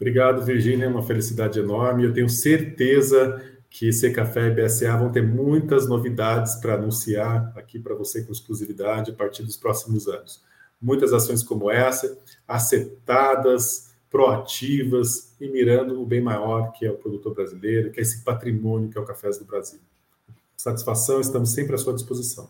Obrigado, 0.00 0.44
Virgínia, 0.44 0.84
é 0.84 0.88
uma 0.88 1.02
felicidade 1.02 1.58
enorme. 1.58 2.04
Eu 2.04 2.12
tenho 2.12 2.28
certeza 2.28 3.42
que 3.68 3.92
C 3.92 4.12
Café 4.12 4.46
e 4.46 4.50
BSA 4.50 4.96
vão 4.96 5.10
ter 5.10 5.22
muitas 5.22 5.88
novidades 5.88 6.54
para 6.56 6.74
anunciar 6.74 7.52
aqui 7.56 7.80
para 7.80 7.94
você 7.94 8.22
com 8.22 8.32
exclusividade 8.32 9.10
a 9.10 9.14
partir 9.14 9.42
dos 9.42 9.56
próximos 9.56 10.06
anos. 10.06 10.42
Muitas 10.80 11.12
ações 11.12 11.42
como 11.42 11.68
essa, 11.68 12.16
acertadas, 12.46 13.92
proativas 14.08 15.34
e 15.40 15.48
mirando 15.48 16.00
o 16.00 16.06
bem 16.06 16.20
maior 16.20 16.72
que 16.72 16.86
é 16.86 16.90
o 16.90 16.96
produtor 16.96 17.34
brasileiro, 17.34 17.90
que 17.90 17.98
é 17.98 18.02
esse 18.02 18.22
patrimônio 18.22 18.88
que 18.88 18.96
é 18.96 19.00
o 19.00 19.04
Cafés 19.04 19.36
do 19.36 19.44
Brasil. 19.44 19.80
Satisfação, 20.56 21.20
estamos 21.20 21.50
sempre 21.50 21.74
à 21.74 21.78
sua 21.78 21.92
disposição. 21.92 22.48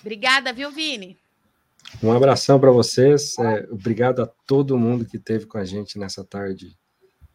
Obrigada, 0.00 0.52
viu, 0.52 0.70
Vini? 0.70 1.18
Um 2.02 2.12
abração 2.12 2.60
para 2.60 2.70
vocês. 2.70 3.38
É, 3.38 3.66
obrigado 3.70 4.22
a 4.22 4.26
todo 4.46 4.78
mundo 4.78 5.04
que 5.04 5.16
esteve 5.16 5.46
com 5.46 5.58
a 5.58 5.64
gente 5.64 5.98
nessa 5.98 6.24
tarde, 6.24 6.76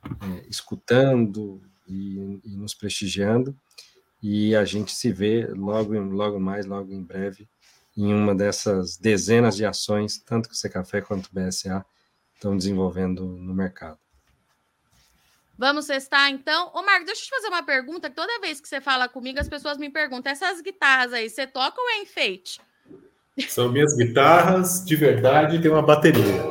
é, 0.03 0.47
escutando 0.47 1.61
e, 1.87 2.39
e, 2.43 2.55
nos 2.55 2.73
prestigiando. 2.73 3.57
E 4.21 4.55
a 4.55 4.63
gente 4.63 4.91
se 4.91 5.11
vê 5.11 5.47
logo, 5.47 5.97
logo 5.99 6.39
mais, 6.39 6.65
logo 6.65 6.93
em 6.93 7.01
breve, 7.01 7.49
em 7.97 8.13
uma 8.13 8.35
dessas 8.35 8.97
dezenas 8.97 9.55
de 9.55 9.65
ações, 9.65 10.19
tanto 10.19 10.47
que 10.47 10.55
o 10.55 10.57
Secafé 10.57 11.01
quanto 11.01 11.27
o 11.27 11.33
BSA 11.33 11.83
estão 12.35 12.55
desenvolvendo 12.55 13.25
no 13.25 13.53
mercado. 13.53 13.99
Vamos 15.57 15.85
testar 15.85 16.29
então. 16.29 16.71
Ô, 16.73 16.81
Marco, 16.81 17.05
deixa 17.05 17.21
eu 17.21 17.25
te 17.25 17.29
fazer 17.29 17.47
uma 17.47 17.63
pergunta. 17.63 18.09
Toda 18.09 18.39
vez 18.39 18.59
que 18.59 18.67
você 18.67 18.81
fala 18.81 19.07
comigo, 19.07 19.39
as 19.39 19.47
pessoas 19.47 19.77
me 19.77 19.89
perguntam: 19.89 20.31
essas 20.31 20.61
guitarras 20.61 21.13
aí, 21.13 21.29
você 21.29 21.45
toca 21.45 21.79
ou 21.79 21.89
é 21.89 21.97
enfeite? 21.99 22.59
São 23.47 23.71
minhas 23.71 23.95
guitarras 23.95 24.83
de 24.85 24.95
verdade 24.95 25.55
e 25.55 25.61
tem 25.61 25.71
uma 25.71 25.81
bateria. 25.81 26.43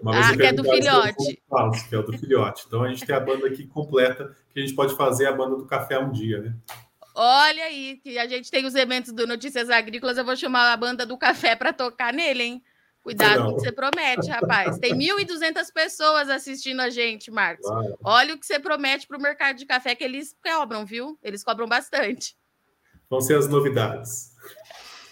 Uma 0.00 0.18
ah, 0.18 0.36
que 0.36 0.42
é 0.42 0.52
do 0.52 0.64
filhote. 0.64 1.42
Falso, 1.48 1.88
que 1.88 1.94
é 1.94 1.98
o 1.98 2.02
do 2.02 2.18
filhote. 2.18 2.64
Então 2.66 2.82
a 2.82 2.88
gente 2.88 3.06
tem 3.06 3.14
a 3.14 3.20
banda 3.20 3.46
aqui 3.46 3.66
completa, 3.66 4.36
que 4.52 4.60
a 4.60 4.62
gente 4.62 4.74
pode 4.74 4.94
fazer 4.96 5.26
a 5.26 5.32
banda 5.32 5.56
do 5.56 5.66
café 5.66 5.98
um 5.98 6.12
dia, 6.12 6.40
né? 6.40 6.54
Olha 7.14 7.64
aí, 7.64 8.00
que 8.02 8.18
a 8.18 8.26
gente 8.26 8.50
tem 8.50 8.66
os 8.66 8.74
eventos 8.74 9.12
do 9.12 9.26
Notícias 9.26 9.70
Agrícolas, 9.70 10.18
eu 10.18 10.24
vou 10.24 10.36
chamar 10.36 10.72
a 10.72 10.76
banda 10.76 11.06
do 11.06 11.16
café 11.16 11.54
para 11.54 11.72
tocar 11.72 12.12
nele, 12.12 12.42
hein? 12.42 12.62
Cuidado 13.02 13.44
com 13.44 13.50
o 13.50 13.54
que 13.56 13.60
você 13.60 13.70
promete, 13.70 14.28
rapaz. 14.30 14.78
Tem 14.78 14.94
1.200 14.94 15.72
pessoas 15.72 16.28
assistindo 16.30 16.80
a 16.80 16.88
gente, 16.88 17.30
Marcos. 17.30 17.66
Olha 18.02 18.34
o 18.34 18.38
que 18.38 18.46
você 18.46 18.58
promete 18.58 19.06
para 19.06 19.18
o 19.18 19.20
mercado 19.20 19.56
de 19.56 19.66
café, 19.66 19.94
que 19.94 20.02
eles 20.02 20.34
cobram, 20.42 20.84
viu? 20.84 21.18
Eles 21.22 21.44
cobram 21.44 21.68
bastante. 21.68 22.34
Vão 23.08 23.20
ser 23.20 23.36
as 23.36 23.46
novidades. 23.46 24.33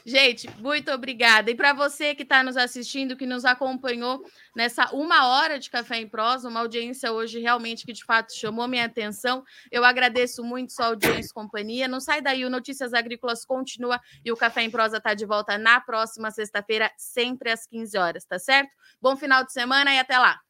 Gente, 0.04 0.48
muito 0.58 0.90
obrigada. 0.90 1.50
E 1.50 1.54
para 1.54 1.72
você 1.72 2.14
que 2.14 2.22
está 2.22 2.42
nos 2.42 2.56
assistindo, 2.56 3.16
que 3.16 3.26
nos 3.26 3.44
acompanhou 3.44 4.22
nessa 4.54 4.90
uma 4.92 5.28
hora 5.28 5.58
de 5.58 5.70
Café 5.70 5.98
em 5.98 6.08
Prosa, 6.08 6.48
uma 6.48 6.60
audiência 6.60 7.12
hoje 7.12 7.38
realmente 7.38 7.86
que 7.86 7.92
de 7.92 8.04
fato 8.04 8.34
chamou 8.34 8.66
minha 8.66 8.84
atenção. 8.84 9.44
Eu 9.70 9.84
agradeço 9.84 10.42
muito 10.42 10.72
sua 10.72 10.86
audiência 10.86 11.30
e 11.30 11.34
companhia. 11.34 11.86
Não 11.86 12.00
sai 12.00 12.20
daí, 12.20 12.44
o 12.44 12.50
Notícias 12.50 12.92
Agrícolas 12.92 13.44
continua 13.44 14.00
e 14.24 14.32
o 14.32 14.36
Café 14.36 14.62
em 14.62 14.70
Prosa 14.70 14.96
está 14.96 15.14
de 15.14 15.24
volta 15.24 15.56
na 15.56 15.80
próxima 15.80 16.30
sexta-feira, 16.30 16.90
sempre 16.96 17.50
às 17.50 17.66
15 17.66 17.96
horas, 17.96 18.24
tá 18.24 18.38
certo? 18.38 18.70
Bom 19.00 19.16
final 19.16 19.44
de 19.44 19.52
semana 19.52 19.94
e 19.94 19.98
até 19.98 20.18
lá. 20.18 20.40